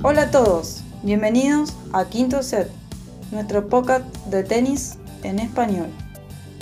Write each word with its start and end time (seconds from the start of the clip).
Hola 0.00 0.22
a 0.22 0.30
todos, 0.30 0.84
bienvenidos 1.02 1.74
a 1.92 2.04
Quinto 2.04 2.44
Set, 2.44 2.70
nuestro 3.32 3.68
podcast 3.68 4.04
de 4.26 4.44
tenis 4.44 4.96
en 5.24 5.40
español. 5.40 5.88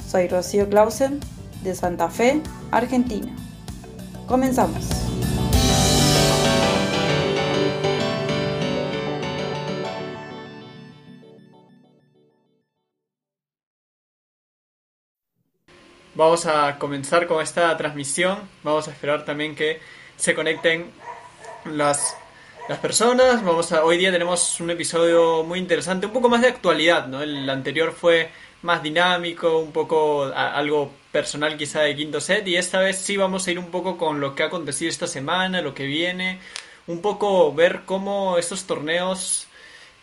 Soy 0.09 0.27
Rocío 0.27 0.71
Clausen 0.71 1.21
de 1.63 1.75
Santa 1.75 2.09
Fe, 2.09 2.41
Argentina. 2.71 3.31
Comenzamos. 4.27 4.89
Vamos 16.15 16.47
a 16.47 16.79
comenzar 16.79 17.27
con 17.27 17.43
esta 17.43 17.77
transmisión. 17.77 18.39
Vamos 18.63 18.89
a 18.89 18.93
esperar 18.93 19.27
también 19.27 19.55
que 19.55 19.79
se 20.17 20.35
conecten 20.35 20.91
las, 21.67 22.17
las 22.69 22.79
personas. 22.79 23.45
Vamos 23.45 23.73
a, 23.73 23.85
hoy 23.85 23.99
día 23.99 24.11
tenemos 24.11 24.61
un 24.61 24.71
episodio 24.71 25.45
muy 25.45 25.59
interesante, 25.59 26.07
un 26.07 26.13
poco 26.13 26.29
más 26.29 26.41
de 26.41 26.49
actualidad, 26.49 27.07
¿no? 27.07 27.23
El 27.23 27.49
anterior 27.49 27.93
fue 27.93 28.31
más 28.63 28.83
dinámico, 28.83 29.59
un 29.59 29.73
poco 29.73 30.25
algo 30.25 30.91
personal 31.13 31.57
quizá 31.57 31.83
de 31.83 31.95
quinto 31.95 32.21
set 32.21 32.47
y 32.49 32.57
esta 32.57 32.81
vez 32.81 32.99
sí 32.99 33.17
vamos 33.17 33.47
a 33.47 33.51
ir 33.53 33.59
un 33.59 33.71
poco 33.71 33.97
con 33.97 34.21
lo 34.21 34.35
que 34.35 34.43
ha 34.43 34.47
acontecido 34.47 34.89
esta 34.89 35.07
semana, 35.07 35.61
lo 35.61 35.75
que 35.75 35.85
viene, 35.85 36.41
un 36.87 37.01
poco 37.01 37.53
ver 37.55 37.83
cómo 37.85 38.39
estos 38.39 38.65
torneos 38.65 39.47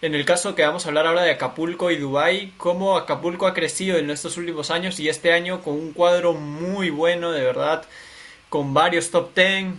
en 0.02 0.16
el 0.16 0.26
caso 0.26 0.54
que 0.56 0.66
vamos 0.66 0.86
a 0.86 0.90
hablar 0.90 1.08
ahora 1.08 1.24
de 1.24 1.32
Acapulco 1.32 1.90
y 1.92 1.98
Dubai, 1.98 2.54
cómo 2.58 2.98
Acapulco 2.98 3.48
ha 3.48 3.54
crecido 3.54 3.98
en 3.98 4.10
estos 4.10 4.38
últimos 4.38 4.70
años 4.70 5.00
y 5.00 5.10
este 5.10 5.32
año 5.32 5.62
con 5.62 5.76
un 5.76 5.94
cuadro 5.94 6.34
muy 6.34 6.90
bueno, 6.90 7.32
de 7.32 7.42
verdad, 7.42 7.86
con 8.50 8.74
varios 8.74 9.12
top 9.12 9.34
10, 9.34 9.74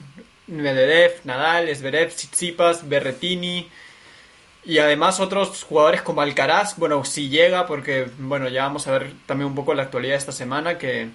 Medvedev, 0.46 1.20
Nadal, 1.24 1.74
Zverev, 1.74 2.10
Tsitsipas, 2.14 2.88
Berretini 2.88 3.68
y 4.64 4.78
además 4.78 5.20
otros 5.20 5.62
jugadores 5.62 6.02
como 6.02 6.22
Alcaraz, 6.22 6.76
bueno, 6.78 7.04
si 7.04 7.28
llega 7.28 7.66
porque, 7.66 8.08
bueno, 8.18 8.48
ya 8.48 8.62
vamos 8.62 8.86
a 8.86 8.92
ver 8.92 9.12
también 9.26 9.48
un 9.48 9.54
poco 9.54 9.74
la 9.74 9.82
actualidad 9.82 10.14
de 10.14 10.18
esta 10.18 10.32
semana 10.32 10.78
que, 10.78 11.08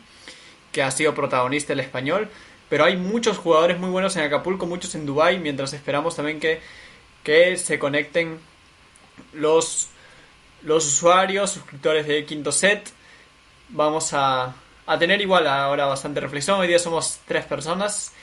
que 0.72 0.84
ha 0.84 0.92
sido 0.92 1.16
protagonista 1.16 1.74
el 1.74 1.80
español, 1.80 2.30
pero 2.70 2.86
hay 2.86 2.98
muchos 2.98 3.38
jugadores 3.38 3.80
muy 3.80 3.90
buenos 3.90 4.16
en 4.16 4.24
Acapulco, 4.24 4.68
muchos 4.68 4.94
en 4.94 5.06
Dubai, 5.08 5.40
mientras 5.40 5.74
esperamos 5.74 6.16
también 6.16 6.40
que, 6.40 6.62
que 7.24 7.58
se 7.58 7.80
conecten 7.80 8.40
los, 9.34 9.90
los 10.62 10.86
usuarios, 10.86 11.52
suscriptores 11.52 12.06
de 12.06 12.26
Quinto 12.26 12.52
Set. 12.52 12.92
Vamos 13.70 14.14
a, 14.14 14.54
a 14.86 15.00
tener 15.00 15.22
igual 15.22 15.48
ahora 15.48 15.86
bastante 15.86 16.20
reflexión. 16.20 16.60
Hoy 16.60 16.68
día 16.68 16.80
somos 16.80 17.20
tres 17.28 17.46
personas. 17.46 18.14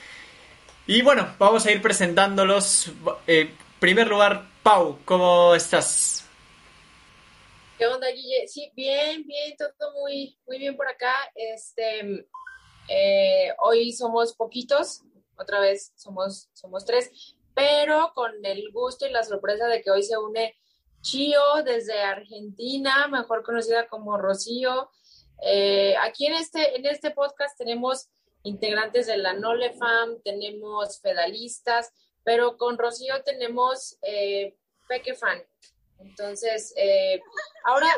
Y 0.89 1.01
bueno, 1.01 1.35
vamos 1.37 1.65
a 1.65 1.71
ir 1.71 1.81
presentándolos. 1.81 2.87
En 3.27 3.47
eh, 3.47 3.53
primer 3.77 4.07
lugar, 4.07 4.47
Pau, 4.63 4.97
¿cómo 5.03 5.53
estás? 5.53 6.25
¿Qué 7.77 7.85
onda, 7.85 8.07
Guille? 8.07 8.47
Sí, 8.47 8.71
bien, 8.73 9.27
bien, 9.27 9.57
todo 9.57 9.91
muy, 9.99 10.39
muy 10.47 10.57
bien 10.57 10.77
por 10.77 10.87
acá. 10.87 11.13
Este, 11.35 12.25
eh, 12.87 13.53
hoy 13.59 13.91
somos 13.91 14.33
poquitos, 14.33 15.01
otra 15.37 15.59
vez 15.59 15.91
somos, 15.97 16.49
somos 16.53 16.85
tres, 16.85 17.11
pero 17.53 18.13
con 18.15 18.31
el 18.45 18.71
gusto 18.71 19.05
y 19.05 19.11
la 19.11 19.25
sorpresa 19.25 19.67
de 19.67 19.81
que 19.81 19.91
hoy 19.91 20.03
se 20.03 20.17
une 20.17 20.55
Chio 21.01 21.41
desde 21.65 22.01
Argentina, 22.01 23.09
mejor 23.09 23.43
conocida 23.43 23.89
como 23.89 24.17
Rocío. 24.17 24.89
Eh, 25.43 25.95
aquí 26.01 26.27
en 26.27 26.35
este, 26.35 26.77
en 26.77 26.85
este 26.85 27.11
podcast 27.11 27.57
tenemos 27.57 28.07
integrantes 28.43 29.07
de 29.07 29.17
la 29.17 29.33
NoleFam, 29.33 30.21
tenemos 30.23 31.01
fedalistas, 31.01 31.91
pero 32.23 32.57
con 32.57 32.77
Rocío 32.77 33.23
tenemos 33.23 33.97
eh, 34.01 34.55
Peque 34.87 35.13
Fan. 35.13 35.41
Entonces, 35.99 36.73
eh, 36.77 37.21
ahora... 37.63 37.87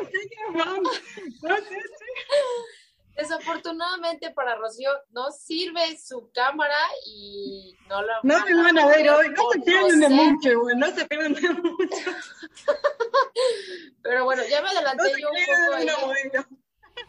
Desafortunadamente 3.16 4.30
para 4.30 4.54
Rocío 4.56 4.90
no 5.10 5.30
sirve 5.30 5.98
su 5.98 6.30
cámara 6.32 6.78
y 7.04 7.76
no 7.88 8.00
lo... 8.00 8.12
No 8.22 8.44
me 8.46 8.54
van 8.54 8.78
a 8.78 8.86
ver 8.86 9.10
hoy, 9.10 9.28
no 9.28 9.50
se 9.50 9.60
pierden 9.60 10.00
de 10.00 10.08
mucho, 10.08 10.60
güey, 10.60 10.76
no 10.76 10.86
se 10.94 11.04
pierden 11.06 11.34
de 11.34 11.48
mucho. 11.50 12.10
Pero 14.02 14.24
bueno, 14.24 14.42
ya 14.48 14.62
me 14.62 14.70
adelanté 14.70 15.20
yo 15.20 15.28
un 15.28 15.36
poco 15.44 16.46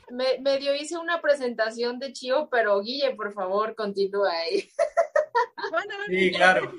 Me, 0.10 0.40
medio 0.40 0.76
hice 0.76 0.98
una 0.98 1.22
presentación 1.22 2.00
de 2.00 2.14
Chio, 2.14 2.50
pero 2.52 2.82
Guille, 2.82 3.16
por 3.16 3.34
favor, 3.34 3.76
continúa 3.76 4.32
ahí. 4.32 4.70
sí, 6.08 6.32
claro. 6.32 6.74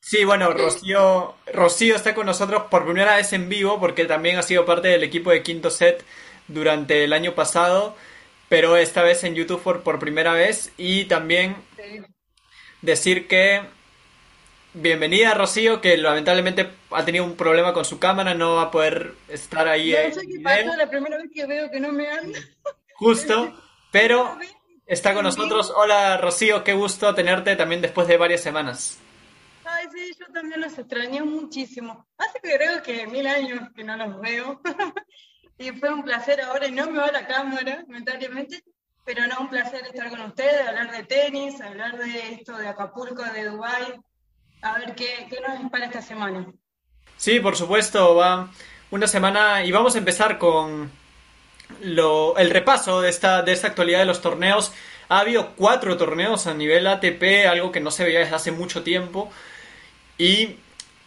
Sí, 0.00 0.24
bueno, 0.24 0.52
Rocío, 0.52 1.34
Rocío 1.52 1.94
está 1.94 2.14
con 2.14 2.26
nosotros 2.26 2.64
por 2.70 2.84
primera 2.84 3.16
vez 3.16 3.32
en 3.32 3.48
vivo 3.48 3.78
porque 3.78 4.06
también 4.06 4.38
ha 4.38 4.42
sido 4.42 4.64
parte 4.64 4.88
del 4.88 5.02
equipo 5.02 5.30
de 5.30 5.42
Quinto 5.42 5.70
Set 5.70 6.04
durante 6.48 7.04
el 7.04 7.12
año 7.12 7.34
pasado 7.34 7.94
pero 8.50 8.76
esta 8.76 9.04
vez 9.04 9.22
en 9.22 9.36
YouTube 9.36 9.62
por, 9.62 9.84
por 9.84 10.00
primera 10.00 10.32
vez 10.32 10.72
y 10.76 11.04
también 11.04 11.54
decir 12.82 13.28
que 13.28 13.62
bienvenida 14.74 15.34
Rocío, 15.34 15.80
que 15.80 15.96
lamentablemente 15.96 16.70
ha 16.90 17.04
tenido 17.04 17.24
un 17.24 17.36
problema 17.36 17.72
con 17.72 17.84
su 17.84 17.98
cámara, 17.98 18.34
no 18.34 18.56
va 18.56 18.62
a 18.62 18.70
poder 18.70 19.14
estar 19.28 19.68
ahí. 19.68 19.92
No 19.92 20.14
sé 20.14 20.26
qué 20.26 20.64
la 20.76 20.88
primera 20.88 21.16
vez 21.16 21.30
que 21.32 21.46
veo 21.46 21.70
que 21.70 21.80
no 21.80 21.92
me 21.92 22.08
anda. 22.08 22.38
Justo, 22.94 23.52
pero 23.90 24.38
está 24.86 25.14
con 25.14 25.24
nosotros. 25.24 25.72
Hola 25.74 26.16
Rocío, 26.18 26.64
qué 26.64 26.72
gusto 26.72 27.14
tenerte 27.14 27.56
también 27.56 27.80
después 27.80 28.06
de 28.08 28.16
varias 28.16 28.42
semanas. 28.42 28.98
Ay, 29.64 29.86
sí, 29.92 30.12
yo 30.18 30.26
también 30.32 30.60
los 30.60 30.76
extrañé 30.78 31.22
muchísimo. 31.22 32.06
Hace 32.18 32.40
creo 32.40 32.82
que 32.82 33.06
mil 33.06 33.26
años 33.26 33.68
que 33.74 33.84
no 33.84 33.96
los 33.96 34.20
veo. 34.20 34.60
Y 35.58 35.72
fue 35.72 35.92
un 35.92 36.02
placer 36.02 36.40
ahora, 36.40 36.66
y 36.68 36.72
no 36.72 36.86
me 36.86 36.98
va 36.98 37.12
la 37.12 37.26
cámara, 37.26 37.84
lamentablemente, 37.86 38.64
pero 39.04 39.26
no, 39.26 39.40
un 39.40 39.50
placer 39.50 39.82
estar 39.84 40.08
con 40.08 40.22
ustedes, 40.22 40.66
hablar 40.66 40.90
de 40.90 41.02
tenis, 41.02 41.60
hablar 41.60 41.98
de 41.98 42.32
esto 42.32 42.56
de 42.56 42.66
Acapulco, 42.66 43.22
de 43.22 43.44
Dubái, 43.44 44.00
a 44.62 44.78
ver 44.78 44.94
qué, 44.94 45.26
qué 45.28 45.38
nos 45.40 45.70
para 45.70 45.86
esta 45.86 46.02
semana. 46.02 46.46
Sí, 47.16 47.40
por 47.40 47.56
supuesto, 47.56 48.14
va 48.14 48.50
una 48.90 49.06
semana 49.06 49.64
y 49.64 49.72
vamos 49.72 49.94
a 49.94 49.98
empezar 49.98 50.38
con 50.38 50.90
lo, 51.82 52.36
el 52.38 52.50
repaso 52.50 53.00
de 53.00 53.10
esta, 53.10 53.42
de 53.42 53.52
esta 53.52 53.68
actualidad 53.68 54.00
de 54.00 54.06
los 54.06 54.20
torneos. 54.20 54.72
Ha 55.08 55.20
habido 55.20 55.54
cuatro 55.56 55.96
torneos 55.96 56.46
a 56.46 56.54
nivel 56.54 56.86
ATP, 56.86 57.46
algo 57.48 57.72
que 57.72 57.80
no 57.80 57.90
se 57.90 58.04
veía 58.04 58.20
desde 58.20 58.36
hace 58.36 58.52
mucho 58.52 58.82
tiempo. 58.82 59.30
Y 60.18 60.56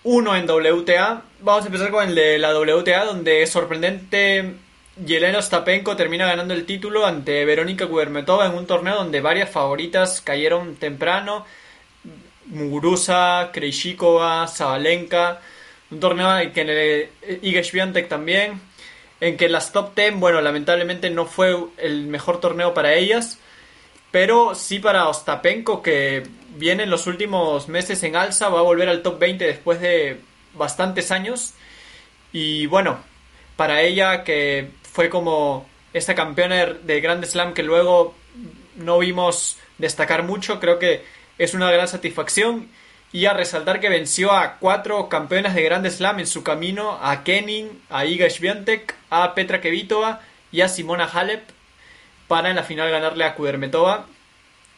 uno 0.03 0.35
en 0.35 0.49
WTA. 0.49 1.23
Vamos 1.39 1.63
a 1.63 1.67
empezar 1.67 1.91
con 1.91 2.07
el 2.07 2.15
de 2.15 2.37
la 2.37 2.57
WTA, 2.57 3.05
donde 3.05 3.45
sorprendente 3.47 4.55
Yelena 5.03 5.39
Ostapenko 5.39 5.95
termina 5.95 6.25
ganando 6.25 6.53
el 6.53 6.65
título 6.65 7.05
ante 7.05 7.45
Verónica 7.45 7.87
Kudermetova 7.87 8.45
en 8.45 8.53
un 8.53 8.67
torneo 8.67 8.95
donde 8.95 9.21
varias 9.21 9.49
favoritas 9.49 10.21
cayeron 10.21 10.75
temprano. 10.75 11.45
Muguruza, 12.53 13.49
Krejcikova, 13.51 14.47
Zabalenka. 14.47 15.41
Un 15.91 15.99
torneo 15.99 16.37
en 16.37 16.51
que 16.51 17.63
Swiatek 17.63 18.07
también. 18.07 18.61
En 19.19 19.37
que 19.37 19.49
las 19.49 19.71
top 19.71 19.95
10, 19.95 20.15
bueno, 20.15 20.41
lamentablemente 20.41 21.09
no 21.09 21.25
fue 21.25 21.55
el 21.77 22.07
mejor 22.07 22.39
torneo 22.39 22.73
para 22.73 22.93
ellas. 22.93 23.39
Pero 24.11 24.53
sí 24.55 24.79
para 24.79 25.07
Ostapenko, 25.07 25.81
que 25.81 26.23
viene 26.55 26.83
en 26.83 26.89
los 26.89 27.07
últimos 27.07 27.67
meses 27.67 28.03
en 28.03 28.15
alza, 28.15 28.49
va 28.49 28.59
a 28.59 28.63
volver 28.63 28.89
al 28.89 29.01
top 29.01 29.19
20 29.19 29.45
después 29.45 29.81
de 29.81 30.19
bastantes 30.53 31.11
años. 31.11 31.53
Y 32.31 32.67
bueno, 32.67 32.99
para 33.55 33.81
ella 33.81 34.23
que 34.23 34.69
fue 34.83 35.09
como 35.09 35.67
esta 35.93 36.15
campeona 36.15 36.65
de 36.65 37.01
Grand 37.01 37.23
Slam 37.25 37.53
que 37.53 37.63
luego 37.63 38.15
no 38.75 38.99
vimos 38.99 39.57
destacar 39.77 40.23
mucho, 40.23 40.59
creo 40.59 40.79
que 40.79 41.03
es 41.43 41.53
una 41.53 41.71
gran 41.71 41.87
satisfacción. 41.87 42.69
Y 43.11 43.25
a 43.25 43.33
resaltar 43.33 43.79
que 43.79 43.89
venció 43.89 44.31
a 44.31 44.57
cuatro 44.57 45.07
campeonas 45.07 45.53
de 45.53 45.62
Grand 45.62 45.88
Slam 45.88 46.19
en 46.19 46.25
su 46.25 46.44
camino, 46.44 46.97
a 47.00 47.23
Kenin, 47.23 47.69
a 47.91 48.06
Iga 48.06 48.27
Swiatek, 48.29 48.95
a 49.12 49.35
Petra 49.35 49.62
Kvitova 49.62 50.21
y 50.51 50.62
a 50.62 50.68
Simona 50.68 51.06
Halep, 51.06 51.44
para 52.27 52.50
en 52.50 52.56
la 52.56 52.63
final 52.63 52.89
ganarle 52.89 53.25
a 53.25 53.35
Kudermetova. 53.35 54.07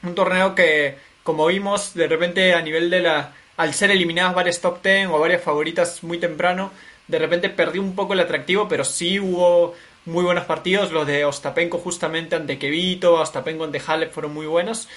Un 0.04 0.16
torneo 0.16 0.54
que 0.54 0.98
como 1.24 1.48
vimos, 1.48 1.95
de 1.95 2.07
repente 2.07 2.54
a 2.54 2.62
nivel 2.62 2.92
de 2.92 3.00
la... 3.00 3.34
Al 3.57 3.74
ser 3.74 3.90
eliminadas 3.90 4.36
varias 4.36 4.62
top 4.62 4.84
10 4.84 5.07
o 5.07 5.19
varias 5.19 5.42
favoritas 5.42 6.04
muy 6.04 6.19
temprano, 6.19 6.72
de 7.07 7.18
repente 7.18 7.50
perdió 7.50 7.81
un 7.81 7.95
poco 7.95 8.13
el 8.13 8.19
atractivo, 8.19 8.68
pero 8.68 8.84
sí 8.84 9.19
hubo 9.19 9.74
muy 10.06 10.24
buenos 10.24 10.45
partidos. 10.45 10.92
Los 10.92 11.07
de 11.07 11.25
Ostapenko 11.25 11.80
justamente 11.80 12.36
ante 12.36 12.60
Kevito, 12.60 13.13
Ostapenko 13.16 13.63
ante 13.63 13.81
Halep 13.86 14.12
fueron 14.12 14.34
muy 14.34 14.45
buenos. 14.45 14.88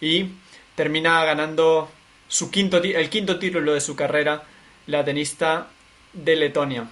Y 0.00 0.26
termina 0.74 1.24
ganando 1.24 1.90
su 2.28 2.50
quinto, 2.50 2.78
el 2.78 3.10
quinto 3.10 3.38
título 3.38 3.74
de 3.74 3.80
su 3.80 3.96
carrera, 3.96 4.44
la 4.86 5.04
tenista 5.04 5.68
de 6.12 6.36
Letonia. 6.36 6.88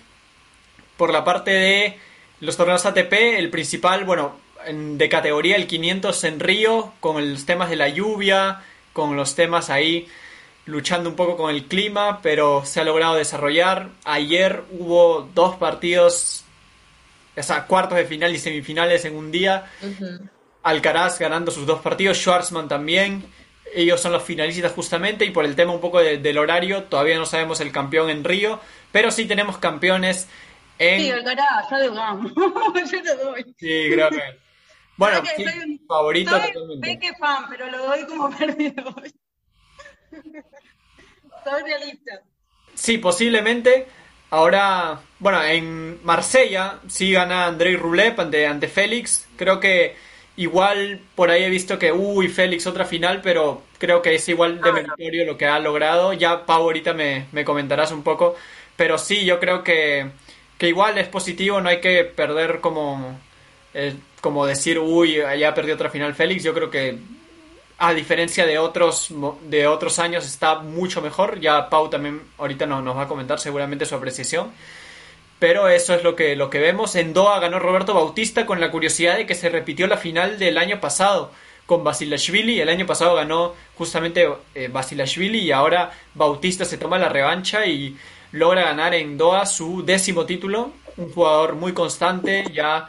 Por 0.96 1.12
la 1.12 1.24
parte 1.24 1.50
de 1.50 1.98
los 2.40 2.56
torneos 2.56 2.84
ATP, 2.86 3.12
el 3.12 3.50
principal, 3.50 4.04
bueno, 4.04 4.36
de 4.72 5.08
categoría 5.08 5.56
el 5.56 5.66
500 5.66 6.24
en 6.24 6.40
Río, 6.40 6.92
con 7.00 7.32
los 7.32 7.46
temas 7.46 7.70
de 7.70 7.76
la 7.76 7.88
lluvia, 7.88 8.62
con 8.92 9.16
los 9.16 9.34
temas 9.34 9.70
ahí 9.70 10.08
luchando 10.66 11.08
un 11.08 11.16
poco 11.16 11.36
con 11.36 11.54
el 11.54 11.64
clima, 11.64 12.20
pero 12.22 12.64
se 12.64 12.80
ha 12.80 12.84
logrado 12.84 13.14
desarrollar. 13.14 13.88
Ayer 14.04 14.64
hubo 14.70 15.28
dos 15.34 15.56
partidos, 15.56 16.44
o 17.36 17.42
sea, 17.42 17.66
cuartos 17.66 17.96
de 17.96 18.04
final 18.04 18.34
y 18.34 18.38
semifinales 18.38 19.04
en 19.04 19.16
un 19.16 19.30
día. 19.30 19.70
Alcaraz 20.62 21.18
ganando 21.18 21.50
sus 21.50 21.64
dos 21.64 21.80
partidos, 21.80 22.18
Schwarzman 22.18 22.68
también. 22.68 23.24
Ellos 23.74 24.00
son 24.00 24.12
los 24.12 24.22
finalistas 24.22 24.72
justamente 24.72 25.24
y 25.24 25.30
por 25.30 25.44
el 25.44 25.54
tema 25.56 25.72
un 25.72 25.80
poco 25.80 26.00
del 26.00 26.38
horario 26.38 26.84
todavía 26.84 27.16
no 27.16 27.26
sabemos 27.26 27.60
el 27.60 27.72
campeón 27.72 28.10
en 28.10 28.24
Río, 28.24 28.60
pero 28.92 29.10
sí 29.10 29.26
tenemos 29.26 29.58
campeones 29.58 30.28
en... 30.78 31.00
Sí, 31.00 31.08
ya 31.08 31.90
vamos. 31.90 32.32
yo 32.34 33.02
te 33.02 33.14
doy. 33.22 33.44
Sí, 33.58 33.88
creo 33.92 34.10
que... 34.10 34.22
Bueno, 34.96 35.22
sí, 35.36 35.44
favorito 35.86 36.30
soy 36.30 36.52
totalmente. 36.52 36.98
que 36.98 37.12
fan, 37.14 37.44
pero 37.48 37.70
lo 37.70 37.78
doy 37.86 38.04
como 38.04 38.30
perdido. 38.36 38.94
soy 41.44 41.62
realista. 41.62 42.22
Sí, 42.74 42.98
posiblemente. 42.98 43.86
Ahora, 44.30 45.00
bueno, 45.20 45.42
en 45.42 46.04
Marsella 46.04 46.80
sí 46.88 47.12
gana 47.12 47.46
Andrei 47.46 47.76
Rublev 47.76 48.20
ante, 48.20 48.46
ante 48.46 48.68
Félix. 48.68 49.28
Creo 49.36 49.60
que 49.60 49.96
Igual 50.38 51.00
por 51.16 51.30
ahí 51.30 51.42
he 51.42 51.50
visto 51.50 51.80
que, 51.80 51.90
uy, 51.90 52.28
Félix 52.28 52.64
otra 52.68 52.84
final, 52.84 53.20
pero 53.22 53.62
creo 53.76 54.00
que 54.00 54.14
es 54.14 54.28
igual 54.28 54.60
de 54.60 54.70
ah, 54.70 54.72
meritorio 54.72 55.24
lo 55.24 55.36
que 55.36 55.46
ha 55.46 55.58
logrado. 55.58 56.12
Ya, 56.12 56.46
Pau, 56.46 56.62
ahorita 56.62 56.94
me, 56.94 57.26
me 57.32 57.44
comentarás 57.44 57.90
un 57.90 58.04
poco. 58.04 58.36
Pero 58.76 58.98
sí, 58.98 59.24
yo 59.24 59.40
creo 59.40 59.64
que, 59.64 60.08
que 60.56 60.68
igual 60.68 60.96
es 60.96 61.08
positivo, 61.08 61.60
no 61.60 61.68
hay 61.68 61.80
que 61.80 62.04
perder 62.04 62.60
como, 62.60 63.18
eh, 63.74 63.96
como 64.20 64.46
decir, 64.46 64.78
uy, 64.78 65.16
ya 65.38 65.52
perdió 65.54 65.74
otra 65.74 65.90
final 65.90 66.14
Félix. 66.14 66.44
Yo 66.44 66.54
creo 66.54 66.70
que 66.70 66.98
a 67.78 67.92
diferencia 67.92 68.46
de 68.46 68.60
otros, 68.60 69.08
de 69.42 69.66
otros 69.66 69.98
años 69.98 70.24
está 70.24 70.60
mucho 70.60 71.02
mejor. 71.02 71.40
Ya 71.40 71.68
Pau 71.68 71.90
también 71.90 72.22
ahorita 72.38 72.64
nos, 72.64 72.84
nos 72.84 72.96
va 72.96 73.02
a 73.02 73.08
comentar 73.08 73.40
seguramente 73.40 73.86
su 73.86 73.96
apreciación. 73.96 74.52
Pero 75.38 75.68
eso 75.68 75.94
es 75.94 76.02
lo 76.02 76.16
que, 76.16 76.34
lo 76.34 76.50
que 76.50 76.58
vemos. 76.58 76.96
En 76.96 77.12
Doha 77.12 77.38
ganó 77.38 77.58
Roberto 77.58 77.94
Bautista 77.94 78.44
con 78.44 78.60
la 78.60 78.70
curiosidad 78.70 79.16
de 79.16 79.26
que 79.26 79.34
se 79.34 79.48
repitió 79.48 79.86
la 79.86 79.96
final 79.96 80.38
del 80.38 80.58
año 80.58 80.80
pasado 80.80 81.30
con 81.66 81.84
Basilashvili. 81.84 82.60
El 82.60 82.70
año 82.70 82.86
pasado 82.86 83.14
ganó 83.14 83.54
justamente 83.76 84.28
eh, 84.54 84.68
Basilashvili 84.72 85.40
y 85.40 85.52
ahora 85.52 85.92
Bautista 86.14 86.64
se 86.64 86.78
toma 86.78 86.98
la 86.98 87.08
revancha 87.08 87.66
y 87.66 87.96
logra 88.32 88.62
ganar 88.62 88.94
en 88.94 89.16
Doha 89.16 89.46
su 89.46 89.84
décimo 89.84 90.26
título. 90.26 90.72
Un 90.96 91.12
jugador 91.12 91.54
muy 91.54 91.72
constante, 91.72 92.44
ya 92.52 92.88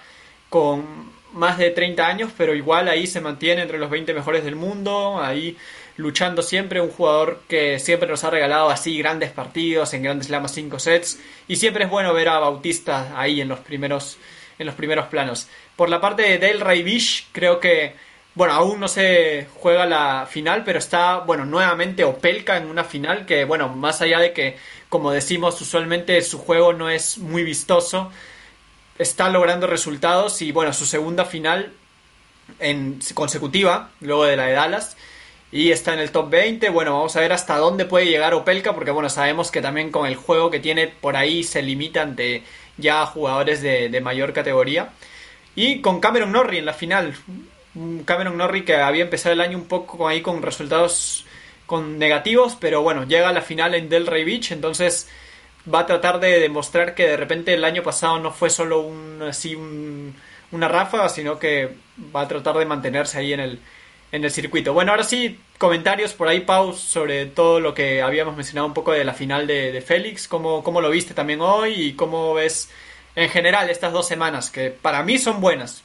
con 0.50 1.12
más 1.34 1.58
de 1.58 1.70
30 1.70 2.08
años, 2.08 2.32
pero 2.36 2.56
igual 2.56 2.88
ahí 2.88 3.06
se 3.06 3.22
mantiene 3.22 3.62
entre 3.62 3.78
los 3.78 3.90
20 3.90 4.14
mejores 4.14 4.44
del 4.44 4.56
mundo. 4.56 5.20
Ahí 5.22 5.58
luchando 6.00 6.42
siempre, 6.42 6.80
un 6.80 6.92
jugador 6.92 7.42
que 7.50 7.78
siempre 7.78 8.08
nos 8.08 8.24
ha 8.24 8.30
regalado 8.30 8.70
así 8.70 8.98
grandes 8.98 9.32
partidos 9.32 9.94
en 9.94 10.04
grandes 10.04 10.30
lamas 10.30 10.54
5 10.54 10.80
sets 10.80 11.20
y 11.46 11.58
siempre 11.58 11.84
es 11.84 11.90
bueno 11.90 12.14
ver 12.14 12.30
a 12.30 12.40
Bautista 12.40 13.12
ahí 13.20 13.42
en 13.42 13.50
los 13.50 13.60
primeros 13.60 14.18
en 14.58 14.66
los 14.66 14.76
primeros 14.76 15.08
planos. 15.08 15.48
Por 15.76 15.90
la 15.90 16.00
parte 16.00 16.22
de 16.24 16.38
Dale 16.38 16.64
Raivish, 16.64 17.28
creo 17.34 17.60
que 17.60 17.96
bueno, 18.34 18.54
aún 18.54 18.80
no 18.80 18.88
se 18.88 19.48
juega 19.56 19.86
la 19.86 20.26
final, 20.26 20.64
pero 20.64 20.80
está, 20.80 21.18
bueno, 21.18 21.46
nuevamente 21.46 22.06
Opelka 22.06 22.56
en 22.56 22.68
una 22.68 22.86
final 22.86 23.26
que, 23.26 23.44
bueno, 23.44 23.68
más 23.68 24.02
allá 24.02 24.20
de 24.20 24.32
que, 24.32 24.58
como 24.88 25.12
decimos, 25.12 25.60
usualmente 25.60 26.22
su 26.22 26.38
juego 26.40 26.72
no 26.72 26.90
es 26.90 27.18
muy 27.18 27.44
vistoso, 27.44 28.10
está 28.98 29.30
logrando 29.30 29.68
resultados 29.68 30.42
y, 30.42 30.54
bueno, 30.54 30.72
su 30.72 30.86
segunda 30.86 31.26
final 31.26 31.74
en 32.60 33.00
consecutiva, 33.14 33.92
luego 34.00 34.24
de 34.24 34.38
la 34.38 34.46
de 34.46 34.54
Dallas, 34.54 34.96
y 35.52 35.72
está 35.72 35.94
en 35.94 36.00
el 36.00 36.12
top 36.12 36.30
20. 36.30 36.70
Bueno, 36.70 36.94
vamos 36.94 37.16
a 37.16 37.22
ver 37.22 37.34
hasta 37.34 37.58
dónde 37.58 37.86
puede 37.86 38.06
llegar 38.06 38.34
Opelka, 38.34 38.74
porque 38.74 38.92
bueno, 38.92 39.10
sabemos 39.10 39.52
que 39.52 39.62
también 39.62 39.92
con 39.92 40.06
el 40.06 40.16
juego 40.16 40.50
que 40.52 40.60
tiene 40.60 40.88
por 40.88 41.16
ahí 41.16 41.44
se 41.44 41.62
limita 41.62 42.02
ante 42.02 42.44
ya 42.78 43.06
jugadores 43.06 43.62
de, 43.62 44.02
mayor 44.02 44.34
categoría. 44.34 44.90
Y 45.56 45.82
con 45.82 46.00
Cameron 46.00 46.32
Norrie 46.32 46.60
en 46.60 46.66
la 46.66 46.74
final. 46.74 47.16
Cameron 48.06 48.38
Norrie 48.38 48.66
que 48.66 48.76
había 48.76 49.04
empezado 49.04 49.34
el 49.34 49.42
año 49.42 49.58
un 49.58 49.68
poco 49.68 50.08
ahí 50.08 50.22
con 50.22 50.42
resultados 50.42 51.26
con 51.66 52.00
negativos, 52.00 52.58
pero 52.60 52.82
bueno, 52.82 53.06
llega 53.06 53.30
a 53.30 53.34
la 53.34 53.42
final 53.42 53.76
en 53.76 53.90
Delray 53.90 54.24
Beach, 54.24 54.52
entonces 54.52 55.08
va 55.72 55.82
a 55.82 55.86
tratar 55.86 56.20
de 56.20 56.40
demostrar 56.40 56.96
que 56.96 57.08
de 57.08 57.18
repente 57.18 57.54
el 57.54 57.64
año 57.64 57.84
pasado 57.84 58.18
no 58.20 58.32
fue 58.32 58.50
solo 58.50 58.82
un, 58.82 59.22
así 59.22 59.56
una 60.52 60.68
ráfaga, 60.68 61.10
sino 61.10 61.38
que 61.38 61.76
va 62.16 62.22
a 62.22 62.28
tratar 62.28 62.58
de 62.58 62.66
mantenerse 62.66 63.20
ahí 63.20 63.34
en 63.34 63.40
el, 63.40 63.60
en 64.12 64.24
el 64.24 64.32
circuito. 64.32 64.74
Bueno, 64.74 64.92
ahora 64.92 65.04
sí, 65.04 65.40
comentarios 65.58 66.14
por 66.14 66.28
ahí, 66.28 66.42
Pau, 66.42 66.74
sobre 66.74 67.26
todo 67.28 67.60
lo 67.60 67.74
que 67.74 68.02
habíamos 68.02 68.36
mencionado 68.36 68.68
un 68.68 68.74
poco 68.74 68.92
de 68.92 69.04
la 69.04 69.14
final 69.14 69.48
de, 69.48 69.82
Félix. 69.82 70.28
¿Cómo, 70.28 70.64
¿Cómo, 70.64 70.82
lo 70.82 70.90
viste 70.90 71.14
también 71.14 71.42
hoy 71.42 71.74
y 71.74 71.96
cómo 71.96 72.34
ves 72.34 72.70
en 73.16 73.30
general 73.30 73.70
estas 73.70 73.94
dos 73.94 74.08
semanas? 74.08 74.50
Que 74.50 74.72
para 74.72 75.04
mí 75.04 75.18
son 75.18 75.42
buenas, 75.42 75.84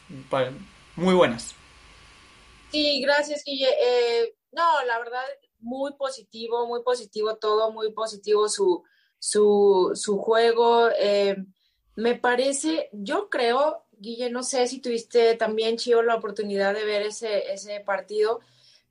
muy 0.96 1.14
buenas. 1.14 1.54
Sí, 2.70 3.00
gracias, 3.02 3.44
Guille. 3.44 3.68
Eh, 3.80 4.34
no, 4.52 4.84
la 4.86 4.98
verdad, 4.98 5.24
muy 5.60 5.92
positivo, 5.94 6.66
muy 6.66 6.82
positivo 6.82 7.36
todo, 7.36 7.72
muy 7.72 7.92
positivo 7.92 8.48
su, 8.48 8.82
su, 9.18 9.92
su 9.94 10.18
juego. 10.18 10.88
Eh, 10.98 11.36
me 11.96 12.16
parece, 12.16 12.88
yo 12.92 13.28
creo, 13.28 13.83
Guille, 13.98 14.30
no 14.30 14.42
sé 14.42 14.66
si 14.66 14.80
tuviste 14.80 15.34
también, 15.34 15.76
Chío, 15.76 16.02
la 16.02 16.16
oportunidad 16.16 16.74
de 16.74 16.84
ver 16.84 17.02
ese, 17.02 17.52
ese 17.52 17.80
partido, 17.80 18.40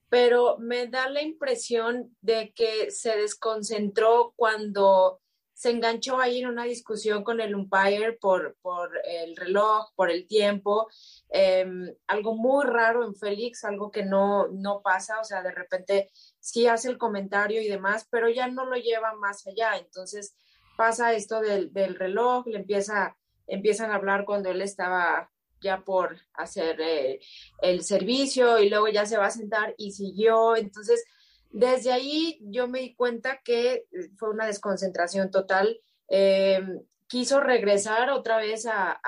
pero 0.09 0.57
me 0.57 0.87
da 0.87 1.09
la 1.09 1.21
impresión 1.21 2.15
de 2.21 2.53
que 2.53 2.91
se 2.91 3.17
desconcentró 3.17 4.33
cuando 4.35 5.21
se 5.53 5.69
enganchó 5.69 6.19
ahí 6.19 6.39
en 6.41 6.47
una 6.47 6.65
discusión 6.65 7.23
con 7.23 7.39
el 7.39 7.55
umpire 7.55 8.13
por, 8.13 8.57
por 8.61 8.91
el 9.05 9.35
reloj, 9.35 9.91
por 9.95 10.11
el 10.11 10.27
tiempo, 10.27 10.89
em, 11.29 11.95
algo 12.07 12.35
muy 12.35 12.65
raro 12.65 13.05
en 13.05 13.15
Félix, 13.15 13.63
algo 13.63 13.89
que 13.89 14.03
no, 14.03 14.47
no 14.49 14.81
pasa, 14.81 15.19
o 15.19 15.23
sea, 15.23 15.41
de 15.41 15.51
repente 15.51 16.11
sí 16.39 16.67
hace 16.67 16.89
el 16.89 16.97
comentario 16.97 17.61
y 17.61 17.67
demás, 17.69 18.07
pero 18.09 18.29
ya 18.29 18.47
no 18.47 18.65
lo 18.65 18.75
lleva 18.75 19.13
más 19.13 19.47
allá, 19.47 19.77
entonces 19.77 20.35
pasa 20.75 21.13
esto 21.13 21.39
del, 21.39 21.71
del 21.71 21.95
reloj, 21.95 22.45
le 22.47 22.57
empieza 22.57 23.15
empiezan 23.47 23.91
a 23.91 23.95
hablar 23.95 24.25
cuando 24.25 24.49
él 24.49 24.61
estaba 24.61 25.29
ya 25.61 25.83
por 25.83 26.17
hacer 26.33 26.79
eh, 26.81 27.19
el 27.61 27.83
servicio 27.83 28.59
y 28.59 28.69
luego 28.69 28.89
ya 28.89 29.05
se 29.05 29.17
va 29.17 29.27
a 29.27 29.31
sentar 29.31 29.73
y 29.77 29.91
siguió. 29.91 30.55
Entonces, 30.55 31.03
desde 31.49 31.91
ahí 31.91 32.39
yo 32.41 32.67
me 32.67 32.79
di 32.79 32.95
cuenta 32.95 33.39
que 33.43 33.85
fue 34.17 34.29
una 34.29 34.45
desconcentración 34.45 35.31
total. 35.31 35.79
Eh, 36.09 36.61
quiso 37.07 37.39
regresar 37.39 38.09
otra 38.09 38.37
vez 38.37 38.65
a, 38.65 38.99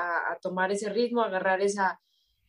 tomar 0.42 0.72
ese 0.72 0.90
ritmo, 0.90 1.22
agarrar 1.22 1.62
esa, 1.62 2.00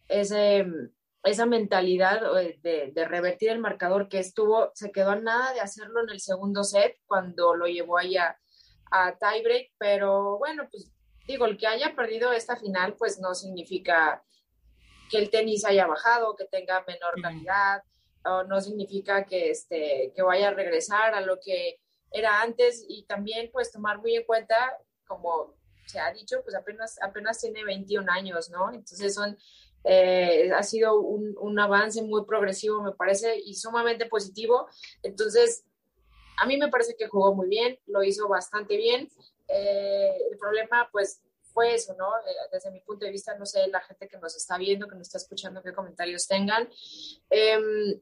esa 0.07 1.47
mentalidad 1.47 2.21
eh, 2.41 2.59
de, 2.63 2.93
de, 2.95 3.05
revertir 3.09 3.51
el 3.51 3.59
marcador 3.59 4.09
que 4.09 4.19
estuvo, 4.19 4.71
se 4.75 4.93
quedó 4.93 5.11
a 5.11 5.17
nada 5.17 5.55
de 5.55 5.61
hacerlo 5.61 6.03
en 6.03 6.11
el 6.11 6.21
segundo 6.21 6.63
set 6.63 6.99
cuando 7.07 7.55
lo 7.55 7.67
llevó 7.67 7.97
ahí 7.97 8.17
a, 8.17 8.39
a 8.91 9.17
tiebreak, 9.17 9.73
pero 9.79 10.39
bueno, 10.39 10.69
pues 10.71 10.93
digo, 11.27 11.47
el 11.47 11.57
que 11.59 11.67
haya 11.67 11.95
perdido 11.95 12.33
esta 12.33 12.57
final, 12.57 12.95
pues 12.95 13.19
no 13.19 13.35
significa 13.35 14.23
que 15.11 15.19
el 15.19 15.31
tenis 15.31 15.65
haya 15.65 15.87
bajado, 15.87 16.37
que 16.37 16.45
tenga 16.47 16.85
menor 16.87 17.21
calidad, 17.21 17.83
o 18.25 18.43
no 18.45 18.61
significa 18.61 19.25
que, 19.25 19.51
este, 19.51 20.13
que 20.15 20.23
vaya 20.23 20.49
a 20.49 20.55
regresar 20.55 21.15
a 21.15 21.21
lo 21.21 21.39
que 21.41 21.79
era 22.11 22.43
antes 22.43 22.85
y 22.89 23.05
también 23.05 23.51
pues 23.53 23.71
tomar 23.71 23.99
muy 23.99 24.17
en 24.17 24.25
cuenta, 24.25 24.77
como 25.07 25.55
se 25.87 26.01
ha 26.01 26.13
dicho, 26.13 26.43
pues 26.43 26.57
apenas, 26.57 27.01
apenas 27.03 27.41
tiene 27.41 27.65
21 27.65 28.11
años, 28.11 28.51
¿no? 28.51 28.73
Entonces 28.73 29.15
son, 29.15 29.39
eh, 29.85 30.51
ha 30.53 30.63
sido 30.63 31.01
un, 31.01 31.37
un, 31.39 31.59
avance 31.61 32.03
muy 32.03 32.25
progresivo, 32.25 32.83
me 32.83 32.93
parece, 32.93 33.39
y 33.39 33.55
sumamente 33.55 34.07
positivo. 34.07 34.69
Entonces, 35.03 35.65
a 36.39 36.47
mí 36.47 36.57
me 36.57 36.69
parece 36.69 36.97
que 36.97 37.07
jugó 37.07 37.35
muy 37.35 37.49
bien, 37.49 37.79
lo 37.87 38.03
hizo 38.03 38.29
bastante 38.29 38.77
bien. 38.77 39.09
Eh, 39.49 40.17
el 40.31 40.39
problema, 40.39 40.89
pues, 40.91 41.23
fue 41.53 41.75
eso, 41.75 41.95
¿no? 41.99 42.17
Eh, 42.19 42.35
desde 42.53 42.71
mi 42.71 42.81
punto 42.81 43.07
de 43.07 43.13
vista, 43.13 43.37
no 43.39 43.47
sé, 43.47 43.67
la 43.69 43.81
gente 43.81 44.09
que 44.09 44.19
nos 44.19 44.37
está 44.37 44.59
viendo, 44.59 44.87
que 44.87 44.95
nos 44.95 45.07
está 45.07 45.19
escuchando, 45.19 45.63
qué 45.63 45.73
comentarios 45.73 46.27
tengan. 46.27 46.69
Em, 47.31 48.01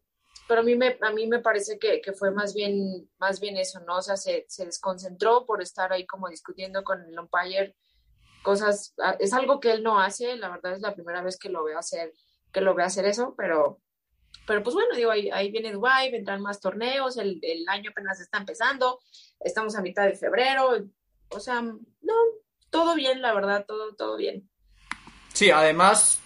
pero 0.48 0.60
a 0.60 0.64
mí 0.64 0.74
me, 0.74 0.98
a 1.00 1.12
mí 1.12 1.26
me 1.26 1.38
parece 1.38 1.78
que, 1.78 2.00
que, 2.00 2.12
fue 2.12 2.30
más 2.30 2.52
bien, 2.52 3.08
más 3.18 3.40
bien 3.40 3.56
eso, 3.56 3.80
¿no? 3.80 3.98
O 3.98 4.02
sea, 4.02 4.16
se, 4.16 4.44
se, 4.48 4.66
desconcentró 4.66 5.46
por 5.46 5.62
estar 5.62 5.92
ahí 5.92 6.04
como 6.04 6.28
discutiendo 6.28 6.82
con 6.82 7.02
el 7.02 7.18
umpire 7.18 7.76
cosas, 8.42 8.94
ah, 9.02 9.16
es 9.18 9.32
algo 9.32 9.58
que 9.58 9.72
él 9.72 9.82
no 9.82 9.98
hace, 9.98 10.36
la 10.36 10.50
verdad 10.50 10.74
es 10.74 10.80
la 10.80 10.94
primera 10.94 11.22
vez 11.22 11.38
que 11.38 11.48
lo 11.48 11.64
veo 11.64 11.78
hacer, 11.78 12.12
que 12.52 12.60
lo 12.60 12.74
veo 12.74 12.86
hacer 12.86 13.06
eso, 13.06 13.34
pero, 13.36 13.80
pero 14.46 14.62
pues 14.62 14.74
bueno, 14.74 14.94
digo, 14.94 15.10
ahí, 15.10 15.30
ahí 15.30 15.50
viene 15.50 15.72
Dubai, 15.72 16.12
vendrán 16.12 16.42
más 16.42 16.60
torneos, 16.60 17.16
el, 17.16 17.40
el 17.42 17.66
año 17.68 17.90
apenas 17.90 18.20
está 18.20 18.38
empezando, 18.38 19.00
estamos 19.40 19.74
a 19.76 19.82
mitad 19.82 20.06
de 20.06 20.14
febrero, 20.14 20.76
o 21.34 21.40
sea, 21.40 21.60
no, 21.60 22.14
todo 22.70 22.94
bien, 22.94 23.20
la 23.22 23.32
verdad, 23.34 23.64
todo, 23.66 23.94
todo 23.94 24.16
bien. 24.16 24.48
Sí, 25.32 25.50
además 25.50 26.20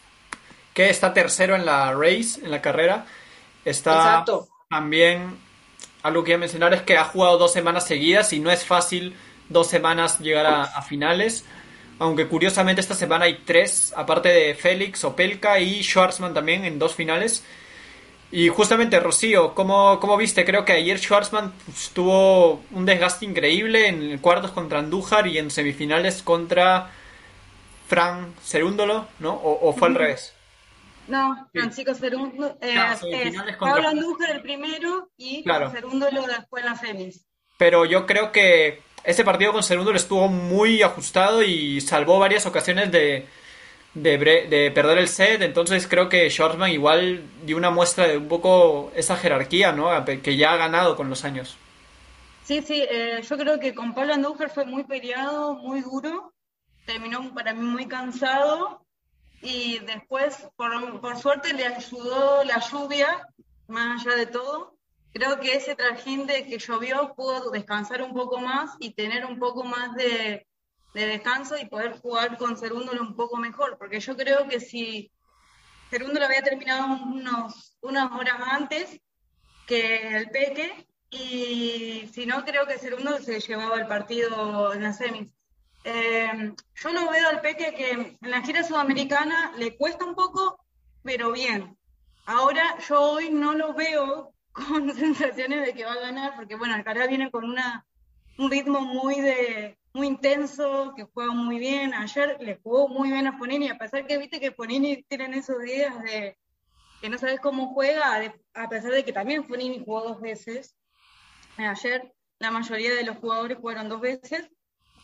que 0.74 0.90
está 0.90 1.12
tercero 1.12 1.56
en 1.56 1.66
la 1.66 1.92
race, 1.92 2.40
en 2.42 2.50
la 2.50 2.62
carrera. 2.62 3.06
Está 3.64 4.24
también 4.70 5.38
algo 6.02 6.22
que 6.22 6.30
iba 6.30 6.36
a 6.36 6.40
mencionar 6.40 6.72
es 6.74 6.82
que 6.82 6.96
ha 6.96 7.04
jugado 7.04 7.38
dos 7.38 7.52
semanas 7.52 7.86
seguidas 7.86 8.32
y 8.32 8.40
no 8.40 8.50
es 8.50 8.64
fácil 8.64 9.16
dos 9.48 9.66
semanas 9.66 10.20
llegar 10.20 10.46
a, 10.46 10.82
finales. 10.82 11.44
Aunque 11.98 12.28
curiosamente 12.28 12.80
esta 12.80 12.94
semana 12.94 13.24
hay 13.24 13.42
tres, 13.44 13.92
aparte 13.96 14.28
de 14.28 14.54
Félix, 14.54 15.02
Opelka 15.04 15.58
y 15.58 15.82
Schwarzman 15.82 16.32
también 16.32 16.64
en 16.64 16.78
dos 16.78 16.94
finales. 16.94 17.42
Y 18.30 18.48
justamente, 18.48 19.00
Rocío, 19.00 19.54
¿cómo, 19.54 19.98
¿cómo, 20.00 20.16
viste? 20.16 20.44
Creo 20.44 20.64
que 20.64 20.72
ayer 20.72 20.98
Schwarzman 20.98 21.52
pues, 21.64 21.90
tuvo 21.90 22.62
un 22.72 22.84
desgaste 22.84 23.24
increíble 23.24 23.88
en 23.88 24.18
cuartos 24.18 24.50
contra 24.50 24.80
Andújar 24.80 25.26
y 25.26 25.38
en 25.38 25.50
semifinales 25.50 26.22
contra 26.22 26.90
Fran 27.86 28.34
Cerúndolo, 28.42 29.06
¿no? 29.18 29.32
¿O, 29.42 29.72
fue 29.72 29.88
al 29.88 29.94
revés? 29.94 30.34
No, 31.06 31.48
Francisco 31.52 31.94
Cerúndolo. 31.94 32.58
Eh, 32.60 32.76
Pablo 33.58 33.88
Andújar 33.88 34.30
el 34.32 34.42
primero 34.42 35.08
y 35.16 35.42
Cerúndolo 35.72 36.26
después 36.26 36.64
la 36.66 36.76
semis. 36.76 37.24
Pero 37.56 37.86
yo 37.86 38.04
creo 38.04 38.30
que 38.30 38.82
ese 39.04 39.24
partido 39.24 39.52
con 39.52 39.62
Cerúndolo 39.62 39.96
estuvo 39.96 40.28
muy 40.28 40.82
ajustado 40.82 41.42
y 41.42 41.80
salvó 41.80 42.18
varias 42.18 42.44
ocasiones 42.44 42.92
de, 42.92 43.26
de, 43.94 44.72
perder 44.74 44.98
el 44.98 45.08
set, 45.08 45.42
entonces 45.42 45.86
creo 45.86 46.08
que 46.08 46.30
Schwarzman 46.30 46.70
igual 46.70 47.24
dio 47.44 47.56
una 47.56 47.70
muestra 47.70 48.06
de 48.06 48.16
un 48.16 48.28
poco 48.28 48.92
esa 48.94 49.16
jerarquía, 49.16 49.72
¿no? 49.72 49.90
Que 50.04 50.36
ya 50.36 50.52
ha 50.52 50.56
ganado 50.56 50.96
con 50.96 51.08
los 51.08 51.24
años. 51.24 51.56
Sí, 52.44 52.62
sí, 52.62 52.82
eh, 52.88 53.20
yo 53.28 53.36
creo 53.36 53.60
que 53.60 53.74
con 53.74 53.94
Pablo 53.94 54.14
Andújar 54.14 54.50
fue 54.50 54.64
muy 54.64 54.84
peleado, 54.84 55.54
muy 55.54 55.82
duro, 55.82 56.32
terminó 56.86 57.34
para 57.34 57.52
mí 57.52 57.60
muy 57.60 57.86
cansado 57.86 58.82
y 59.42 59.78
después, 59.80 60.48
por, 60.56 61.00
por 61.00 61.18
suerte, 61.18 61.52
le 61.52 61.66
ayudó 61.66 62.42
la 62.44 62.58
lluvia, 62.60 63.26
más 63.66 64.06
allá 64.06 64.16
de 64.16 64.26
todo. 64.26 64.78
Creo 65.12 65.38
que 65.40 65.54
ese 65.56 65.74
trajín 65.74 66.26
de 66.26 66.46
que 66.46 66.58
llovió 66.58 67.14
pudo 67.14 67.50
descansar 67.50 68.02
un 68.02 68.14
poco 68.14 68.38
más 68.38 68.76
y 68.80 68.94
tener 68.94 69.26
un 69.26 69.38
poco 69.38 69.64
más 69.64 69.94
de, 69.94 70.47
de 70.98 71.06
descanso 71.06 71.56
y 71.56 71.66
poder 71.66 71.92
jugar 72.00 72.36
con 72.36 72.56
Cerúndolo 72.56 73.02
un 73.02 73.14
poco 73.14 73.36
mejor, 73.36 73.78
porque 73.78 74.00
yo 74.00 74.16
creo 74.16 74.48
que 74.48 74.58
si 74.58 75.12
Cerúndolo 75.90 76.26
había 76.26 76.42
terminado 76.42 76.86
unos, 77.04 77.76
unas 77.82 78.10
horas 78.10 78.34
antes 78.50 79.00
que 79.68 80.16
el 80.16 80.30
Peque, 80.30 80.88
y 81.08 82.10
si 82.12 82.26
no, 82.26 82.44
creo 82.44 82.66
que 82.66 82.78
Cerúndolo 82.78 83.18
se 83.18 83.38
llevaba 83.38 83.76
el 83.76 83.86
partido 83.86 84.74
en 84.74 84.82
la 84.82 84.92
semis. 84.92 85.28
Eh, 85.84 86.52
yo 86.74 86.92
lo 86.92 87.08
veo 87.08 87.28
al 87.28 87.42
Peque 87.42 87.74
que 87.74 87.90
en 88.20 88.30
la 88.30 88.42
gira 88.42 88.64
sudamericana 88.64 89.52
le 89.56 89.76
cuesta 89.76 90.04
un 90.04 90.16
poco, 90.16 90.58
pero 91.04 91.30
bien. 91.30 91.78
Ahora 92.26 92.76
yo 92.88 93.00
hoy 93.00 93.30
no 93.30 93.54
lo 93.54 93.72
veo 93.72 94.34
con 94.52 94.92
sensaciones 94.92 95.64
de 95.64 95.74
que 95.74 95.84
va 95.84 95.92
a 95.92 96.00
ganar, 96.00 96.34
porque 96.34 96.56
bueno, 96.56 96.74
Alcaraz 96.74 97.08
viene 97.08 97.30
con 97.30 97.44
una, 97.44 97.86
un 98.36 98.50
ritmo 98.50 98.80
muy 98.80 99.20
de, 99.20 99.77
muy 99.92 100.06
intenso, 100.06 100.92
que 100.96 101.04
juega 101.04 101.32
muy 101.32 101.58
bien. 101.58 101.94
Ayer 101.94 102.36
le 102.40 102.56
jugó 102.56 102.88
muy 102.88 103.10
bien 103.10 103.26
a 103.26 103.38
Fonini, 103.38 103.68
a 103.68 103.78
pesar 103.78 104.06
que 104.06 104.18
viste 104.18 104.40
que 104.40 104.52
Fonini 104.52 105.02
tienen 105.04 105.34
esos 105.34 105.60
días 105.62 106.00
de 106.02 106.38
que 107.00 107.08
no 107.08 107.18
sabes 107.18 107.40
cómo 107.40 107.72
juega, 107.74 108.20
a 108.54 108.68
pesar 108.68 108.92
de 108.92 109.04
que 109.04 109.12
también 109.12 109.44
Fonini 109.44 109.82
jugó 109.84 110.02
dos 110.02 110.20
veces. 110.20 110.74
Ayer 111.56 112.12
la 112.38 112.50
mayoría 112.50 112.94
de 112.94 113.04
los 113.04 113.18
jugadores 113.18 113.58
jugaron 113.58 113.88
dos 113.88 114.00
veces. 114.00 114.48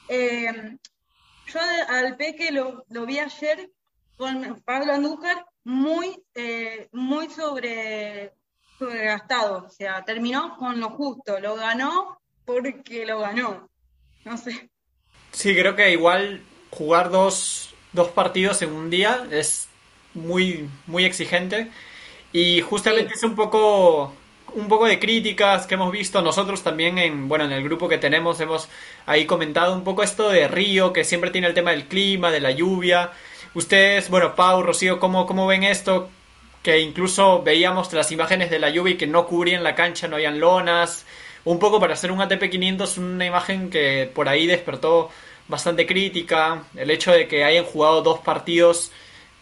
Eh, 0.09 0.79
yo 1.47 1.61
al 1.89 2.17
Peque 2.17 2.51
lo, 2.51 2.85
lo, 2.89 3.07
vi 3.07 3.19
ayer 3.19 3.71
con 4.17 4.61
Pablo 4.65 4.93
Andújar 4.93 5.45
muy, 5.65 6.23
eh, 6.35 6.89
muy 6.93 7.29
sobre, 7.31 8.33
sobregastado. 8.79 9.67
O 9.67 9.71
sea, 9.71 10.05
terminó 10.05 10.57
con 10.57 10.81
lo 10.81 10.91
justo, 10.91 11.41
lo 11.41 11.57
ganó 11.57 12.21
porque 12.45 13.07
lo 13.07 13.21
ganó. 13.21 13.71
No 14.25 14.37
sé. 14.37 14.71
Sí, 15.35 15.55
creo 15.55 15.75
que 15.77 15.91
igual 15.91 16.43
jugar 16.71 17.11
dos, 17.11 17.75
dos 17.93 18.09
partidos 18.09 18.63
en 18.63 18.73
un 18.73 18.89
día 18.89 19.27
es 19.33 19.69
muy, 20.15 20.69
muy 20.87 21.05
exigente. 21.05 21.71
Y 22.33 22.61
justamente 22.63 23.15
es 23.15 23.25
un 23.25 23.35
poco 23.37 24.15
un 24.55 24.69
poco 24.69 24.87
de 24.87 25.01
críticas 25.01 25.67
que 25.67 25.75
hemos 25.75 25.91
visto. 25.93 26.23
Nosotros 26.23 26.63
también 26.63 26.99
en 26.99 27.29
bueno 27.29 27.45
en 27.47 27.53
el 27.53 27.65
grupo 27.65 27.89
que 27.89 27.99
tenemos 27.99 28.41
hemos 28.41 28.69
ahí 29.07 29.27
comentado 29.27 29.75
un 29.75 29.85
poco 29.85 30.03
esto 30.05 30.29
de 30.31 30.49
Río 30.49 30.93
que 30.93 31.05
siempre 31.05 31.31
tiene 31.31 31.49
el 31.49 31.55
tema 31.55 31.73
del 31.73 31.87
clima 31.89 32.31
de 32.31 32.41
la 32.41 32.53
lluvia. 32.53 33.11
Ustedes 33.55 34.11
bueno 34.11 34.35
Pau 34.37 34.63
Rocío 34.63 35.01
cómo 35.01 35.27
cómo 35.27 35.47
ven 35.49 35.65
esto 35.65 36.11
que 36.63 36.81
incluso 36.81 37.43
veíamos 37.43 37.93
las 37.93 38.13
imágenes 38.13 38.51
de 38.51 38.59
la 38.61 38.71
lluvia 38.71 38.95
y 38.95 38.97
que 38.99 39.07
no 39.09 39.27
cubrían 39.27 39.65
la 39.65 39.75
cancha 39.75 40.09
no 40.09 40.17
habían 40.17 40.41
lonas 40.41 41.05
un 41.45 41.59
poco 41.59 41.79
para 41.81 41.95
hacer 41.95 42.11
un 42.11 42.21
ATP 42.21 42.51
500 42.51 42.99
una 42.99 43.27
imagen 43.27 43.71
que 43.71 44.11
por 44.15 44.29
ahí 44.29 44.47
despertó 44.47 45.11
bastante 45.49 45.87
crítica. 45.87 46.65
El 46.75 46.91
hecho 46.91 47.13
de 47.13 47.29
que 47.29 47.45
hayan 47.45 47.65
jugado 47.65 48.03
dos 48.03 48.21
partidos, 48.21 48.93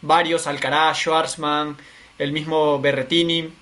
varios, 0.00 0.46
Alcaraz, 0.46 0.98
Schwarzman, 0.98 1.76
el 2.18 2.32
mismo 2.32 2.80
Berretini, 2.80 3.52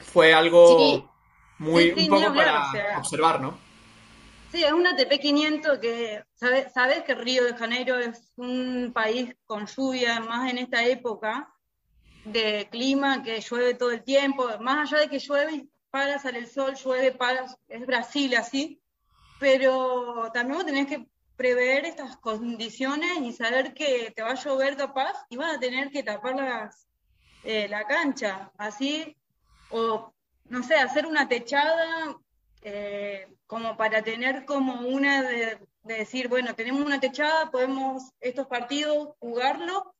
fue 0.00 0.34
algo 0.34 1.10
muy 1.58 1.90
un 1.90 2.08
poco 2.08 2.34
para 2.34 2.98
observar, 2.98 3.40
¿no? 3.40 3.58
Sí, 4.50 4.64
es 4.64 4.72
un 4.72 4.86
ATP 4.86 5.20
500 5.20 5.78
que 5.78 6.24
sabes, 6.34 6.72
sabes 6.72 7.02
que 7.02 7.14
Río 7.14 7.44
de 7.44 7.54
Janeiro 7.54 7.98
es 7.98 8.32
un 8.36 8.92
país 8.94 9.34
con 9.44 9.66
lluvia, 9.66 10.20
más 10.20 10.50
en 10.50 10.58
esta 10.58 10.84
época 10.86 11.52
de 12.24 12.66
clima, 12.70 13.22
que 13.22 13.40
llueve 13.40 13.74
todo 13.74 13.90
el 13.90 14.02
tiempo, 14.02 14.48
más 14.60 14.90
allá 14.90 15.02
de 15.02 15.08
que 15.08 15.18
llueve, 15.18 15.66
para, 15.98 16.18
sale 16.20 16.38
el 16.38 16.46
sol, 16.46 16.76
llueve, 16.76 17.10
para, 17.10 17.44
es 17.66 17.84
Brasil 17.84 18.36
así, 18.36 18.80
pero 19.40 20.30
también 20.32 20.58
vos 20.58 20.64
tenés 20.64 20.86
que 20.86 21.08
prever 21.36 21.86
estas 21.86 22.16
condiciones 22.18 23.18
y 23.20 23.32
saber 23.32 23.74
que 23.74 24.12
te 24.14 24.22
va 24.22 24.30
a 24.30 24.34
llover 24.44 24.76
capaz 24.76 25.26
y 25.28 25.36
vas 25.36 25.56
a 25.56 25.58
tener 25.58 25.90
que 25.90 26.04
tapar 26.04 26.36
las, 26.36 26.86
eh, 27.42 27.66
la 27.68 27.84
cancha, 27.84 28.52
así, 28.58 29.16
o 29.70 30.12
no 30.44 30.62
sé, 30.62 30.76
hacer 30.76 31.04
una 31.04 31.28
techada 31.28 32.16
eh, 32.62 33.26
como 33.48 33.76
para 33.76 34.00
tener 34.00 34.44
como 34.44 34.86
una 34.86 35.24
de, 35.24 35.58
decir, 35.82 36.28
bueno, 36.28 36.54
tenemos 36.54 36.86
una 36.86 37.00
techada, 37.00 37.50
podemos 37.50 38.12
estos 38.20 38.46
partidos 38.46 39.16
jugarlo 39.18 39.94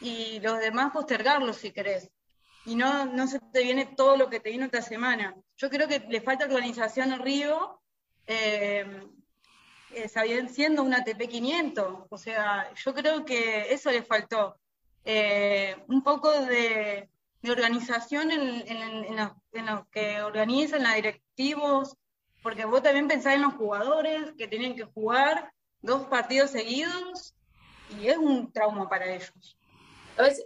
y 0.00 0.38
los 0.38 0.60
demás 0.60 0.92
postergarlos 0.92 1.56
si 1.56 1.72
querés. 1.72 2.10
Y 2.64 2.76
no, 2.76 3.06
no 3.06 3.26
se 3.26 3.40
te 3.40 3.62
viene 3.62 3.86
todo 3.86 4.16
lo 4.16 4.30
que 4.30 4.40
te 4.40 4.50
vino 4.50 4.66
esta 4.66 4.82
semana. 4.82 5.34
Yo 5.56 5.68
creo 5.68 5.88
que 5.88 6.00
le 6.00 6.20
falta 6.20 6.44
organización 6.44 7.18
Río. 7.20 7.80
Eh, 8.26 8.86
eh, 9.94 10.48
siendo 10.48 10.82
una 10.82 10.98
ATP 10.98 11.28
500. 11.28 12.06
O 12.08 12.18
sea, 12.18 12.72
yo 12.74 12.94
creo 12.94 13.24
que 13.24 13.72
eso 13.72 13.90
le 13.90 14.02
faltó. 14.02 14.56
Eh, 15.04 15.76
un 15.88 16.02
poco 16.02 16.30
de, 16.30 17.08
organización 17.44 18.30
en, 18.30 18.64
en, 18.68 19.66
lo, 19.66 19.86
que 19.90 20.22
organizan, 20.22 20.84
los 20.84 20.94
directivos, 20.94 21.96
porque 22.42 22.64
vos 22.64 22.82
también 22.82 23.08
pensás 23.08 23.34
en 23.34 23.42
los 23.42 23.54
jugadores 23.54 24.32
que 24.38 24.46
tienen 24.46 24.76
que 24.76 24.84
jugar 24.84 25.52
dos 25.80 26.06
partidos 26.06 26.50
seguidos 26.50 27.34
y 28.00 28.06
es 28.06 28.16
un 28.16 28.52
trauma 28.52 28.88
para 28.88 29.06
ellos. 29.06 29.58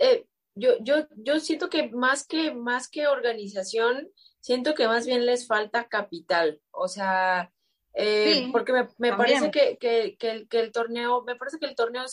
Eh, 0.01 0.25
yo, 0.57 0.71
yo, 0.81 1.07
yo 1.17 1.39
siento 1.39 1.69
que 1.69 1.91
más 1.91 2.27
que 2.27 2.53
más 2.53 2.89
que 2.89 3.07
organización, 3.07 4.11
siento 4.41 4.75
que 4.75 4.89
más 4.89 5.07
bien 5.07 5.27
les 5.27 5.47
falta 5.47 5.87
capital. 5.87 6.61
O 6.71 6.89
sea, 6.89 7.53
eh, 7.95 8.49
porque 8.51 8.73
me, 8.99 9.13
parece 9.13 9.51
que, 9.51 9.77
que, 9.77 10.17
que, 10.19 10.61
el, 10.61 10.73
torneo, 10.73 11.23
me 11.25 11.37
parece 11.37 11.59
que 11.59 11.67
el 11.67 11.75
torneo 11.75 12.05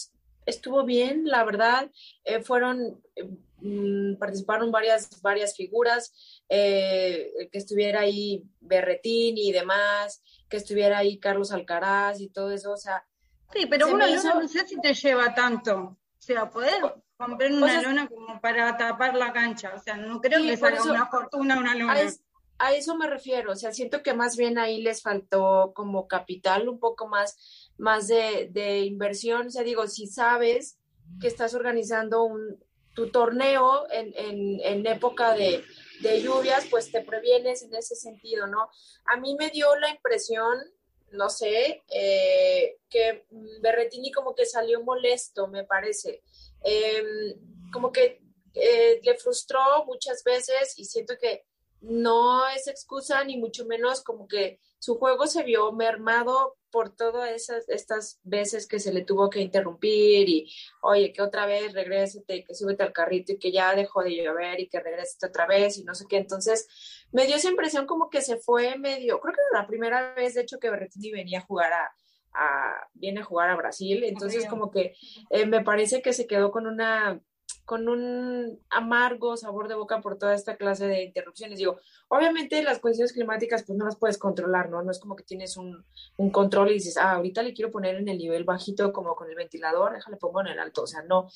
estuvo 0.46 0.84
bien, 0.84 1.24
la 1.26 1.46
verdad. 1.46 1.90
Eh, 2.26 2.42
fueron, 2.42 3.02
mm, 3.62 4.16
participaron 4.16 4.72
varias, 4.72 5.22
varias 5.22 5.56
figuras, 5.56 6.44
eh, 6.50 7.50
que 7.50 7.58
estuviera 7.58 8.02
ahí 8.02 8.44
Berretín 8.60 9.38
y 9.38 9.54
demás, 9.54 10.22
que 10.50 10.58
estuviera 10.58 10.98
ahí 10.98 11.18
Carlos 11.18 11.54
Alcaraz 11.54 12.20
y 12.20 12.28
todo 12.28 12.52
eso, 12.52 12.74
o 12.74 12.78
sea. 12.78 13.06
Sí, 13.54 13.68
pero 13.70 13.88
uno 13.88 14.06
no 14.08 14.48
sé 14.50 14.68
si 14.68 14.82
te 14.82 14.94
lleva 14.94 15.34
tanto. 15.34 15.76
O 15.78 16.26
sea, 16.26 16.50
poder 16.50 17.03
comprar 17.17 17.51
una 17.51 17.82
lona 17.82 18.08
como 18.08 18.39
para 18.41 18.75
tapar 18.77 19.15
la 19.15 19.32
cancha. 19.32 19.74
O 19.75 19.79
sea, 19.79 19.98
no 19.98 20.22
creo 20.22 20.41
que 20.41 20.58
sea 20.58 20.82
una 20.84 21.08
fortuna 21.08 21.58
una 21.58 21.75
lona 21.75 22.12
a 22.60 22.74
eso 22.74 22.96
me 22.96 23.08
refiero, 23.08 23.51
o 23.51 23.55
sea, 23.55 23.74
siento 23.74 24.03
que 24.03 24.13
más 24.13 24.38
bien 24.38 24.58
ahí 24.58 24.82
les 24.82 25.01
faltó 25.01 25.74
como 25.75 26.08
capital, 26.08 26.70
un 26.70 26.79
poco 26.79 27.08
más, 27.08 27.72
más 27.77 28.08
de, 28.08 28.50
de 28.51 28.82
inversión, 28.82 29.48
o 29.48 29.50
sea, 29.50 29.63
digo, 29.63 29.88
si 29.88 30.08
sabes 30.08 30.77
que 31.20 31.27
estás 31.27 31.55
organizando 31.55 32.24
un, 32.24 32.63
tu 32.93 33.10
torneo 33.10 33.86
en, 33.91 34.13
en, 34.15 34.60
en 34.63 34.88
época 34.88 35.34
de, 35.34 35.63
de, 36.01 36.22
lluvias, 36.22 36.65
pues 36.70 36.91
te 36.91 37.01
previenes 37.01 37.63
en 37.63 37.75
ese 37.75 37.96
sentido, 37.96 38.48
¿no? 38.48 38.70
A 39.05 39.17
mí 39.17 39.36
me 39.38 39.50
dio 39.50 39.75
la 39.77 39.89
impresión, 39.89 40.58
no 41.12 41.29
sé, 41.29 41.84
eh, 41.89 42.77
que 42.89 43.25
Berretini 43.62 44.12
como 44.12 44.36
que 44.36 44.46
salió 44.46 44.82
molesto, 44.84 45.48
me 45.48 45.63
parece. 45.63 46.22
Em, 46.63 47.72
como 47.72 47.91
que 47.91 48.22
eh, 48.53 49.01
le 49.03 49.17
frustró 49.17 49.60
muchas 49.86 50.24
veces 50.24 50.74
y 50.77 50.86
siento 50.86 51.15
que 51.20 51.43
no 51.82 52.48
es 52.48 52.67
excusa 52.67 53.24
ni 53.25 53.38
mucho 53.38 53.65
menos 53.65 54.01
como 54.03 54.27
que 54.27 54.60
su 54.79 54.96
juego 54.96 55.27
se 55.27 55.43
vio 55.43 55.74
mermado 55.74 56.55
por 56.72 56.96
todas 56.96 57.29
esas 57.32 57.67
estas 57.67 58.20
veces 58.24 58.67
que 58.67 58.79
se 58.79 58.93
le 58.93 59.03
tuvo 59.03 59.29
que 59.29 59.41
interrumpir 59.41 60.29
y 60.29 60.53
oye 60.82 61.12
que 61.12 61.22
otra 61.22 61.46
vez 61.46 61.74
regrésate 61.74 62.46
que 62.46 62.55
súbete 62.55 62.84
al 62.84 62.93
carrito 62.93 63.34
y 63.34 63.39
que 63.39 63.51
ya 63.51 63.75
dejó 63.75 64.01
de 64.01 64.15
llover 64.15 64.62
y 64.62 64.70
que 64.70 64.79
regrese 64.79 65.25
otra 65.25 65.46
vez 65.46 65.77
y 65.77 65.84
no 65.84 65.93
sé 65.93 66.05
qué 66.08 66.17
entonces 66.17 66.67
me 67.12 67.25
dio 67.25 67.36
esa 67.36 67.50
impresión 67.50 67.86
como 67.86 68.10
que 68.10 68.22
se 68.22 68.38
fue 68.38 68.77
medio 68.77 69.20
creo 69.20 69.34
que 69.34 69.41
era 69.51 69.62
la 69.62 69.67
primera 69.67 70.13
vez 70.13 70.36
de 70.36 70.41
hecho 70.41 70.60
que 70.60 70.70
Berrettini 70.70 71.12
venía 71.12 71.39
a 71.39 71.46
jugar 71.46 71.74
a, 71.74 71.93
a 72.34 72.88
viene 72.94 73.22
a 73.22 73.25
jugar 73.25 73.50
a 73.50 73.56
Brasil 73.56 74.04
entonces 74.04 74.48
como 74.48 74.72
que 74.72 74.96
eh, 75.30 75.46
me 75.46 75.63
parece 75.63 76.02
que 76.02 76.13
se 76.13 76.28
quedó 76.28 76.52
con 76.52 76.68
una 76.68 77.22
con 77.66 77.88
un 77.88 78.60
amargo 78.70 79.38
sabor 79.38 79.68
de 79.68 79.75
boca 79.75 80.02
por 80.02 80.18
toda 80.18 80.34
esta 80.36 80.58
clase 80.58 80.86
de 80.86 81.04
interrupciones. 81.04 81.58
Digo, 81.58 81.78
obviamente 82.10 82.62
las 82.62 82.80
condiciones 82.80 83.13
climáticas 83.13 83.63
pues 83.63 83.78
no 83.78 83.86
las 83.86 83.96
puedes 83.96 84.18
controlar, 84.18 84.70
¿no? 84.70 84.82
No 84.84 84.92
es 84.92 85.00
como 85.00 85.16
que 85.16 85.24
tienes 85.24 85.56
un, 85.56 85.86
un, 86.18 86.30
control 86.30 86.72
y 86.72 86.75
dices, 86.75 86.98
ah, 86.98 87.13
ahorita 87.13 87.42
le 87.42 87.54
quiero 87.54 87.72
poner 87.72 87.96
en 87.96 88.10
el 88.10 88.18
nivel 88.18 88.44
bajito 88.44 88.92
como 88.92 89.16
con 89.16 89.30
el 89.30 89.36
ventilador, 89.36 89.94
déjale 89.94 90.18
pongo 90.18 90.42
en 90.42 90.48
el 90.48 90.60
alto, 90.60 90.84
o 90.84 90.88
sea, 90.88 91.04
no. 91.04 91.30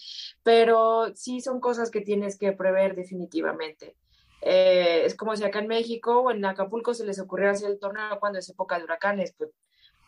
Pero 0.43 1.15
sí 1.15 1.39
son 1.39 1.61
cosas 1.61 1.91
que 1.91 2.01
tienes 2.01 2.37
que 2.37 2.51
prever 2.51 2.95
definitivamente. 2.95 3.95
Eh, 4.41 5.03
es 5.05 5.15
como 5.15 5.35
si 5.35 5.43
acá 5.43 5.59
en 5.59 5.67
México 5.67 6.19
o 6.19 6.31
en 6.31 6.43
Acapulco 6.45 6.93
se 6.93 7.05
les 7.05 7.19
ocurriera 7.19 7.53
hacer 7.53 7.71
el 7.71 7.79
torneo 7.79 8.19
cuando 8.19 8.39
es 8.39 8.49
época 8.49 8.77
de 8.77 8.83
huracanes, 8.83 9.33
pues 9.37 9.49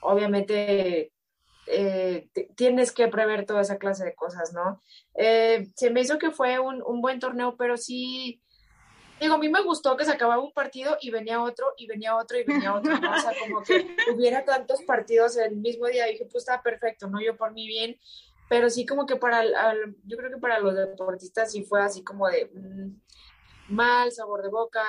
obviamente 0.02 1.12
eh, 1.68 2.30
tienes 2.56 2.92
que 2.92 3.08
prever 3.08 3.46
toda 3.46 3.62
esa 3.62 3.78
clase 3.78 4.04
de 4.04 4.16
cosas, 4.16 4.54
¿no? 4.54 4.82
Eh, 5.14 5.68
se 5.76 5.92
me 5.92 6.02
hizo 6.02 6.18
que 6.18 6.32
fue 6.32 6.58
un, 6.60 6.82
un, 6.82 7.00
buen 7.00 7.20
torneo, 7.20 7.56
pero 7.58 7.78
sí, 7.78 8.42
digo, 9.20 9.36
a 9.36 9.38
mí 9.38 9.50
me 9.50 9.62
gustó 9.62 9.96
que 9.96 10.06
se 10.06 10.12
acababa 10.12 10.42
un 10.42 10.52
partido 10.52 10.98
y 11.00 11.12
venía 11.12 11.44
otro, 11.44 11.74
y 11.78 11.86
venía 11.86 12.16
otro, 12.16 12.40
y 12.40 12.44
venía 12.44 12.74
otro, 12.74 12.98
¿no? 13.00 13.12
O 13.12 13.20
sea, 13.20 13.34
como 13.40 13.62
que 13.62 13.86
hubiera 14.16 14.44
tantos 14.46 14.82
partidos 14.82 15.38
el 15.38 15.58
mismo 15.58 15.86
día, 15.86 16.06
dije, 16.06 16.26
pues 16.26 16.44
está 16.44 16.62
perfecto, 16.64 17.08
¿no? 17.08 17.22
Yo 17.22 17.38
por 17.38 17.52
mí 17.52 17.68
bien, 17.68 18.00
pero 18.50 18.70
sí 18.72 18.86
como 18.86 19.06
que 19.06 19.18
para, 19.18 19.44
el, 19.44 19.96
yo 20.06 20.18
creo 20.18 20.32
que 20.32 20.38
para 20.38 20.60
los 20.60 20.76
deportistas 20.76 21.52
sí 21.52 21.64
fue 21.64 21.84
así 21.84 22.04
como 22.04 22.28
de 22.28 22.50
mmm, 22.52 23.00
mal, 23.68 24.12
sabor 24.12 24.42
de 24.42 24.50
boca, 24.50 24.84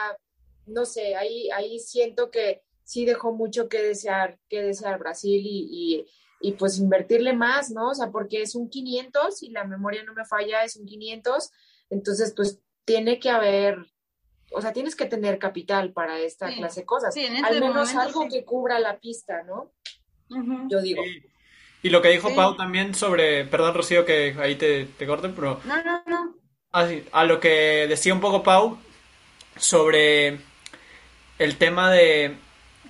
no 0.67 0.87
sé, 0.87 1.15
ahí, 1.15 1.51
ahí 1.51 1.79
siento 1.79 2.31
que 2.31 2.63
sí 2.91 3.05
dejó 3.05 3.33
mucho 3.33 3.69
que 3.69 3.83
desear, 3.83 4.39
que 4.49 4.63
desear 4.63 4.99
Brasil 4.99 5.41
y, 5.45 5.69
y 5.71 6.07
y 6.41 6.53
pues 6.53 6.79
invertirle 6.79 7.35
más, 7.35 7.71
¿no? 7.71 7.91
O 7.91 7.95
sea, 7.95 8.11
porque 8.11 8.43
es 8.43 8.55
un 8.55 8.71
500 8.71 9.43
y 9.43 9.51
la 9.51 9.65
memoria 9.65 10.03
no 10.03 10.15
me 10.15 10.25
falla, 10.25 10.65
es 10.65 10.77
un 10.77 10.87
500, 10.87 11.51
entonces 11.91 12.33
pues 12.35 12.59
tiene 12.87 13.21
que 13.21 13.31
haber, 13.31 13.77
o 14.51 14.63
sea, 14.63 14.73
tienes 14.73 14.97
que 14.97 15.05
tener 15.05 15.39
capital 15.39 15.93
para 15.93 16.19
esta 16.19 16.53
clase 16.53 16.81
de 16.81 16.87
cosas, 16.87 17.13
sí, 17.13 17.25
este 17.25 17.47
al 17.47 17.61
menos 17.61 17.95
algo 17.95 18.27
que 18.29 18.45
cubra 18.45 18.79
la 18.79 18.99
pista, 18.99 19.43
¿no? 19.43 19.71
Yo 20.69 20.81
digo. 20.81 21.03
Y 21.83 21.91
lo 21.91 22.03
que 22.03 22.09
dijo 22.09 22.35
Pau 22.35 22.57
también 22.57 22.95
sobre, 22.95 23.45
perdón 23.45 23.75
Rocío 23.75 24.05
que 24.05 24.37
ahí 24.39 24.57
te, 24.57 24.85
te 24.85 25.07
corte, 25.07 25.29
pero... 25.29 25.61
No, 25.65 25.83
no, 25.83 26.03
no. 26.07 26.37
Ah, 26.73 26.89
a 27.13 27.25
lo 27.25 27.41
que 27.41 27.87
decía 27.89 28.15
un 28.15 28.21
poco 28.21 28.43
Pau 28.43 28.79
sobre 29.57 30.39
el 31.39 31.57
tema 31.57 31.91
de 31.91 32.37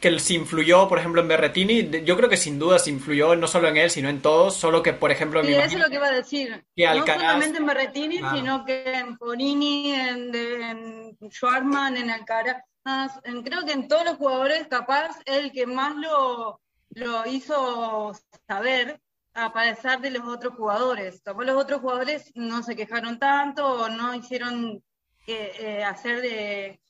que 0.00 0.18
se 0.18 0.34
influyó, 0.34 0.88
por 0.88 0.98
ejemplo, 0.98 1.20
en 1.20 1.28
Berretini, 1.28 2.04
yo 2.04 2.16
creo 2.16 2.28
que 2.28 2.36
sin 2.36 2.58
duda 2.58 2.78
se 2.78 2.90
influyó 2.90 3.36
no 3.36 3.46
solo 3.46 3.68
en 3.68 3.76
él, 3.76 3.90
sino 3.90 4.08
en 4.08 4.22
todos, 4.22 4.56
solo 4.56 4.82
que, 4.82 4.92
por 4.92 5.10
ejemplo... 5.10 5.44
Sí, 5.44 5.52
eso 5.52 5.76
es 5.76 5.78
lo 5.78 5.88
que 5.88 5.96
iba 5.96 6.06
a 6.06 6.12
decir. 6.12 6.64
no 6.76 7.06
solamente 7.06 7.58
en 7.58 7.66
Berretini, 7.66 8.20
sino 8.34 8.64
que 8.64 8.92
en 8.92 9.16
Bonini, 9.16 9.92
en, 9.92 10.34
en 10.34 11.18
Schwarman, 11.30 11.96
en 11.96 12.10
Alcaraz, 12.10 12.62
creo 13.44 13.64
que 13.64 13.72
en 13.72 13.88
todos 13.88 14.04
los 14.04 14.16
jugadores, 14.16 14.66
capaz, 14.68 15.18
el 15.26 15.52
que 15.52 15.66
más 15.66 15.94
lo, 15.96 16.60
lo 16.90 17.26
hizo 17.26 18.12
saber, 18.46 19.00
a 19.34 19.52
pesar 19.52 20.00
de 20.00 20.10
los 20.10 20.26
otros 20.26 20.54
jugadores. 20.54 21.20
Capaz 21.22 21.44
los 21.44 21.56
otros 21.56 21.80
jugadores 21.80 22.32
no 22.34 22.62
se 22.62 22.74
quejaron 22.74 23.18
tanto 23.18 23.66
o 23.66 23.88
no 23.88 24.14
hicieron 24.14 24.82
eh, 25.26 25.52
eh, 25.60 25.84
hacer 25.84 26.20
de 26.20 26.80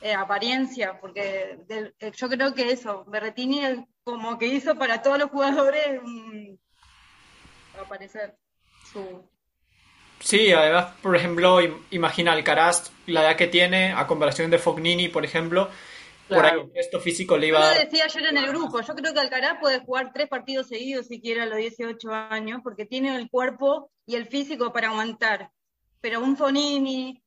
eh, 0.00 0.14
apariencia, 0.14 0.98
porque 1.00 1.58
eh, 1.68 2.12
yo 2.14 2.28
creo 2.28 2.54
que 2.54 2.72
eso, 2.72 3.04
Berretini 3.06 3.86
como 4.02 4.38
que 4.38 4.46
hizo 4.46 4.76
para 4.76 5.02
todos 5.02 5.18
los 5.18 5.30
jugadores 5.30 6.00
aparecer 7.80 8.36
su... 8.92 9.28
Sí, 10.20 10.52
además, 10.52 10.94
por 11.02 11.16
ejemplo, 11.16 11.58
imagina 11.90 12.32
Alcaraz, 12.32 12.92
la 13.06 13.22
edad 13.22 13.36
que 13.36 13.46
tiene, 13.46 13.92
a 13.92 14.06
comparación 14.06 14.50
de 14.50 14.58
Fognini, 14.58 15.08
por 15.08 15.24
ejemplo, 15.24 15.70
por 16.28 16.44
ahí 16.44 16.60
esto 16.74 17.00
físico 17.00 17.38
le 17.38 17.48
iba 17.48 17.58
a 17.58 17.74
dar... 17.74 17.84
decía 17.84 18.04
ayer 18.04 18.26
en 18.26 18.36
el 18.36 18.48
grupo, 18.48 18.80
yo 18.82 18.94
creo 18.94 19.14
que 19.14 19.20
Alcaraz 19.20 19.58
puede 19.60 19.80
jugar 19.80 20.12
tres 20.12 20.28
partidos 20.28 20.68
seguidos 20.68 21.06
si 21.06 21.20
quiere 21.20 21.40
a 21.40 21.46
los 21.46 21.56
18 21.56 22.12
años, 22.12 22.60
porque 22.62 22.84
tiene 22.84 23.16
el 23.16 23.30
cuerpo 23.30 23.90
y 24.06 24.16
el 24.16 24.26
físico 24.26 24.72
para 24.72 24.88
aguantar. 24.88 25.50
Pero 26.00 26.20
un 26.20 26.36
Fonini, 26.36 27.22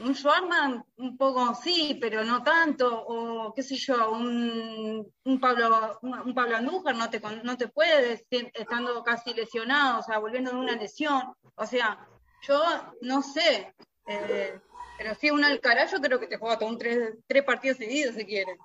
un 0.00 0.14
Schwarman 0.14 0.84
un 0.96 1.16
poco 1.16 1.54
sí, 1.54 1.98
pero 2.00 2.24
no 2.24 2.42
tanto, 2.42 3.04
o 3.06 3.52
qué 3.54 3.62
sé 3.62 3.76
yo, 3.76 4.12
un, 4.12 5.06
un 5.24 5.40
Pablo 5.40 5.98
un, 6.02 6.34
Pablo 6.34 6.56
Andújar 6.56 6.94
no 6.94 7.10
te, 7.10 7.20
no 7.42 7.56
te 7.56 7.68
puede, 7.68 8.24
estando 8.30 9.02
casi 9.02 9.34
lesionado, 9.34 9.98
o 9.98 10.02
sea, 10.02 10.18
volviendo 10.18 10.50
de 10.52 10.56
una 10.56 10.76
lesión. 10.76 11.34
O 11.56 11.66
sea, 11.66 11.98
yo 12.46 12.62
no 13.00 13.22
sé, 13.22 13.74
eh, 14.06 14.60
pero 14.96 15.14
sí 15.16 15.30
un 15.30 15.44
Alcaraz 15.44 15.92
yo 15.92 16.00
creo 16.00 16.20
que 16.20 16.28
te 16.28 16.38
juega 16.38 16.58
todo 16.58 16.68
un 16.68 16.78
tres, 16.78 17.14
tres 17.26 17.42
partidos 17.44 17.78
seguidos 17.78 18.14
si 18.14 18.24
quiere. 18.24 18.56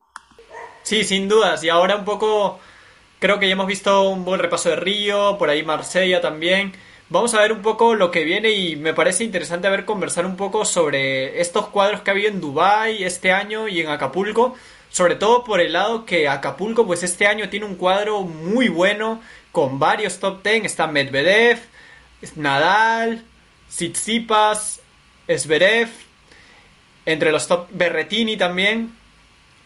Sí, 0.84 1.04
sin 1.04 1.28
dudas, 1.28 1.64
y 1.64 1.70
ahora 1.70 1.96
un 1.96 2.06
poco, 2.06 2.60
creo 3.20 3.40
que 3.40 3.48
ya 3.48 3.54
hemos 3.54 3.68
visto 3.68 4.10
un 4.10 4.24
buen 4.24 4.40
repaso 4.40 4.70
de 4.70 4.76
Río, 4.76 5.38
por 5.40 5.50
ahí 5.50 5.64
Marsella 5.64 6.22
también. 6.22 6.74
Vamos 7.14 7.36
a 7.36 7.42
ver 7.42 7.54
un 7.54 7.62
poco 7.62 7.94
lo 7.94 8.10
que 8.10 8.24
viene 8.24 8.50
y 8.50 8.76
me 8.76 8.96
parece 8.96 9.24
interesante 9.24 9.70
ver 9.70 9.86
conversar 9.86 10.26
un 10.26 10.36
poco 10.36 10.66
sobre 10.66 11.40
estos 11.42 11.68
cuadros 11.68 12.02
que 12.02 12.10
ha 12.10 12.14
habido 12.14 12.30
en 12.30 12.42
Dubai 12.42 13.04
este 13.04 13.32
año 13.32 13.68
y 13.68 13.82
en 13.82 13.90
Acapulco, 13.90 14.56
sobre 14.90 15.14
todo 15.14 15.44
por 15.44 15.62
el 15.62 15.74
lado 15.74 16.08
que 16.08 16.28
Acapulco 16.28 16.88
pues 16.88 17.04
este 17.04 17.28
año 17.28 17.50
tiene 17.50 17.68
un 17.68 17.76
cuadro 17.76 18.22
muy 18.22 18.68
bueno 18.68 19.22
con 19.52 19.78
varios 19.78 20.18
top 20.18 20.42
10, 20.44 20.66
está 20.66 20.88
Medvedev, 20.88 21.60
Nadal, 22.36 23.24
Tsitsipas, 23.70 24.82
Esberev, 25.28 25.90
entre 27.06 27.32
los 27.32 27.48
top 27.48 27.68
Berretini 27.74 28.38
también 28.38 28.92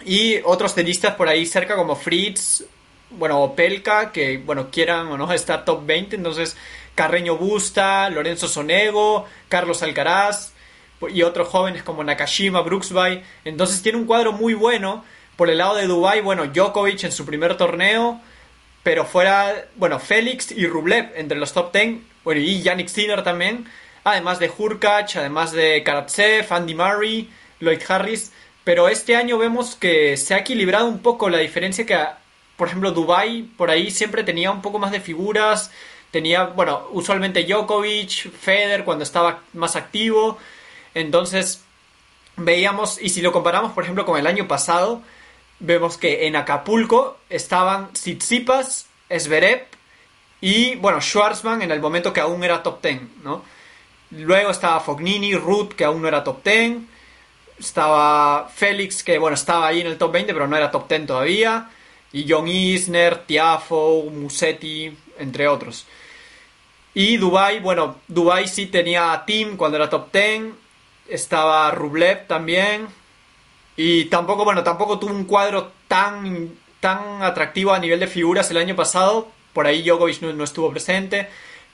y 0.04 0.42
otros 0.44 0.76
tenistas 0.76 1.16
por 1.16 1.30
ahí 1.30 1.46
cerca 1.46 1.78
como 1.78 1.96
Fritz, 1.96 2.66
bueno, 3.10 3.54
Pelka, 3.56 4.12
que 4.12 4.38
bueno, 4.38 4.70
quieran 4.72 5.08
o 5.08 5.18
no 5.18 5.32
estar 5.32 5.66
top 5.66 5.86
20, 5.86 6.16
entonces 6.16 6.58
Carreño 6.96 7.38
Busta, 7.38 8.10
Lorenzo 8.10 8.48
Sonego, 8.48 9.26
Carlos 9.50 9.84
Alcaraz 9.84 10.54
y 11.10 11.22
otros 11.22 11.48
jóvenes 11.48 11.84
como 11.84 12.04
Nakashima, 12.04 12.62
Brooksby. 12.62 13.22
Entonces 13.46 13.82
tiene 13.82 14.00
un 14.00 14.06
cuadro 14.06 14.34
muy 14.34 14.54
bueno. 14.54 15.06
Por 15.36 15.52
el 15.52 15.60
lado 15.60 15.76
de 15.76 15.86
Dubai, 15.86 16.22
bueno, 16.22 16.48
Djokovic 16.48 17.04
en 17.04 17.12
su 17.12 17.24
primer 17.24 17.56
torneo, 17.58 18.20
pero 18.82 19.06
fuera, 19.06 19.68
bueno, 19.76 20.00
Félix 20.00 20.52
y 20.52 20.66
Rublev 20.66 21.12
entre 21.16 21.38
los 21.38 21.54
top 21.54 21.72
10, 21.72 22.00
bueno, 22.24 22.42
y 22.42 22.64
Yannick 22.64 22.88
Sinner 22.88 23.24
también, 23.24 23.68
además 24.04 24.40
de 24.40 24.50
Hurkacz, 24.50 25.16
además 25.18 25.52
de 25.52 25.84
Karatsev, 25.84 26.52
Andy 26.52 26.74
Murray, 26.74 27.30
Lloyd 27.60 27.82
Harris, 27.88 28.32
pero 28.64 28.90
este 28.90 29.16
año 29.16 29.38
vemos 29.38 29.76
que 29.76 30.18
se 30.18 30.34
ha 30.34 30.40
equilibrado 30.40 30.88
un 30.88 31.00
poco 31.00 31.30
la 31.30 31.38
diferencia 31.38 31.86
que, 31.86 31.96
por 32.58 32.68
ejemplo, 32.68 32.92
Dubai 32.92 33.44
por 33.44 33.70
ahí 33.70 33.92
siempre 33.92 34.24
tenía 34.24 34.52
un 34.52 34.62
poco 34.62 34.80
más 34.80 34.92
de 34.92 35.00
figuras, 35.00 35.72
Tenía, 36.12 36.46
bueno, 36.46 36.88
usualmente 36.92 37.44
Djokovic, 37.44 38.32
Federer 38.32 38.86
cuando 38.86 39.04
estaba 39.04 39.42
más 39.54 39.76
activo. 39.76 40.38
Entonces, 40.94 41.62
veíamos, 42.38 43.02
y 43.02 43.10
si 43.10 43.22
lo 43.22 43.32
comparamos, 43.32 43.74
por 43.74 43.84
ejemplo, 43.84 44.06
con 44.06 44.18
el 44.18 44.26
año 44.26 44.48
pasado, 44.48 45.02
vemos 45.60 45.98
que 45.98 46.28
en 46.28 46.36
Acapulco 46.36 47.18
estaban 47.30 47.92
Tsitsipas, 47.92 48.88
Zverev 49.16 49.68
y, 50.40 50.76
bueno, 50.76 51.02
Schwarzman 51.02 51.62
en 51.62 51.72
el 51.72 51.82
momento 51.82 52.14
que 52.14 52.22
aún 52.22 52.44
era 52.44 52.64
top 52.64 52.82
10, 52.82 53.02
¿no? 53.24 53.44
Luego 54.12 54.52
estaba 54.52 54.80
Fognini, 54.80 55.36
Ruth, 55.36 55.74
que 55.74 55.84
aún 55.84 56.02
no 56.02 56.08
era 56.08 56.24
top 56.24 56.42
10. 56.44 56.78
Estaba 57.60 58.48
Félix, 58.48 59.04
que, 59.04 59.18
bueno, 59.18 59.36
estaba 59.36 59.68
ahí 59.68 59.82
en 59.82 59.88
el 59.88 59.98
top 59.98 60.14
20, 60.14 60.34
pero 60.34 60.48
no 60.48 60.56
era 60.56 60.72
top 60.72 60.88
10 60.88 61.06
todavía. 61.06 61.70
Y 62.14 62.26
John 62.28 62.48
Isner, 62.48 63.26
Tiafo, 63.26 64.06
Musetti, 64.12 64.96
entre 65.20 65.48
otros. 65.48 65.86
Y 66.94 67.18
Dubai, 67.18 67.60
bueno, 67.60 67.98
Dubai 68.08 68.48
sí 68.48 68.66
tenía 68.66 69.14
a 69.14 69.26
Team 69.26 69.56
cuando 69.56 69.78
era 69.78 69.90
top 69.90 70.12
10, 70.12 70.54
estaba 71.10 71.70
Rublev 71.72 72.26
también. 72.28 72.88
Y 73.76 74.06
tampoco, 74.06 74.44
bueno, 74.44 74.64
tampoco 74.64 74.98
tuvo 74.98 75.12
un 75.12 75.26
cuadro 75.26 75.72
tan, 75.88 76.56
tan 76.80 77.22
atractivo 77.22 77.74
a 77.74 77.80
nivel 77.80 78.00
de 78.00 78.08
figuras 78.08 78.50
el 78.50 78.58
año 78.58 78.76
pasado. 78.76 79.28
Por 79.54 79.68
ahí 79.68 79.84
Djokovic 79.84 80.22
no, 80.24 80.44
estuvo 80.44 80.72
presente. 80.72 81.30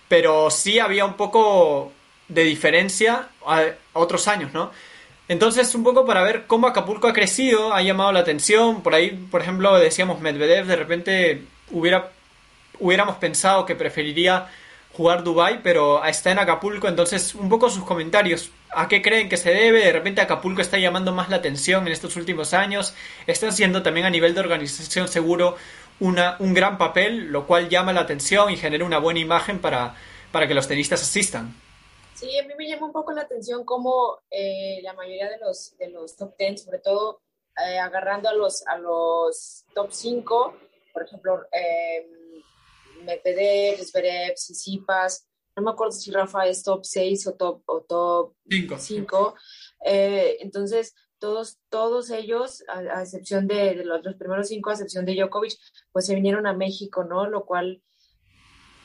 Pero 0.10 0.52
sí 0.52 0.80
había 0.80 1.06
un 1.06 1.13
poco 1.13 1.93
de 2.28 2.43
diferencia 2.43 3.30
a, 3.46 3.63
otros 3.93 4.28
años, 4.28 4.52
¿no? 4.54 4.72
Entonces, 5.34 5.74
un 5.74 5.84
poco 5.84 6.06
para 6.06 6.22
ver 6.22 6.43
cómo 6.46 6.67
Acapulco 6.67 7.08
ha 7.08 7.13
crecido, 7.13 7.74
ha 7.74 7.82
llamado 7.82 8.12
la 8.12 8.19
atención. 8.19 8.84
Por 8.84 8.93
ahí, 8.93 9.10
por 9.32 9.41
ejemplo, 9.41 9.74
decíamos 9.80 10.22
Medvedev, 10.22 10.67
de 10.67 10.76
repente 10.76 11.41
hubiera, 11.72 12.12
hubiéramos 12.78 13.15
pensado 13.15 13.65
que 13.65 13.74
preferiría 13.74 14.46
jugar 14.91 15.24
Dubai, 15.24 15.62
pero 15.63 16.06
está 16.06 16.30
en 16.30 16.38
Acapulco, 16.38 16.88
entonces 16.88 17.34
un 17.34 17.50
poco 17.50 17.72
sus 17.72 17.84
comentarios. 17.84 18.52
¿A 18.76 18.88
qué 18.88 19.02
creen 19.02 19.28
que 19.28 19.38
se 19.38 19.50
debe? 19.50 19.84
De 19.84 19.91
repente 19.91 20.22
Acapulco 20.22 20.62
está 20.62 20.78
llamando 20.78 21.12
más 21.13 21.30
la 21.30 21.38
atención 21.38 21.88
en 21.88 21.93
estos 21.93 22.15
últimos 22.15 22.54
años. 22.54 22.93
Está 23.26 23.48
haciendo 23.48 23.82
también 23.82 24.06
a 24.06 24.12
nivel 24.12 24.36
de 24.36 24.39
organización 24.39 25.08
seguro 25.08 25.58
una, 26.00 26.36
un 26.38 26.54
gran 26.54 26.78
papel, 26.78 27.32
lo 27.32 27.48
cual 27.48 27.69
llama 27.69 27.91
la 27.91 28.02
atención 28.02 28.52
y 28.52 28.58
genera 28.58 28.86
una 28.86 29.00
buena 29.00 29.19
imagen 29.19 29.58
para, 29.58 29.96
para 30.32 30.48
que 30.48 30.54
los 30.54 30.67
tenistas 30.67 31.02
asistan. 31.02 31.56
Sí, 32.24 32.40
a 32.40 32.48
mí 32.48 32.54
me 32.58 32.70
llama 32.70 32.86
un 32.86 32.94
poco 32.94 33.12
la 33.12 33.24
atención 33.24 33.66
cómo 33.66 34.22
eh, 34.30 34.80
la 34.82 34.94
mayoría 34.94 35.30
de 35.30 35.40
los, 35.40 35.76
de 35.78 35.90
los 35.90 36.16
top 36.16 36.38
10, 36.38 36.64
sobre 36.64 36.80
todo 36.80 37.22
eh, 37.58 37.78
agarrando 37.78 38.30
a 38.30 38.34
los, 38.34 38.66
a 38.66 38.78
los 38.78 39.66
top 39.76 39.92
5, 39.92 40.58
por 40.94 41.04
ejemplo, 41.04 41.42
eh, 41.52 42.08
Medvedev, 43.04 43.78
Zverev, 43.84 44.36
Tsitsipas, 44.36 45.28
no 45.58 45.64
me 45.64 45.72
acuerdo 45.72 45.92
si 45.92 46.12
Rafa 46.12 46.48
es 46.48 46.64
top 46.64 46.86
6 46.86 47.28
o 47.28 47.34
top, 47.34 47.62
o 47.66 47.82
top 47.82 48.36
5. 48.50 49.36
Eh, 49.86 50.38
entonces, 50.40 50.96
todos, 51.20 51.60
todos 51.70 52.10
ellos, 52.10 52.64
a, 52.70 53.02
excepción 53.02 53.48
de, 53.48 53.76
de, 53.76 53.84
los, 53.84 54.02
primeros 54.16 54.48
cinco, 54.48 54.70
a 54.70 54.74
excepción 54.74 55.06
de 55.06 55.16
Djokovic, 55.16 55.58
pues 55.92 56.06
se 56.06 56.16
vinieron 56.16 56.48
a 56.48 56.54
México, 56.54 57.04
¿no? 57.04 57.28
Lo 57.28 57.44
cual 57.44 57.84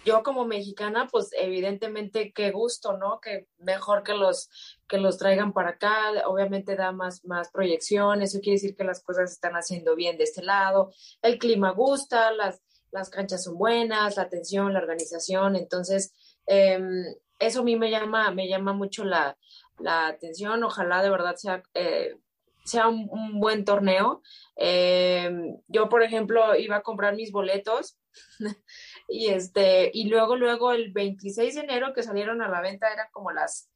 yo 0.09 0.23
como 0.23 0.47
mexicana, 0.47 1.07
pues 1.11 1.31
evidentemente 1.39 2.33
qué 2.33 2.51
gusto, 2.51 2.97
¿no? 2.97 3.21
Que 3.21 3.47
mejor 3.59 4.03
que 4.03 4.15
los 4.15 4.49
que 4.89 4.97
los 4.97 5.19
traigan 5.19 5.53
para 5.53 5.71
acá, 5.71 6.13
obviamente 6.27 6.77
da 6.77 6.93
más 6.93 7.25
más 7.27 7.51
proyección, 7.51 8.23
eso 8.23 8.41
quiere 8.41 8.57
decir 8.57 8.75
que 8.75 8.85
las 8.85 9.03
cosas 9.03 9.31
están 9.31 9.53
haciendo 9.53 9.95
bien 9.95 10.17
de 10.17 10.25
este 10.25 10.43
lado, 10.43 10.93
el 11.21 11.39
clima 11.39 11.73
gusta, 11.73 12.33
las 12.33 12.63
las 12.91 13.11
canchas 13.11 13.45
son 13.45 13.59
buenas, 13.59 14.17
la 14.17 14.23
atención, 14.23 14.73
la 14.73 14.79
organización, 14.79 15.57
entonces 15.57 16.15
em, 16.47 17.05
eso 17.39 17.61
a 17.61 17.65
mí 17.65 17.77
me 17.77 17.91
llama 17.91 18.31
me 18.31 18.49
llama 18.49 18.73
mucho 18.73 19.05
la, 19.05 19.37
atención, 19.85 20.65
ojalá 20.65 21.03
de 21.03 21.11
verdad 21.11 21.37
sea 21.37 21.63
eh, 21.75 22.17
sea 22.65 22.89
un, 22.89 23.41
buen 23.41 23.65
torneo. 23.65 24.23
Em, 24.57 25.57
yo, 25.69 25.89
por 25.89 26.03
ejemplo, 26.03 26.55
iba 26.57 26.77
a 26.77 26.83
comprar 26.83 27.15
mis 27.17 27.33
boletos 27.33 27.97
Y 29.09 29.29
este, 29.29 29.91
y 29.93 30.09
luego, 30.09 30.37
luego 30.37 30.73
el 30.73 30.93
26 30.93 31.55
de 31.55 31.61
enero 31.63 31.95
que 31.95 32.03
salieron 32.03 32.43
a 32.43 32.49
la 32.49 32.61
venta 32.61 32.93
era 32.93 33.09
como 33.11 33.33
las 33.33 33.71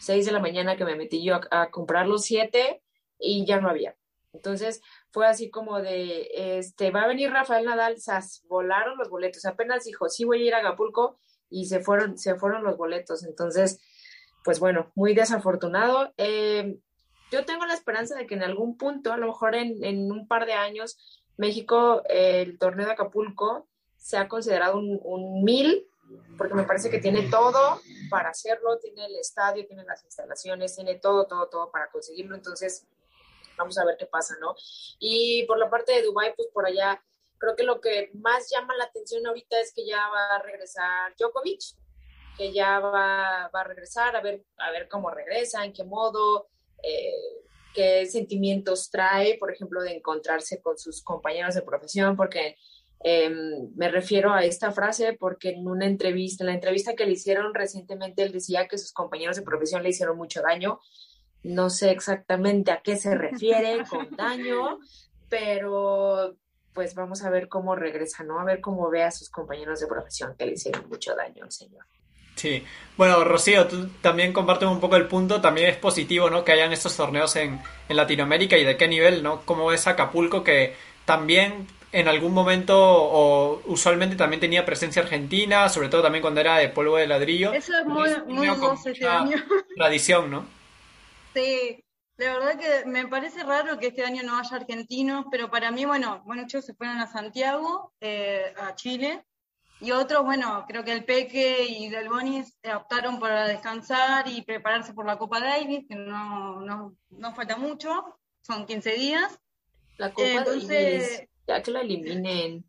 6 0.00 0.26
de 0.26 0.32
la 0.32 0.38
mañana 0.38 0.76
que 0.76 0.84
me 0.84 0.96
metí 0.96 1.24
yo 1.24 1.40
a, 1.50 1.70
comprar 1.70 2.06
los 2.06 2.24
7 2.24 2.82
y 3.18 3.46
ya 3.46 3.58
no 3.58 3.70
había. 3.70 3.96
Entonces 4.34 4.82
fue 5.10 5.26
así 5.26 5.48
como 5.48 5.80
de, 5.80 6.28
este, 6.58 6.90
va 6.90 7.04
a 7.04 7.08
venir 7.08 7.30
Rafael 7.30 7.64
Nadal, 7.64 7.98
sas, 7.98 8.44
volaron 8.48 8.98
los 8.98 9.08
boletos. 9.08 9.46
Apenas 9.46 9.84
dijo, 9.84 10.10
sí 10.10 10.24
voy 10.24 10.42
a 10.42 10.46
ir 10.46 10.54
a 10.54 10.58
Acapulco 10.58 11.18
y 11.48 11.64
se 11.64 11.80
fueron, 11.80 12.18
se 12.18 12.34
fueron 12.34 12.62
los 12.62 12.76
boletos. 12.76 13.24
Entonces, 13.24 13.80
pues 14.44 14.60
bueno, 14.60 14.92
muy 14.94 15.14
desafortunado. 15.14 16.12
Eh, 16.18 16.78
yo 17.32 17.46
tengo 17.46 17.64
la 17.64 17.72
esperanza 17.72 18.14
de 18.14 18.26
que 18.26 18.34
en 18.34 18.42
algún 18.42 18.76
punto, 18.76 19.14
a 19.14 19.16
lo 19.16 19.28
mejor 19.28 19.54
en, 19.54 19.82
en 19.82 20.12
un 20.12 20.28
par 20.28 20.44
de 20.44 20.52
años, 20.52 20.98
México, 21.38 22.02
el 22.10 22.58
torneo 22.58 22.86
de 22.86 22.92
Acapulco, 22.92 23.68
se 24.06 24.16
ha 24.16 24.28
considerado 24.28 24.78
un, 24.78 25.42
mil, 25.42 25.84
porque 26.38 26.54
me 26.54 26.62
parece 26.62 26.88
que 26.90 27.00
tiene 27.00 27.28
todo 27.28 27.80
para 28.08 28.28
hacerlo, 28.28 28.78
tiene 28.78 29.04
el 29.04 29.16
estadio, 29.16 29.66
tiene 29.66 29.82
las 29.82 30.04
instalaciones, 30.04 30.76
tiene 30.76 30.94
todo, 30.94 31.26
todo, 31.26 31.48
todo 31.48 31.72
para 31.72 31.90
conseguirlo. 31.90 32.36
Entonces, 32.36 32.86
vamos 33.58 33.76
a 33.78 33.84
ver 33.84 33.96
qué 33.98 34.06
pasa, 34.06 34.36
¿no? 34.40 34.54
Y 35.00 35.44
por 35.46 35.58
la 35.58 35.68
parte 35.68 35.90
de 35.90 36.02
Dubai, 36.02 36.32
pues 36.36 36.46
por 36.54 36.64
allá, 36.64 37.02
creo 37.38 37.56
que 37.56 37.64
lo 37.64 37.80
que 37.80 38.12
más 38.14 38.48
llama 38.48 38.76
la 38.76 38.84
atención 38.84 39.26
ahorita 39.26 39.58
es 39.58 39.72
que 39.74 39.84
ya 39.84 40.08
va 40.08 40.36
a 40.36 40.42
regresar 40.42 41.12
Djokovic, 41.18 41.62
que 42.38 42.52
ya 42.52 42.78
va, 42.78 43.50
va 43.52 43.60
a 43.60 43.64
regresar, 43.64 44.14
a 44.14 44.20
ver, 44.20 44.44
a 44.58 44.70
ver 44.70 44.86
cómo 44.86 45.10
regresa, 45.10 45.64
en 45.64 45.72
qué 45.72 45.82
modo, 45.82 46.46
eh, 46.80 47.42
qué 47.74 48.06
sentimientos 48.06 48.88
trae, 48.88 49.36
por 49.36 49.50
ejemplo, 49.50 49.82
de 49.82 49.96
encontrarse 49.96 50.62
con 50.62 50.78
sus 50.78 51.02
compañeros 51.02 51.56
de 51.56 51.62
profesión, 51.62 52.16
porque 52.16 52.56
Em, 53.08 53.70
me 53.76 53.88
refiero 53.88 54.34
a 54.34 54.42
esta 54.42 54.72
frase 54.72 55.12
porque 55.12 55.50
en 55.50 55.68
una 55.68 55.86
entrevista, 55.86 56.42
en 56.42 56.48
la 56.48 56.54
entrevista 56.54 56.96
que 56.96 57.06
le 57.06 57.12
hicieron 57.12 57.54
recientemente, 57.54 58.24
él 58.24 58.32
decía 58.32 58.66
que 58.66 58.78
sus 58.78 58.92
compañeros 58.92 59.36
de 59.36 59.42
profesión 59.42 59.84
le 59.84 59.90
hicieron 59.90 60.16
mucho 60.16 60.42
daño. 60.42 60.80
No 61.44 61.70
sé 61.70 61.92
exactamente 61.92 62.72
a 62.72 62.80
qué 62.82 62.96
se 62.96 63.14
refiere 63.14 63.84
con 63.88 64.10
daño, 64.16 64.80
pero 65.28 66.34
pues 66.72 66.96
vamos 66.96 67.22
a 67.22 67.30
ver 67.30 67.46
cómo 67.46 67.76
regresa, 67.76 68.24
¿no? 68.24 68.40
A 68.40 68.44
ver 68.44 68.60
cómo 68.60 68.90
ve 68.90 69.04
a 69.04 69.12
sus 69.12 69.30
compañeros 69.30 69.78
de 69.78 69.86
profesión 69.86 70.34
que 70.36 70.46
le 70.46 70.54
hicieron 70.54 70.88
mucho 70.88 71.14
daño 71.14 71.44
al 71.44 71.52
señor. 71.52 71.86
Sí, 72.34 72.64
bueno, 72.96 73.22
Rocío, 73.22 73.68
tú 73.68 73.86
también 74.02 74.32
compartes 74.32 74.68
un 74.68 74.80
poco 74.80 74.96
el 74.96 75.06
punto, 75.06 75.40
también 75.40 75.68
es 75.68 75.76
positivo, 75.76 76.28
¿no? 76.28 76.44
Que 76.44 76.50
hayan 76.50 76.72
estos 76.72 76.96
torneos 76.96 77.36
en, 77.36 77.60
en 77.88 77.96
Latinoamérica 77.96 78.58
y 78.58 78.64
de 78.64 78.76
qué 78.76 78.88
nivel, 78.88 79.22
¿no? 79.22 79.42
Como 79.42 79.70
es 79.70 79.86
Acapulco, 79.86 80.42
que 80.42 80.74
también 81.04 81.68
en 81.92 82.08
algún 82.08 82.32
momento 82.32 82.76
o 82.78 83.62
usualmente 83.66 84.16
también 84.16 84.40
tenía 84.40 84.64
presencia 84.64 85.02
argentina, 85.02 85.68
sobre 85.68 85.88
todo 85.88 86.02
también 86.02 86.22
cuando 86.22 86.40
era 86.40 86.58
de 86.58 86.68
polvo 86.68 86.96
de 86.96 87.06
ladrillo. 87.06 87.52
Eso 87.52 87.72
es 87.78 87.86
muy, 87.86 88.10
muy 88.26 88.48
este 88.84 89.08
año. 89.08 89.36
Tradición, 89.76 90.30
¿no? 90.30 90.46
Sí, 91.34 91.84
la 92.16 92.38
verdad 92.38 92.58
que 92.58 92.88
me 92.88 93.06
parece 93.06 93.44
raro 93.44 93.78
que 93.78 93.88
este 93.88 94.04
año 94.04 94.22
no 94.22 94.38
haya 94.38 94.56
argentinos, 94.56 95.26
pero 95.30 95.50
para 95.50 95.70
mí, 95.70 95.84
bueno, 95.84 96.22
muchos 96.24 96.64
se 96.64 96.74
fueron 96.74 96.98
a 96.98 97.06
Santiago, 97.06 97.92
eh, 98.00 98.54
a 98.58 98.74
Chile, 98.74 99.24
y 99.80 99.90
otros, 99.90 100.24
bueno, 100.24 100.64
creo 100.66 100.84
que 100.84 100.92
el 100.92 101.04
Peque 101.04 101.66
y 101.68 101.90
Del 101.90 102.08
Bonis 102.08 102.56
optaron 102.74 103.20
para 103.20 103.46
descansar 103.46 104.26
y 104.26 104.40
prepararse 104.40 104.94
por 104.94 105.04
la 105.04 105.18
Copa 105.18 105.40
Davis, 105.40 105.84
que 105.86 105.94
no, 105.94 106.60
no, 106.60 106.96
no 107.10 107.34
falta 107.34 107.58
mucho, 107.58 108.18
son 108.40 108.64
15 108.64 108.92
días. 108.94 109.38
La 109.98 110.14
Copa 110.14 110.28
Entonces, 110.28 111.28
ya 111.46 111.62
que 111.62 111.70
lo 111.70 111.80
eliminen. 111.80 112.64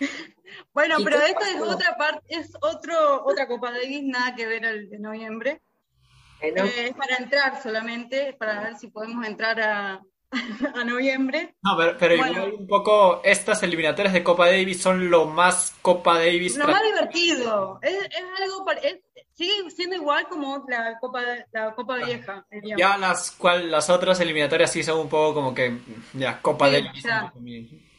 bueno, 0.72 0.96
pero 1.04 1.20
esto 1.20 1.44
es 1.44 1.60
otra 1.60 1.96
parte, 1.96 2.22
es 2.28 2.52
otro, 2.60 3.24
otra 3.24 3.46
Copa 3.46 3.72
Davis, 3.72 4.02
nada 4.04 4.34
que 4.34 4.46
ver 4.46 4.88
de 4.88 4.98
noviembre. 4.98 5.62
Eh, 6.40 6.54
es 6.88 6.94
para 6.94 7.16
entrar 7.16 7.62
solamente, 7.62 8.34
para 8.38 8.60
ver 8.60 8.76
si 8.76 8.88
podemos 8.88 9.26
entrar 9.26 9.60
a, 9.60 10.02
a 10.74 10.84
noviembre. 10.84 11.54
No, 11.62 11.76
pero, 11.98 12.14
igual 12.14 12.54
un 12.58 12.66
poco 12.66 13.22
estas 13.24 13.62
eliminatorias 13.62 14.12
de 14.12 14.22
Copa 14.22 14.46
Davis 14.46 14.80
son 14.82 15.10
lo 15.10 15.26
más 15.26 15.74
Copa 15.80 16.18
Davis. 16.18 16.56
Lo 16.56 16.66
más 16.66 16.82
divertido. 16.82 17.78
Es, 17.82 17.94
es 17.94 18.42
algo, 18.42 18.66
es, 18.82 18.98
sigue 19.32 19.70
siendo 19.70 19.96
igual 19.96 20.26
como 20.28 20.64
la 20.68 20.98
Copa, 20.98 21.22
la 21.52 21.74
Copa 21.74 21.96
Vieja. 22.04 22.46
Ya 22.76 22.98
las, 22.98 23.30
cual, 23.32 23.70
las 23.70 23.88
otras 23.90 24.20
eliminatorias 24.20 24.72
sí 24.72 24.82
son 24.82 25.00
un 25.00 25.08
poco 25.08 25.34
como 25.34 25.54
que, 25.54 25.78
ya, 26.12 26.40
Copa 26.40 26.70
Davis. 26.70 27.04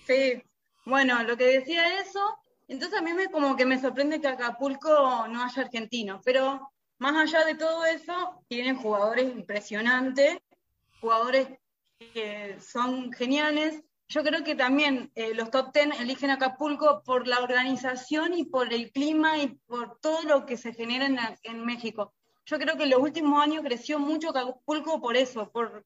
Sí, 0.07 0.41
bueno, 0.85 1.21
lo 1.23 1.35
que 1.35 1.59
decía 1.59 1.99
eso, 1.99 2.21
entonces 2.69 2.97
a 2.97 3.01
mí 3.01 3.11
me 3.11 3.29
como 3.29 3.57
que 3.57 3.65
me 3.65 3.77
sorprende 3.77 4.21
que 4.21 4.29
Acapulco 4.29 5.27
no 5.27 5.43
haya 5.43 5.63
argentinos, 5.63 6.21
pero 6.23 6.71
más 6.97 7.17
allá 7.17 7.43
de 7.43 7.55
todo 7.55 7.83
eso, 7.83 8.41
tienen 8.47 8.77
jugadores 8.77 9.25
impresionantes, 9.25 10.37
jugadores 11.01 11.49
que 11.99 12.57
son 12.61 13.11
geniales. 13.11 13.83
Yo 14.07 14.23
creo 14.23 14.45
que 14.45 14.55
también 14.55 15.11
eh, 15.13 15.33
los 15.33 15.51
top 15.51 15.73
ten 15.73 15.91
eligen 15.91 16.29
Acapulco 16.29 17.03
por 17.03 17.27
la 17.27 17.41
organización 17.41 18.33
y 18.33 18.45
por 18.45 18.73
el 18.73 18.93
clima 18.93 19.39
y 19.39 19.59
por 19.65 19.99
todo 19.99 20.21
lo 20.23 20.45
que 20.45 20.55
se 20.55 20.73
genera 20.73 21.37
en, 21.43 21.65
México. 21.65 22.13
Yo 22.45 22.57
creo 22.59 22.77
que 22.77 22.83
en 22.83 22.91
los 22.91 23.01
últimos 23.01 23.43
años 23.43 23.61
creció 23.61 23.99
mucho 23.99 24.29
Acapulco 24.29 25.01
por 25.01 25.17
eso, 25.17 25.51
por, 25.51 25.83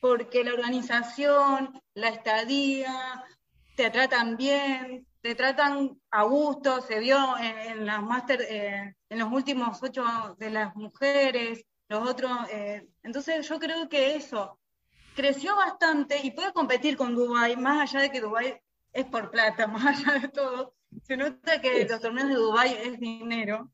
porque 0.00 0.44
la 0.44 0.52
organización, 0.52 1.82
la 1.94 2.10
estadía, 2.10 3.24
te 3.74 3.90
tratan 3.90 4.36
bien, 4.36 5.06
te 5.20 5.34
tratan 5.34 6.00
a 6.10 6.22
gusto, 6.24 6.80
se 6.80 6.98
vio 6.98 7.16
en, 7.38 7.86
las 7.86 8.02
máster, 8.02 8.42
eh, 8.42 8.94
en 9.08 9.18
los 9.18 9.32
últimos 9.32 9.82
ocho 9.82 10.04
de 10.38 10.50
las 10.50 10.74
mujeres, 10.76 11.64
los 11.88 12.08
otros, 12.08 12.32
eh, 12.50 12.86
entonces 13.02 13.48
yo 13.48 13.58
creo 13.58 13.88
que 13.88 14.16
eso 14.16 14.58
creció 15.14 15.56
bastante 15.56 16.20
y 16.22 16.30
puede 16.30 16.52
competir 16.52 16.96
con 16.96 17.14
Dubai, 17.14 17.56
más 17.56 17.80
allá 17.80 18.02
de 18.02 18.10
que 18.10 18.20
Dubai 18.20 18.60
es 18.92 19.04
por 19.06 19.30
plata, 19.30 19.66
más 19.66 19.84
allá 19.86 20.20
de 20.20 20.28
todo, 20.28 20.74
se 21.02 21.16
nota 21.16 21.60
que 21.60 21.86
los 21.86 22.00
torneos 22.00 22.28
de 22.28 22.34
Dubai 22.34 22.72
es 22.74 23.00
dinero. 23.00 23.70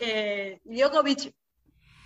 Eh, 0.00 0.60
Djokovic 0.64 1.34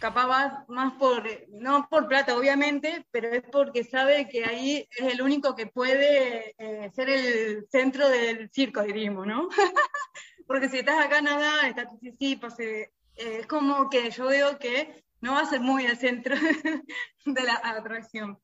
capaz 0.02 0.64
más 0.66 0.94
por, 0.94 1.22
no 1.50 1.86
por 1.88 2.08
plata 2.08 2.36
obviamente, 2.36 3.06
pero 3.12 3.28
es 3.28 3.44
porque 3.52 3.84
sabe 3.84 4.28
que 4.28 4.44
ahí 4.44 4.88
es 4.90 5.14
el 5.14 5.22
único 5.22 5.54
que 5.54 5.68
puede 5.68 6.56
eh, 6.58 6.90
ser 6.92 7.08
el 7.08 7.68
centro 7.70 8.08
del 8.08 8.50
circo, 8.50 8.82
diríamos, 8.82 9.28
¿no? 9.28 9.48
porque 10.48 10.68
si 10.68 10.80
estás 10.80 11.06
acá 11.06 11.22
nada, 11.22 11.68
estás 11.68 11.86
sí, 12.18 12.34
pues, 12.34 12.58
eh, 12.58 12.90
es 13.14 13.46
como 13.46 13.88
que 13.88 14.10
yo 14.10 14.26
veo 14.26 14.58
que 14.58 15.04
no 15.20 15.34
va 15.34 15.42
a 15.42 15.46
ser 15.46 15.60
muy 15.60 15.86
al 15.86 15.96
centro 15.96 16.34
de 17.24 17.42
la 17.44 17.60
atracción. 17.62 18.36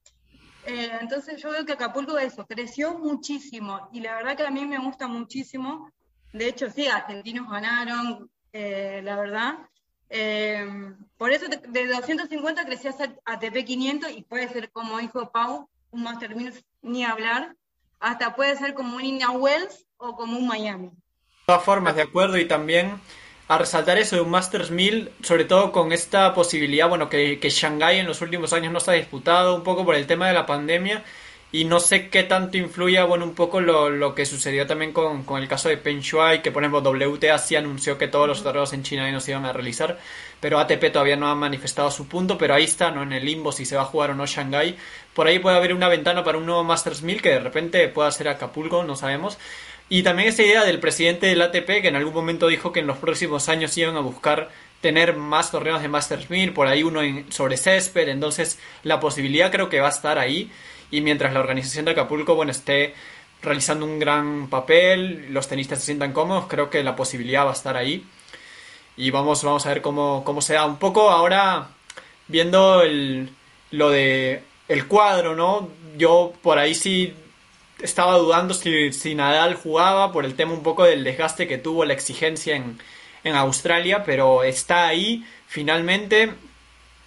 Eh, 0.65 0.93
entonces 1.01 1.43
yo 1.43 1.51
veo 1.51 1.67
que 1.67 1.73
Acapulco 1.73 2.17
eso, 2.19 2.47
creció 2.47 2.97
muchísimo 2.97 3.89
y 3.93 3.99
la 4.01 4.15
verdad 4.15 4.37
que 4.37 4.47
a 4.47 4.51
mí 4.53 4.65
me 4.65 4.79
gusta 4.79 5.09
muchísimo. 5.09 5.91
De 6.33 6.47
hecho, 6.47 6.71
sí, 6.71 6.87
argentinos 6.87 7.51
ganaron, 7.51 8.31
eh, 8.53 9.01
la 9.03 9.17
verdad. 9.17 9.59
Eh, 10.11 10.67
por 11.17 11.33
eso 11.33 11.47
de 11.49 11.87
250 11.87 12.65
creció 12.65 12.91
a 13.25 13.33
ATP 13.33 13.65
500 13.65 14.11
y 14.13 14.23
puede 14.23 14.49
ser 14.49 14.71
como 14.71 14.99
dijo 14.99 15.31
Pau, 15.31 15.69
un 15.91 16.03
Master 16.03 16.35
ni 16.83 17.05
hablar, 17.05 17.57
hasta 18.01 18.35
puede 18.35 18.57
ser 18.57 18.75
como 18.75 18.97
un 18.97 19.05
Indian 19.05 19.37
Wells 19.37 19.87
o 19.97 20.17
como 20.17 20.39
un 20.39 20.47
Miami. 20.47 20.89
De 20.89 20.95
todas 21.47 21.65
formas, 21.65 21.97
de 21.97 22.03
acuerdo, 22.03 22.39
y 22.39 22.47
también 22.47 23.01
a 23.49 23.59
resaltar 23.59 23.97
eso 23.97 24.17
de 24.17 24.23
un 24.23 24.31
Masters 24.31 24.71
1000, 24.71 25.11
sobre 25.23 25.47
todo 25.47 25.73
con 25.73 25.93
esta 25.93 26.35
posibilidad, 26.35 26.89
bueno, 26.89 27.09
que, 27.09 27.41
que 27.41 27.49
Shanghái 27.49 27.99
en 27.99 28.07
los 28.07 28.21
últimos 28.21 28.53
años 28.53 28.73
no 28.73 28.81
se 28.81 28.91
ha 28.91 28.95
disputado, 28.95 29.57
un 29.57 29.63
poco 29.63 29.85
por 29.85 29.95
el 29.95 30.07
tema 30.07 30.29
de 30.29 30.35
la 30.35 30.45
pandemia, 30.45 31.03
y 31.51 31.65
no 31.65 31.81
sé 31.81 32.11
qué 32.11 32.25
tanto 32.25 32.59
influye, 32.59 33.03
bueno, 33.03 33.25
un 33.25 33.35
poco 33.35 33.61
lo, 33.61 33.89
lo 33.89 34.15
que 34.15 34.27
sucedió 34.27 34.67
también 34.67 34.93
con, 34.93 35.25
con, 35.25 35.41
el 35.41 35.49
caso 35.49 35.71
de 35.71 35.79
Peng 35.79 36.01
Shuai, 36.01 36.43
que 36.43 36.53
por 36.53 36.63
ejemplo 36.63 36.81
WTA 36.81 37.39
sí 37.39 37.57
anunció 37.57 37.97
que 37.97 38.07
todos 38.07 38.29
los 38.29 38.43
torneos 38.43 38.75
en 38.75 38.83
China 38.83 39.11
no 39.11 39.21
se 39.21 39.31
iban 39.31 39.47
a 39.47 39.53
realizar, 39.55 39.99
pero 40.41 40.59
ATP 40.59 40.93
todavía 40.93 41.17
no 41.17 41.29
ha 41.29 41.35
manifestado 41.35 41.91
su 41.91 42.07
punto, 42.07 42.37
pero 42.37 42.55
ahí 42.55 42.65
está, 42.65 42.91
¿no? 42.91 43.03
En 43.03 43.13
el 43.13 43.25
limbo 43.25 43.51
si 43.51 43.65
se 43.65 43.77
va 43.77 43.83
a 43.83 43.87
jugar 43.87 44.11
o 44.11 44.15
no 44.15 44.27
Shanghái. 44.27 44.77
Por 45.15 45.27
ahí 45.27 45.39
puede 45.39 45.57
haber 45.57 45.73
una 45.73 45.89
ventana 45.89 46.23
para 46.23 46.37
un 46.37 46.45
nuevo 46.45 46.65
Masters 46.65 47.03
1000 47.03 47.23
que 47.23 47.31
de 47.31 47.41
repente 47.41 47.89
pueda 47.89 48.11
ser 48.13 48.29
Acapulco, 48.29 48.85
no 48.85 48.95
sabemos. 48.95 49.39
Y 49.89 50.03
también 50.03 50.29
esa 50.29 50.43
idea 50.43 50.65
del 50.65 50.81
presidente 50.81 51.27
del 51.27 51.41
ATP 51.41 51.81
que 51.81 51.89
en 51.89 51.97
algún 51.97 52.13
momento 52.13 52.47
dijo 52.49 52.73
que 52.73 52.81
en 52.81 52.87
los 52.87 52.99
próximos 52.99 53.49
años 53.49 53.77
iban 53.79 53.97
a 53.97 54.01
buscar 54.01 54.51
tener 54.83 55.17
más 55.17 55.51
torneos 55.51 55.81
de 55.81 55.89
Masters 55.89 56.29
1000, 56.29 56.53
por 56.53 56.69
ahí 56.69 56.83
uno 56.83 57.01
sobre 57.31 57.57
césped, 57.57 58.09
entonces 58.09 58.59
la 58.85 59.01
posibilidad 59.01 59.51
creo 59.51 59.69
que 59.69 59.81
va 59.81 59.89
a 59.89 59.91
estar 59.91 60.19
ahí 60.19 60.53
y 60.91 61.01
mientras 61.01 61.33
la 61.33 61.41
organización 61.41 61.85
de 61.85 61.93
Acapulco 61.93 62.35
bueno 62.35 62.53
esté 62.53 62.95
realizando 63.43 63.87
un 63.87 63.99
gran 63.99 64.49
papel, 64.49 65.33
los 65.33 65.49
tenistas 65.49 65.81
se 65.81 65.87
sientan 65.87 66.13
cómodos, 66.13 66.47
creo 66.49 66.71
que 66.71 66.83
la 66.83 66.97
posibilidad 66.97 67.45
va 67.45 67.51
a 67.51 67.55
estar 67.55 67.77
ahí 67.77 68.05
y 68.97 69.11
vamos, 69.11 69.45
vamos 69.45 69.65
a 69.65 69.69
ver 69.71 69.81
cómo, 69.81 70.23
cómo 70.25 70.43
se 70.43 70.55
da. 70.55 70.67
Un 70.67 70.79
poco 70.79 71.11
ahora 71.11 71.69
viendo 72.27 72.83
el, 72.83 73.31
lo 73.71 73.91
de 73.91 74.43
el 74.67 74.87
cuadro, 74.87 75.37
¿no? 75.37 75.69
Yo 75.97 76.35
por 76.43 76.59
ahí 76.59 76.75
sí 76.75 77.15
estaba 77.81 78.19
dudando 78.19 78.55
si, 78.55 78.93
si, 78.93 79.15
Nadal 79.15 79.55
jugaba 79.55 80.13
por 80.13 80.25
el 80.25 80.35
tema 80.35 80.53
un 80.53 80.63
poco 80.63 80.85
del 80.85 81.05
desgaste 81.05 81.47
que 81.47 81.59
tuvo 81.59 81.85
la 81.85 81.95
exigencia 81.95 82.57
en, 82.57 82.79
en 83.25 83.35
Australia, 83.37 84.03
pero 84.05 84.43
está 84.43 84.89
ahí 84.89 85.25
finalmente. 85.47 86.35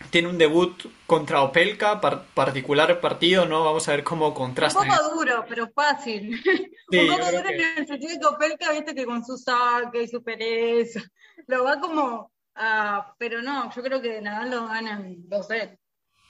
Tiene 0.09 0.27
un 0.27 0.37
debut 0.37 0.85
contra 1.05 1.41
Opelka, 1.41 2.01
particular 2.01 2.99
partido, 2.99 3.45
¿no? 3.45 3.63
Vamos 3.63 3.87
a 3.87 3.91
ver 3.91 4.03
cómo 4.03 4.33
contrasta. 4.33 4.79
Un 4.79 4.87
poco 4.87 5.15
duro, 5.15 5.45
pero 5.47 5.69
fácil. 5.73 6.31
un 6.91 7.07
poco 7.07 7.31
duro 7.31 7.49
en 7.49 7.77
el 7.77 7.87
sentido 7.87 8.19
que 8.19 8.35
Opelka, 8.35 8.71
viste 8.71 8.95
que 8.95 9.05
con 9.05 9.23
su 9.23 9.37
saque 9.37 10.03
y 10.03 10.07
su 10.07 10.23
pereza, 10.23 11.01
lo 11.47 11.63
va 11.63 11.79
como... 11.79 12.31
Uh, 12.53 13.01
pero 13.17 13.41
no, 13.41 13.73
yo 13.73 13.81
creo 13.81 14.01
que 14.01 14.21
Nadal 14.21 14.51
lo 14.51 14.67
gana 14.67 14.93
en 14.97 15.29
dos 15.29 15.47
sets. 15.47 15.77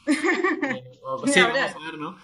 sí, 0.06 0.14
vamos 1.04 1.38
a 1.38 1.48
ver, 1.48 1.98
¿no? 1.98 2.18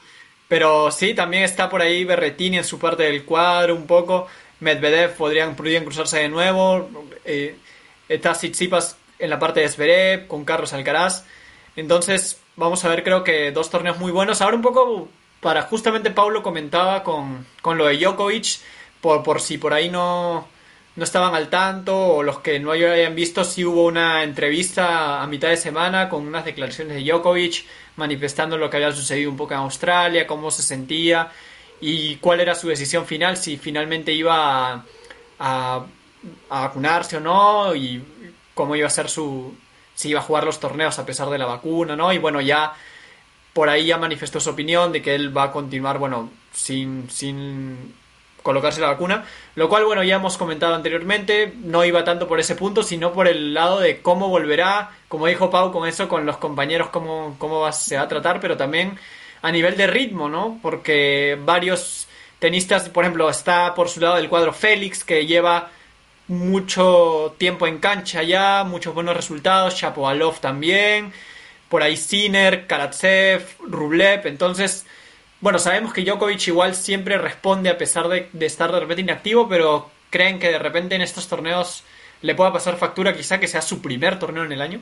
Pero 0.48 0.92
sí, 0.92 1.14
también 1.14 1.44
está 1.44 1.70
por 1.70 1.82
ahí 1.82 2.06
Berretini 2.06 2.58
en 2.58 2.64
su 2.64 2.80
parte 2.80 3.04
del 3.04 3.26
cuadro 3.26 3.76
un 3.76 3.88
poco. 3.88 4.28
Medvedev 4.60 5.16
podrían, 5.16 5.56
podrían 5.56 5.84
cruzarse 5.84 6.20
de 6.20 6.30
nuevo. 6.30 6.90
Eh, 7.26 7.58
está 8.08 8.34
Tsitsipas 8.34 8.98
en 9.20 9.30
la 9.30 9.40
parte 9.40 9.62
de 9.62 9.70
Zverev 9.70 10.28
con 10.28 10.46
Carlos 10.46 10.74
Alcaraz. 10.74 11.26
Entonces, 11.76 12.40
vamos 12.56 12.84
a 12.86 12.90
ver, 12.90 13.04
creo 13.04 13.24
que 13.24 13.52
dos 13.52 13.70
torneos 13.70 14.00
muy 14.00 14.12
buenos. 14.12 14.42
Ahora 14.42 14.56
un 14.56 14.62
poco 14.62 15.10
para 15.42 15.64
justamente 15.64 16.12
Pablo 16.12 16.44
comentaba 16.44 17.04
con, 17.04 17.46
con 17.62 17.78
lo 17.78 17.86
de 17.86 17.98
Djokovic, 17.98 18.60
por, 19.02 19.24
por 19.24 19.42
si 19.42 19.58
por 19.58 19.74
ahí 19.74 19.90
no, 19.90 20.48
no 20.96 21.04
estaban 21.04 21.36
al 21.36 21.50
tanto 21.50 21.96
o 21.96 22.24
los 22.24 22.40
que 22.40 22.60
no 22.60 22.72
hayan 22.72 23.16
visto, 23.16 23.44
sí 23.44 23.64
hubo 23.64 23.86
una 23.86 24.24
entrevista 24.24 25.22
a 25.22 25.28
mitad 25.28 25.50
de 25.50 25.58
semana 25.58 26.10
con 26.10 26.26
unas 26.26 26.44
declaraciones 26.44 26.96
de 26.96 27.04
Djokovic 27.04 27.66
manifestando 27.98 28.58
lo 28.58 28.70
que 28.70 28.78
había 28.78 28.92
sucedido 28.92 29.30
un 29.30 29.38
poco 29.38 29.54
en 29.54 29.60
Australia, 29.60 30.26
cómo 30.26 30.50
se 30.50 30.64
sentía 30.64 31.32
y 31.80 32.16
cuál 32.16 32.40
era 32.40 32.56
su 32.56 32.68
decisión 32.68 33.06
final, 33.06 33.38
si 33.38 33.58
finalmente 33.58 34.12
iba 34.12 34.74
a, 34.74 34.86
a, 35.40 35.86
vacunarse 36.50 37.18
o 37.18 37.20
no 37.20 37.76
y 37.76 38.04
cómo 38.58 38.76
iba 38.76 38.88
a 38.88 38.90
ser 38.90 39.08
su... 39.10 39.56
si 39.96 40.10
iba 40.10 40.20
a 40.20 40.24
jugar 40.24 40.44
los 40.44 40.60
torneos 40.60 41.00
a 41.00 41.06
pesar 41.06 41.30
de 41.30 41.38
la 41.38 41.46
vacuna, 41.46 41.96
¿no? 41.96 42.12
Y 42.12 42.18
bueno, 42.18 42.42
ya 42.42 42.74
por 43.54 43.70
ahí 43.70 43.86
ya 43.86 43.98
manifestó 43.98 44.42
su 44.42 44.50
opinión 44.50 44.92
de 44.92 45.02
que 45.02 45.16
él 45.16 45.36
va 45.36 45.44
a 45.44 45.52
continuar, 45.52 45.98
bueno, 45.98 46.30
sin, 46.52 47.10
sin 47.10 47.94
colocarse 48.44 48.82
la 48.82 48.88
vacuna, 48.88 49.26
lo 49.56 49.68
cual, 49.68 49.86
bueno, 49.86 50.04
ya 50.04 50.16
hemos 50.18 50.38
comentado 50.38 50.76
anteriormente, 50.76 51.54
no 51.64 51.84
iba 51.84 52.04
tanto 52.04 52.28
por 52.28 52.40
ese 52.40 52.56
punto, 52.56 52.84
sino 52.84 53.14
por 53.14 53.28
el 53.28 53.54
lado 53.54 53.80
de 53.80 54.02
cómo 54.02 54.30
volverá, 54.30 54.92
como 55.08 55.28
dijo 55.28 55.50
Pau, 55.50 55.72
con 55.72 55.88
eso, 55.88 56.08
con 56.08 56.26
los 56.26 56.38
compañeros, 56.38 56.90
cómo, 56.90 57.36
cómo 57.40 57.72
se 57.72 57.98
va 57.98 58.04
a 58.04 58.08
tratar, 58.08 58.40
pero 58.40 58.56
también 58.56 59.00
a 59.42 59.52
nivel 59.52 59.76
de 59.76 59.88
ritmo, 59.88 60.30
¿no? 60.30 60.60
Porque 60.62 61.38
varios 61.44 62.08
tenistas, 62.40 62.90
por 62.90 63.04
ejemplo, 63.04 63.30
está 63.30 63.74
por 63.74 63.90
su 63.90 64.00
lado 64.00 64.16
del 64.16 64.30
cuadro 64.30 64.54
Félix, 64.54 65.04
que 65.04 65.26
lleva 65.26 65.72
mucho 66.28 67.36
tiempo 67.38 67.68
en 67.68 67.80
cancha 67.80 68.24
ya, 68.24 68.64
muchos 68.64 68.94
buenos 68.94 69.16
resultados, 69.16 69.76
Chapovalov 69.76 70.40
también, 70.40 71.14
por 71.70 71.84
ahí 71.84 71.98
Sinner, 71.98 72.68
Karatsev, 72.68 73.46
Rublev, 73.60 74.28
entonces 74.28 74.86
bueno, 75.40 75.60
sabemos 75.60 75.94
que 75.94 76.04
Djokovic 76.04 76.48
igual 76.48 76.74
siempre 76.74 77.18
responde 77.18 77.70
a 77.70 77.78
pesar 77.78 78.08
de, 78.08 78.30
estar 78.40 78.72
de 78.72 78.80
repente 78.80 79.04
inactivo, 79.04 79.48
pero 79.48 79.92
¿creen 80.10 80.40
que 80.40 80.50
de 80.50 80.60
repente 80.60 80.96
en 80.96 81.02
estos 81.02 81.28
torneos 81.28 81.84
le 82.22 82.34
pueda 82.34 82.52
pasar 82.52 82.78
factura 82.78 83.16
quizá 83.16 83.40
que 83.40 83.48
sea 83.48 83.62
su 83.62 83.82
primer 83.82 84.18
torneo 84.18 84.46
en 84.46 84.52
el 84.52 84.62
año? 84.62 84.80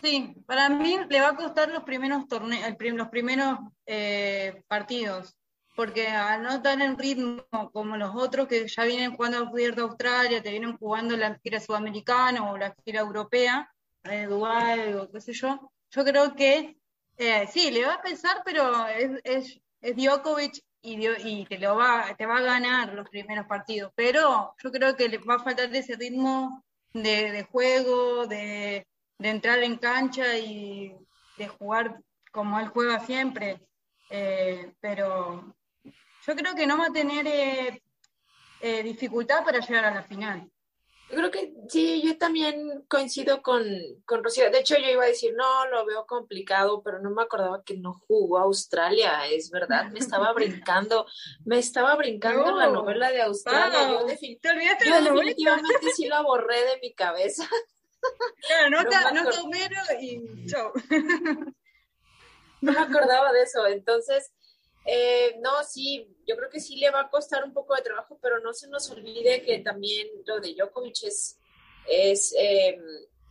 Sí, 0.00 0.34
para 0.46 0.68
mí 0.68 0.98
le 1.08 1.20
va 1.20 1.30
a 1.30 1.36
costar 1.36 1.70
los 1.70 1.82
primeros 1.82 2.28
torneos, 2.28 2.62
los 2.78 3.08
primeros 3.08 3.58
eh, 3.86 4.62
partidos, 4.68 5.36
porque 5.78 6.08
al 6.08 6.42
no 6.42 6.56
estar 6.56 6.82
en 6.82 6.98
ritmo 6.98 7.44
como 7.72 7.96
los 7.96 8.12
otros 8.16 8.48
que 8.48 8.66
ya 8.66 8.82
vienen 8.82 9.14
jugando 9.14 9.38
al 9.38 9.52
de 9.52 9.82
Australia, 9.82 10.42
te 10.42 10.50
vienen 10.50 10.76
jugando 10.76 11.16
la 11.16 11.38
gira 11.40 11.60
sudamericana 11.60 12.50
o 12.50 12.58
la 12.58 12.74
gira 12.84 12.98
europea, 12.98 13.72
de 14.02 14.26
Dubái 14.26 14.94
o 14.94 15.08
qué 15.08 15.20
sé 15.20 15.32
yo, 15.34 15.70
yo 15.92 16.04
creo 16.04 16.34
que 16.34 16.76
eh, 17.16 17.46
sí, 17.46 17.70
le 17.70 17.86
va 17.86 17.94
a 17.94 18.02
pesar, 18.02 18.42
pero 18.44 18.88
es, 18.88 19.22
es, 19.22 19.60
Djokovic 19.94 20.60
y, 20.82 21.06
y, 21.06 21.46
te, 21.46 21.58
lo 21.58 21.76
va, 21.76 22.12
te 22.16 22.26
va 22.26 22.38
a 22.38 22.42
ganar 22.42 22.92
los 22.92 23.08
primeros 23.08 23.46
partidos. 23.46 23.92
Pero 23.94 24.56
yo 24.60 24.72
creo 24.72 24.96
que 24.96 25.08
le 25.08 25.18
va 25.18 25.36
a 25.36 25.44
faltar 25.44 25.72
ese 25.72 25.94
ritmo 25.94 26.64
de, 26.92 27.46
juego, 27.52 28.26
de, 28.26 28.84
entrar 29.20 29.60
en 29.60 29.76
cancha 29.76 30.36
y 30.38 30.92
de 31.36 31.46
jugar 31.46 32.00
como 32.32 32.58
él 32.58 32.66
juega 32.66 32.98
siempre. 32.98 33.60
Eh, 34.10 34.72
pero 34.80 35.54
yo 36.26 36.36
creo 36.36 36.54
que 36.54 36.66
no 36.66 36.78
va 36.78 36.86
a 36.86 36.92
tener 36.92 37.26
eh, 38.60 38.82
dificultad 38.82 39.44
para 39.44 39.60
llegar 39.60 39.84
a 39.84 39.94
la 39.94 40.02
final. 40.02 40.50
Yo 41.10 41.16
creo 41.16 41.30
que 41.30 41.54
sí, 41.68 42.02
yo 42.04 42.18
también 42.18 42.84
coincido 42.86 43.40
con, 43.40 43.64
con 44.04 44.22
Rocío. 44.22 44.50
De 44.50 44.58
hecho, 44.58 44.76
yo 44.76 44.90
iba 44.90 45.04
a 45.04 45.08
decir, 45.08 45.32
no, 45.34 45.66
lo 45.68 45.86
veo 45.86 46.04
complicado, 46.06 46.82
pero 46.82 46.98
no 46.98 47.08
me 47.10 47.22
acordaba 47.22 47.64
que 47.64 47.78
no 47.78 47.94
jugó 48.06 48.38
Australia, 48.38 49.26
es 49.26 49.50
verdad. 49.50 49.90
Me 49.90 50.00
estaba 50.00 50.34
brincando, 50.34 51.06
me 51.46 51.58
estaba 51.58 51.96
brincando 51.96 52.54
la 52.54 52.66
novela 52.66 53.10
de 53.10 53.22
Australia. 53.22 53.88
yo, 53.88 54.04
definitivamente 54.04 55.90
sí 55.96 56.08
la 56.08 56.20
borré 56.20 56.62
de 56.66 56.78
mi 56.82 56.92
cabeza. 56.92 57.48
Claro, 58.46 58.70
no, 58.70 58.82
no, 59.14 59.24
no 59.24 60.00
y 60.00 60.46
chao. 60.46 60.72
no 62.60 62.72
me 62.72 62.78
acordaba 62.78 63.32
de 63.32 63.42
eso, 63.42 63.66
entonces 63.66 64.30
eh, 64.90 65.38
no, 65.40 65.62
sí, 65.64 66.16
yo 66.26 66.34
creo 66.34 66.48
que 66.48 66.60
sí 66.60 66.76
le 66.76 66.90
va 66.90 67.02
a 67.02 67.10
costar 67.10 67.44
un 67.44 67.52
poco 67.52 67.74
de 67.74 67.82
trabajo, 67.82 68.18
pero 68.22 68.40
no 68.40 68.54
se 68.54 68.68
nos 68.68 68.90
olvide 68.90 69.42
que 69.42 69.58
también 69.58 70.08
lo 70.24 70.40
de 70.40 70.54
Djokovic 70.54 71.02
es, 71.02 71.38
es, 71.86 72.34
em, 72.38 72.82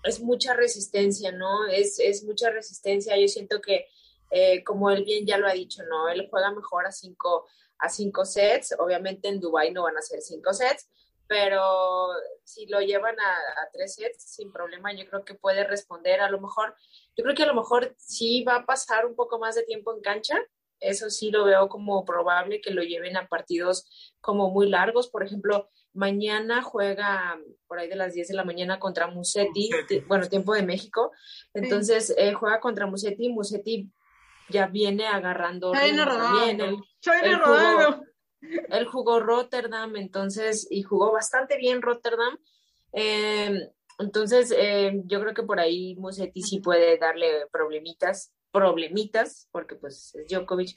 es 0.04 0.20
mucha 0.20 0.54
resistencia, 0.54 1.32
¿no? 1.32 1.66
Es, 1.66 2.00
es, 2.00 2.24
mucha 2.26 2.52
resistencia. 2.52 3.18
Yo 3.18 3.28
siento 3.28 3.60
que, 3.60 3.88
eh, 4.30 4.64
como 4.64 4.92
él 4.92 5.04
bien 5.04 5.26
ya 5.26 5.40
lo 5.40 5.48
ha 5.48 5.54
dicho, 5.54 5.82
¿no? 5.90 6.08
Él 6.10 6.28
juega 6.30 6.52
mejor 6.52 6.86
a 6.86 6.92
cinco, 6.92 7.48
a 7.80 7.90
cinco 7.90 8.24
sets. 8.24 8.76
Obviamente 8.78 9.28
en 9.28 9.40
Dubai 9.40 9.72
no 9.72 9.82
van 9.82 9.98
a 9.98 10.04
ser 10.04 10.22
cinco 10.22 10.54
sets, 10.54 10.88
pero 11.26 12.10
si 12.44 12.68
lo 12.68 12.82
llevan 12.82 13.20
a, 13.20 13.32
a, 13.32 13.72
tres 13.74 13.96
sets 13.96 14.24
sin 14.32 14.52
problema, 14.52 14.94
yo 14.94 15.08
creo 15.10 15.26
que 15.26 15.34
puede 15.34 15.64
responder. 15.64 16.22
A 16.22 16.30
lo 16.30 16.40
mejor, 16.40 16.76
yo 17.16 17.24
creo 17.24 17.36
que 17.36 17.44
a 17.44 17.48
lo 17.48 17.56
mejor 17.56 17.96
sí 17.98 18.44
va 18.44 18.58
a 18.58 18.66
pasar 18.68 19.08
un 19.08 19.16
poco 19.16 19.40
más 19.40 19.56
de 19.56 19.64
tiempo 19.64 19.92
en 19.96 20.02
cancha, 20.02 20.38
eso 20.80 21.10
sí 21.10 21.32
lo 21.32 21.46
veo 21.46 21.70
como 21.70 22.06
probable 22.06 22.62
que 22.62 22.72
lo 22.72 22.84
lleven 22.84 23.18
a 23.18 23.28
partidos 23.28 24.14
como 24.22 24.52
muy 24.52 24.70
largos. 24.70 25.10
Por 25.10 25.24
ejemplo, 25.24 25.70
mañana 25.94 26.62
juega 26.62 27.40
por 27.68 27.80
ahí 27.80 27.90
de 27.90 27.96
las 27.96 28.14
10 28.14 28.28
de 28.28 28.36
la 28.36 28.46
mañana 28.46 28.80
contra 28.80 29.08
Musetti, 29.08 29.70
bueno, 30.08 30.28
tiempo 30.28 30.54
de 30.54 30.64
México. 30.64 31.12
Entonces 31.54 32.14
eh, 32.18 32.34
juega 32.34 32.60
contra 32.60 32.86
Musetti, 32.86 33.30
Musetti 33.30 33.92
ya 34.50 34.68
viene 34.68 35.08
agarrando. 35.08 35.72
Viene 35.72 36.06
rodando. 36.06 36.66
Él, 37.24 37.36
jugó, 37.36 38.04
él 38.70 38.86
jugó 38.86 39.20
Rotterdam, 39.20 39.96
entonces, 39.96 40.68
y 40.70 40.84
jugó 40.84 41.12
bastante 41.12 41.58
bien 41.58 41.82
Rotterdam. 41.82 42.38
Eh, 42.94 43.70
entonces, 44.00 44.54
eh, 44.56 45.02
yo 45.06 45.20
creo 45.20 45.34
que 45.34 45.44
por 45.44 45.60
ahí 45.60 45.96
Musetti 45.96 46.44
sí 46.44 46.60
puede 46.60 46.98
darle 46.98 47.48
problemitas, 47.52 48.32
problemitas, 48.58 49.48
porque 49.52 49.76
pues 49.76 50.16
es 50.16 50.28
Djokovic, 50.28 50.74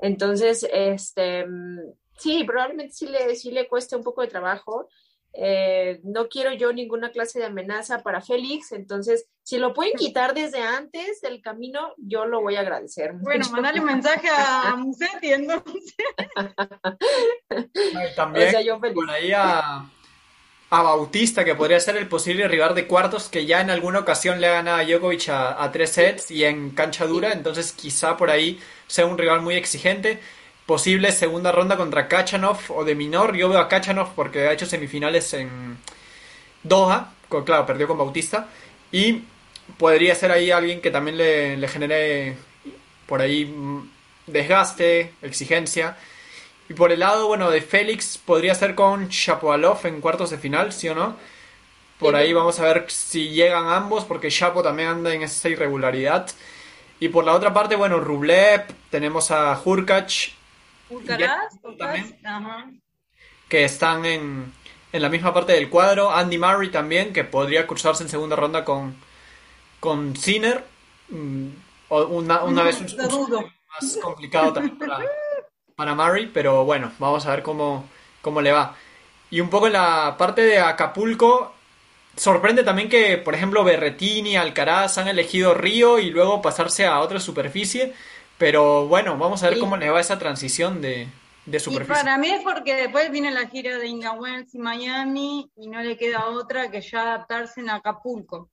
Entonces, 0.00 0.66
este, 0.72 1.46
sí, 2.18 2.44
probablemente 2.44 2.94
sí 2.94 3.06
le, 3.06 3.34
sí 3.34 3.50
le 3.50 3.68
cueste 3.68 3.96
un 3.96 4.02
poco 4.02 4.22
de 4.22 4.28
trabajo. 4.28 4.88
Eh, 5.32 6.00
no 6.02 6.28
quiero 6.28 6.52
yo 6.52 6.72
ninguna 6.72 7.10
clase 7.10 7.38
de 7.38 7.44
amenaza 7.44 8.02
para 8.02 8.20
Félix, 8.20 8.72
entonces 8.72 9.28
si 9.44 9.58
lo 9.58 9.72
pueden 9.72 9.92
quitar 9.92 10.34
desde 10.34 10.60
antes 10.60 11.20
del 11.20 11.40
camino, 11.40 11.94
yo 11.98 12.24
lo 12.24 12.40
voy 12.40 12.56
a 12.56 12.60
agradecer. 12.60 13.12
Bueno, 13.14 13.48
mandarle 13.50 13.80
un 13.80 13.86
mensaje 13.86 14.26
a 14.28 14.74
Musetti 14.76 15.32
entonces. 15.32 15.94
También 18.16 18.48
o 18.48 18.50
sea, 18.50 18.60
yo 18.60 18.80
por 18.80 19.08
ahí 19.08 19.30
a, 19.32 19.88
a 20.70 20.82
Bautista, 20.82 21.44
que 21.44 21.56
podría 21.56 21.80
ser 21.80 21.96
el 21.96 22.06
posible 22.06 22.46
rival 22.46 22.76
de 22.76 22.86
cuartos, 22.86 23.28
que 23.28 23.44
ya 23.44 23.60
en 23.60 23.70
alguna 23.70 23.98
ocasión 23.98 24.40
le 24.40 24.46
ha 24.46 24.52
ganado 24.52 24.78
a 24.78 24.84
Djokovic 24.84 25.28
a, 25.28 25.70
tres 25.72 25.90
sets 25.90 26.30
y 26.30 26.44
en 26.44 26.70
cancha 26.70 27.06
dura, 27.06 27.32
entonces 27.32 27.72
quizá 27.72 28.16
por 28.16 28.30
ahí 28.30 28.60
sea 28.86 29.06
un 29.06 29.18
rival 29.18 29.42
muy 29.42 29.56
exigente. 29.56 30.20
Posible 30.66 31.10
segunda 31.10 31.50
ronda 31.50 31.76
contra 31.76 32.06
Kachanov 32.06 32.58
o 32.68 32.84
de 32.84 32.94
Minor. 32.94 33.36
Yo 33.36 33.48
veo 33.48 33.58
a 33.58 33.68
Kachanov 33.68 34.14
porque 34.14 34.46
ha 34.46 34.52
hecho 34.52 34.66
semifinales 34.66 35.34
en 35.34 35.78
Doha, 36.62 37.14
claro, 37.44 37.66
perdió 37.66 37.88
con 37.88 37.98
Bautista. 37.98 38.48
Y 38.92 39.24
podría 39.78 40.14
ser 40.14 40.30
ahí 40.30 40.52
alguien 40.52 40.80
que 40.80 40.92
también 40.92 41.16
le, 41.16 41.56
le 41.56 41.68
genere 41.68 42.36
por 43.06 43.20
ahí 43.20 43.46
mm, 43.46 43.90
desgaste, 44.28 45.14
exigencia. 45.22 45.96
Y 46.70 46.74
por 46.74 46.92
el 46.92 47.00
lado, 47.00 47.26
bueno, 47.26 47.50
de 47.50 47.62
Félix 47.62 48.16
podría 48.16 48.54
ser 48.54 48.76
con 48.76 49.08
Shapovalov 49.08 49.84
en 49.88 50.00
cuartos 50.00 50.30
de 50.30 50.38
final, 50.38 50.72
¿sí 50.72 50.88
o 50.88 50.94
no? 50.94 51.16
Por 51.98 52.14
ahí 52.14 52.32
vamos 52.32 52.60
a 52.60 52.62
ver 52.62 52.84
si 52.88 53.30
llegan 53.30 53.66
ambos, 53.66 54.04
porque 54.04 54.30
Chapo 54.30 54.62
también 54.62 54.88
anda 54.88 55.12
en 55.12 55.22
esa 55.22 55.48
irregularidad. 55.48 56.30
Y 57.00 57.08
por 57.08 57.24
la 57.24 57.34
otra 57.34 57.52
parte, 57.52 57.74
bueno, 57.74 57.98
Rublev, 57.98 58.66
tenemos 58.88 59.32
a 59.32 59.60
Hurkacz. 59.64 60.30
que 63.48 63.64
están 63.64 64.04
en, 64.04 64.52
en 64.92 65.02
la 65.02 65.08
misma 65.08 65.34
parte 65.34 65.54
del 65.54 65.70
cuadro. 65.70 66.12
Andy 66.12 66.38
Murray 66.38 66.70
también, 66.70 67.12
que 67.12 67.24
podría 67.24 67.66
cruzarse 67.66 68.04
en 68.04 68.08
segunda 68.08 68.36
ronda 68.36 68.64
con, 68.64 68.94
con 69.80 70.14
Sinner. 70.14 70.64
Mm, 71.08 71.48
una, 71.88 72.44
una 72.44 72.62
vez 72.62 72.80
un, 72.80 73.50
más 73.80 73.98
complicado 74.00 74.52
también 74.52 74.78
para, 74.78 75.00
para 75.80 75.94
Murray, 75.94 76.26
pero 76.26 76.66
bueno, 76.66 76.92
vamos 76.98 77.24
a 77.24 77.30
ver 77.30 77.42
cómo, 77.42 77.88
cómo 78.20 78.42
le 78.42 78.52
va. 78.52 78.76
Y 79.30 79.40
un 79.40 79.48
poco 79.48 79.66
en 79.66 79.72
la 79.72 80.14
parte 80.18 80.42
de 80.42 80.58
Acapulco, 80.58 81.54
sorprende 82.14 82.62
también 82.62 82.90
que, 82.90 83.16
por 83.16 83.34
ejemplo, 83.34 83.64
Berretini, 83.64 84.36
Alcaraz 84.36 84.98
han 84.98 85.08
elegido 85.08 85.54
Río 85.54 85.98
y 85.98 86.10
luego 86.10 86.42
pasarse 86.42 86.84
a 86.84 87.00
otra 87.00 87.18
superficie. 87.18 87.94
Pero 88.36 88.88
bueno, 88.88 89.16
vamos 89.16 89.42
a 89.42 89.48
ver 89.48 89.58
cómo 89.58 89.78
le 89.78 89.88
va 89.88 90.02
esa 90.02 90.18
transición 90.18 90.82
de, 90.82 91.08
de 91.46 91.60
superficie. 91.60 91.98
Y 91.98 92.04
para 92.04 92.18
mí 92.18 92.28
es 92.28 92.42
porque 92.42 92.74
después 92.74 93.10
viene 93.10 93.30
la 93.30 93.48
gira 93.48 93.78
de 93.78 93.86
Inga 93.86 94.12
Wells 94.12 94.54
y 94.54 94.58
Miami 94.58 95.50
y 95.56 95.68
no 95.68 95.80
le 95.80 95.96
queda 95.96 96.26
otra 96.26 96.70
que 96.70 96.82
ya 96.82 97.00
adaptarse 97.00 97.62
en 97.62 97.70
Acapulco. 97.70 98.50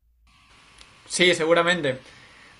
Sí, 1.09 1.35
seguramente 1.35 1.99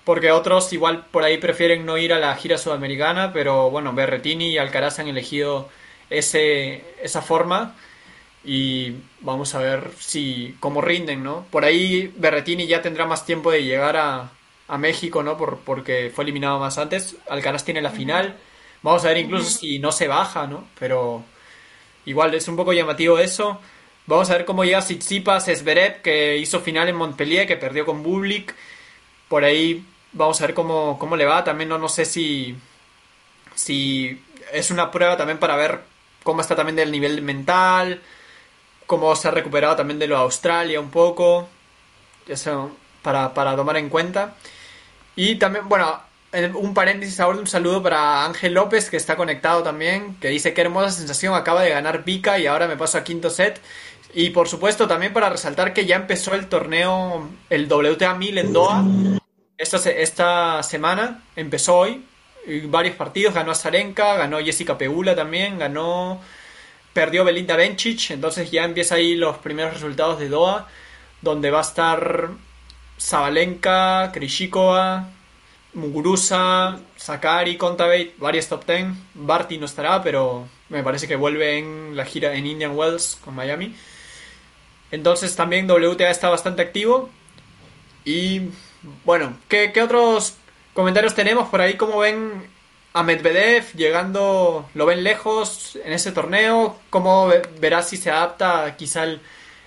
porque 0.08 0.32
otros 0.32 0.72
igual 0.72 1.04
por 1.10 1.22
ahí 1.22 1.36
prefieren 1.36 1.84
no 1.84 1.98
ir 1.98 2.14
a 2.14 2.18
la 2.18 2.34
gira 2.34 2.56
sudamericana, 2.56 3.30
pero 3.30 3.68
bueno, 3.68 3.92
Berretini 3.92 4.52
y 4.52 4.56
Alcaraz 4.56 4.98
han 5.00 5.08
elegido 5.08 5.68
ese, 6.08 6.82
esa 7.02 7.20
forma 7.20 7.76
y 8.42 8.94
vamos 9.20 9.54
a 9.54 9.58
ver 9.58 9.90
si 9.98 10.56
cómo 10.60 10.80
rinden, 10.80 11.22
¿no? 11.22 11.44
Por 11.50 11.66
ahí 11.66 12.10
Berretini 12.16 12.66
ya 12.66 12.80
tendrá 12.80 13.04
más 13.04 13.26
tiempo 13.26 13.50
de 13.50 13.64
llegar 13.64 13.98
a, 13.98 14.30
a 14.66 14.78
México, 14.78 15.22
¿no? 15.22 15.36
Por, 15.36 15.58
porque 15.58 16.10
fue 16.14 16.24
eliminado 16.24 16.58
más 16.58 16.78
antes. 16.78 17.16
Alcaraz 17.28 17.66
tiene 17.66 17.82
la 17.82 17.90
final. 17.90 18.34
Vamos 18.80 19.04
a 19.04 19.08
ver 19.08 19.18
incluso 19.18 19.58
si 19.58 19.78
no 19.78 19.92
se 19.92 20.08
baja, 20.08 20.46
¿no? 20.46 20.68
Pero 20.78 21.22
igual 22.06 22.32
es 22.32 22.48
un 22.48 22.56
poco 22.56 22.72
llamativo 22.72 23.18
eso. 23.18 23.60
Vamos 24.06 24.30
a 24.30 24.38
ver 24.38 24.46
cómo 24.46 24.64
llega 24.64 24.80
Tsitsipas, 24.80 25.48
Esberet, 25.48 26.00
que 26.00 26.38
hizo 26.38 26.60
final 26.60 26.88
en 26.88 26.96
Montpellier, 26.96 27.46
que 27.46 27.58
perdió 27.58 27.84
con 27.84 28.02
Bublik. 28.02 28.54
Por 29.28 29.44
ahí 29.44 29.84
Vamos 30.12 30.40
a 30.40 30.46
ver 30.46 30.54
cómo, 30.54 30.98
cómo 30.98 31.16
le 31.16 31.24
va. 31.24 31.44
También 31.44 31.68
no, 31.68 31.78
no 31.78 31.88
sé 31.88 32.04
si, 32.04 32.56
si 33.54 34.22
es 34.52 34.70
una 34.70 34.90
prueba 34.90 35.16
también 35.16 35.38
para 35.38 35.56
ver 35.56 35.80
cómo 36.22 36.40
está 36.40 36.56
también 36.56 36.76
del 36.76 36.90
nivel 36.90 37.22
mental, 37.22 38.02
cómo 38.86 39.14
se 39.16 39.28
ha 39.28 39.30
recuperado 39.30 39.76
también 39.76 39.98
de 39.98 40.06
lo 40.06 40.16
de 40.16 40.22
Australia 40.22 40.80
un 40.80 40.90
poco. 40.90 41.48
Eso 42.26 42.70
para, 43.02 43.32
para 43.34 43.56
tomar 43.56 43.76
en 43.76 43.88
cuenta. 43.88 44.34
Y 45.16 45.36
también, 45.36 45.68
bueno, 45.68 46.00
un 46.54 46.74
paréntesis 46.74 47.18
ahora, 47.20 47.38
un 47.38 47.46
saludo 47.46 47.82
para 47.82 48.24
Ángel 48.24 48.54
López, 48.54 48.90
que 48.90 48.96
está 48.96 49.16
conectado 49.16 49.62
también, 49.62 50.16
que 50.20 50.28
dice 50.28 50.52
qué 50.52 50.60
hermosa 50.60 50.90
sensación, 50.90 51.34
acaba 51.34 51.62
de 51.62 51.70
ganar 51.70 52.04
Vika 52.04 52.38
y 52.38 52.46
ahora 52.46 52.68
me 52.68 52.76
paso 52.76 52.98
a 52.98 53.04
quinto 53.04 53.30
set. 53.30 53.60
Y 54.14 54.30
por 54.30 54.48
supuesto 54.48 54.86
también 54.88 55.12
para 55.12 55.28
resaltar 55.30 55.72
que 55.72 55.86
ya 55.86 55.96
empezó 55.96 56.34
el 56.34 56.48
torneo, 56.48 57.28
el 57.50 57.70
WTA 57.70 58.14
1000 58.14 58.38
en 58.38 58.52
Doha, 58.52 58.84
esta, 59.58 59.90
esta 59.90 60.62
semana 60.62 61.22
empezó 61.36 61.78
hoy, 61.78 62.04
varios 62.64 62.96
partidos, 62.96 63.34
ganó 63.34 63.54
Zarenka, 63.54 64.16
ganó 64.16 64.38
Jessica 64.38 64.78
Pegula 64.78 65.14
también, 65.14 65.58
ganó, 65.58 66.20
perdió 66.92 67.24
Belinda 67.24 67.56
Bencic, 67.56 68.12
entonces 68.12 68.50
ya 68.50 68.64
empieza 68.64 68.94
ahí 68.94 69.16
los 69.16 69.38
primeros 69.38 69.74
resultados 69.74 70.18
de 70.18 70.28
Doha, 70.28 70.68
donde 71.20 71.50
va 71.50 71.58
a 71.58 71.62
estar 71.62 72.30
Zabalenka, 72.98 74.10
Krishikova, 74.12 75.10
Muguruza, 75.74 76.80
Sakari, 76.96 77.56
Contaveit, 77.56 78.16
varios 78.18 78.48
top 78.48 78.66
10. 78.66 78.86
Barty 79.14 79.58
no 79.58 79.66
estará, 79.66 80.02
pero 80.02 80.48
me 80.68 80.82
parece 80.82 81.06
que 81.06 81.16
vuelve 81.16 81.58
en 81.58 81.96
la 81.96 82.04
gira 82.04 82.34
en 82.34 82.46
Indian 82.46 82.76
Wells 82.76 83.18
con 83.24 83.34
Miami. 83.34 83.74
Entonces 84.90 85.36
también 85.36 85.70
WTA 85.70 86.10
está 86.10 86.30
bastante 86.30 86.62
activo. 86.62 87.10
Y 88.04 88.48
bueno, 89.04 89.36
¿qué, 89.48 89.72
otros 89.82 90.36
comentarios 90.74 91.14
tenemos 91.14 91.48
por 91.48 91.60
ahí? 91.60 91.76
¿Cómo 91.76 91.98
ven 91.98 92.48
a 92.92 93.02
Medvedev 93.02 93.72
llegando, 93.74 94.68
lo 94.74 94.86
ven 94.86 95.04
lejos 95.04 95.76
en 95.84 95.92
ese 95.92 96.12
torneo? 96.12 96.78
¿Cómo 96.90 97.30
verás 97.60 97.88
si 97.88 97.96
se 97.96 98.10
adapta 98.10 98.76
quizá 98.76 99.06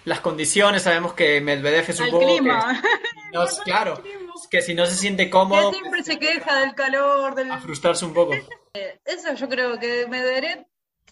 las 0.06 0.20
condiciones? 0.20 0.84
Sabemos 0.84 1.14
que 1.14 1.42
Medvedev 1.42 1.90
es 1.90 2.00
un 2.00 2.12
poco... 2.12 2.26
Clima. 2.26 2.82
claro, 3.64 4.02
que 4.50 4.62
si 4.62 4.74
no 4.74 4.86
se 4.86 4.96
siente 4.96 5.30
cómodo... 5.30 5.72
Que 5.72 5.78
siempre 5.78 6.04
se 6.04 6.20
queja 6.20 6.60
del 6.60 6.76
calor, 6.76 7.36
del... 7.36 7.52
A 7.52 7.60
frustrarse 7.60 8.06
un 8.06 8.14
poco. 8.14 8.34
Eso 9.06 9.34
yo 9.34 9.50
creo 9.50 9.80
que 9.80 10.08
Medvedev 10.08 10.66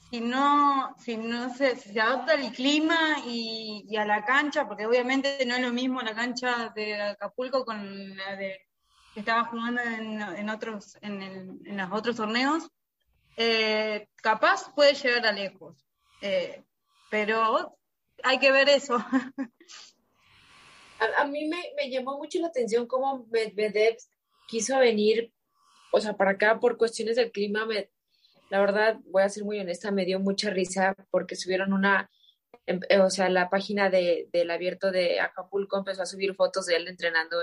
si 0.09 0.21
no, 0.21 0.95
si 0.97 1.17
no 1.17 1.53
se, 1.55 1.75
se 1.75 1.99
adapta 1.99 2.33
al 2.33 2.51
clima 2.51 3.17
y, 3.25 3.95
a 3.95 4.05
la 4.05 4.25
cancha, 4.25 4.67
porque 4.67 4.85
obviamente 4.85 5.45
no 5.45 5.55
es 5.55 5.61
lo 5.61 5.71
mismo 5.71 6.01
la 6.01 6.15
cancha 6.15 6.71
de 6.75 6.99
Acapulco 6.99 7.63
con 7.63 8.17
la 8.17 8.35
de 8.35 8.59
que 9.13 9.19
estaba 9.21 9.45
jugando 9.45 9.81
en, 9.81 10.49
otros, 10.49 10.97
en, 11.01 11.59
los 11.63 11.91
otros 11.91 12.15
torneos, 12.15 12.69
eh, 13.37 14.07
capaz 14.15 14.73
puede 14.73 14.93
llegar 14.93 15.25
a 15.25 15.31
lejos. 15.31 15.85
Eh, 16.21 16.63
pero 17.09 17.77
hay 18.23 18.39
que 18.39 18.51
ver 18.51 18.69
eso. 18.69 18.97
A, 21.17 21.23
mí 21.25 21.47
me, 21.47 21.71
me, 21.77 21.89
llamó 21.89 22.17
mucho 22.17 22.39
la 22.41 22.47
atención 22.47 22.85
cómo 22.85 23.25
Medvedev 23.31 23.95
quiso 24.49 24.77
venir, 24.79 25.31
o 25.93 26.01
sea, 26.01 26.17
para 26.17 26.31
acá 26.31 26.59
por 26.59 26.77
cuestiones 26.77 27.15
del 27.15 27.31
clima. 27.31 27.65
La 28.49 28.59
verdad, 28.59 28.97
voy 29.05 29.23
a 29.23 29.29
ser 29.29 29.43
muy 29.43 29.59
honesta, 29.59 29.91
me 29.91 30.05
dio 30.05 30.19
mucha 30.19 30.49
risa 30.49 30.95
porque 31.11 31.35
subieron 31.35 31.73
una, 31.73 32.09
em, 32.65 32.79
eh, 32.89 32.99
o 32.99 33.09
sea, 33.09 33.29
la 33.29 33.49
página 33.49 33.89
de, 33.89 34.27
del 34.33 34.51
abierto 34.51 34.91
de 34.91 35.19
Acapulco 35.19 35.77
empezó 35.77 36.03
a 36.03 36.05
subir 36.05 36.35
fotos 36.35 36.65
de 36.65 36.75
él 36.75 36.87
entrenando 36.87 37.37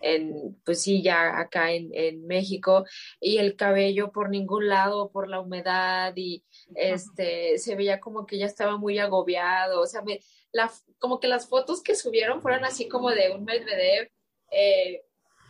en, 0.00 0.60
pues 0.64 0.82
sí, 0.82 1.02
ya 1.02 1.38
acá 1.40 1.72
en, 1.72 1.90
en, 1.94 2.26
México, 2.26 2.84
y 3.20 3.38
el 3.38 3.56
cabello 3.56 4.12
por 4.12 4.28
ningún 4.28 4.68
lado, 4.68 5.10
por 5.10 5.28
la 5.28 5.40
humedad, 5.40 6.12
y 6.16 6.44
este, 6.74 7.58
se 7.58 7.76
veía 7.76 7.98
como 8.00 8.26
que 8.26 8.38
ya 8.38 8.46
estaba 8.46 8.76
muy 8.76 8.98
agobiado, 8.98 9.80
o 9.80 9.86
sea, 9.86 10.02
me, 10.02 10.20
la, 10.52 10.70
como 10.98 11.18
que 11.20 11.28
las 11.28 11.48
fotos 11.48 11.82
que 11.82 11.94
subieron 11.94 12.42
fueron 12.42 12.64
así 12.64 12.88
como 12.88 13.10
de 13.10 13.30
un 13.30 13.44
Medvedev, 13.44 14.10
eh, 14.50 15.02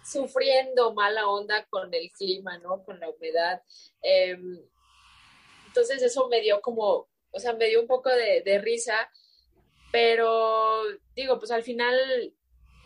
sufriendo 0.05 0.95
mala 0.95 1.29
onda 1.29 1.67
con 1.69 1.93
el 1.93 2.11
clima, 2.13 2.59
¿no? 2.59 2.85
Con 2.85 3.01
la 3.01 3.11
humedad. 3.11 3.61
Em, 4.03 4.61
entonces 5.77 6.03
eso 6.03 6.29
me 6.29 6.41
dio 6.41 6.63
como, 6.63 7.07
o 7.31 7.39
sea, 7.39 7.53
me 7.53 7.67
dio 7.67 7.83
un 7.83 7.87
poco 7.87 8.09
de, 8.09 8.59
risa, 8.59 9.11
pero 9.93 10.83
digo, 11.15 11.39
pues 11.39 11.51
al 11.51 11.63
final 11.63 12.33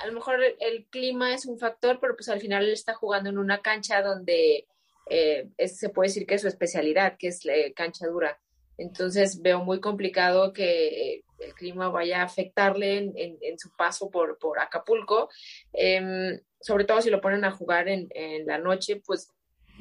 a 0.01 0.07
lo 0.07 0.13
mejor 0.13 0.41
el 0.59 0.87
clima 0.87 1.33
es 1.35 1.47
un 1.47 1.59
factor, 1.59 1.99
pero 2.01 2.17
pues 2.17 2.29
al 2.29 2.41
final 2.41 2.65
él 2.65 2.73
está 2.73 2.95
jugando 2.95 3.31
en 3.31 3.39
una 3.39 3.63
cancha 3.63 4.03
donde 4.03 4.67
eh, 5.09 5.49
se 5.69 5.91
puede 5.91 6.09
decir 6.09 6.27
que 6.27 6.35
es 6.35 6.43
su 6.43 6.49
especialidad, 6.49 7.17
que 7.17 7.29
es 7.29 7.45
la 7.45 7.55
cancha 7.77 8.09
dura. 8.09 8.41
Entonces 8.77 9.41
veo 9.41 9.63
muy 9.63 9.79
complicado 9.79 10.53
que 10.53 11.23
el 11.39 11.55
clima 11.55 11.91
vaya 11.91 12.23
a 12.23 12.25
afectarle 12.25 13.13
en, 13.15 13.59
su 13.59 13.71
paso 13.77 14.11
por, 14.11 14.39
por 14.39 14.59
Acapulco. 14.59 15.29
Em, 15.73 16.41
sobre 16.61 16.85
todo 16.85 17.03
si 17.03 17.11
lo 17.11 17.21
ponen 17.21 17.45
a 17.45 17.53
jugar 17.53 17.89
en, 17.89 18.09
la 18.47 18.59
noche, 18.59 19.03
pues 19.05 19.31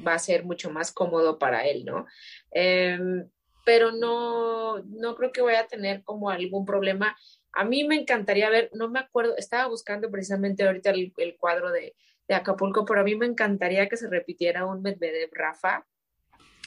va 0.06 0.14
a 0.14 0.18
ser 0.18 0.44
mucho 0.44 0.70
más 0.70 0.92
cómodo 0.92 1.38
para 1.38 1.66
él, 1.66 1.84
¿no? 1.84 2.06
Em, 2.50 3.28
pero 3.64 3.92
no, 3.92 4.78
no 4.82 5.14
creo 5.16 5.32
que 5.32 5.42
vaya 5.42 5.60
a 5.60 5.66
tener 5.66 6.02
como 6.02 6.30
algún 6.30 6.64
problema 6.64 7.16
a 7.52 7.64
mí 7.64 7.84
me 7.84 7.96
encantaría 7.96 8.48
ver, 8.50 8.70
no 8.74 8.88
me 8.88 9.00
acuerdo, 9.00 9.36
estaba 9.36 9.66
buscando 9.68 10.10
precisamente 10.10 10.64
ahorita 10.64 10.90
el, 10.90 11.36
cuadro 11.38 11.70
de, 11.70 11.94
Acapulco, 12.28 12.84
pero 12.84 13.00
a 13.00 13.04
mí 13.04 13.16
me 13.16 13.26
encantaría 13.26 13.88
que 13.88 13.96
se 13.96 14.08
repitiera 14.08 14.64
un 14.64 14.82
Medvedev 14.82 15.30
Rafa. 15.32 15.84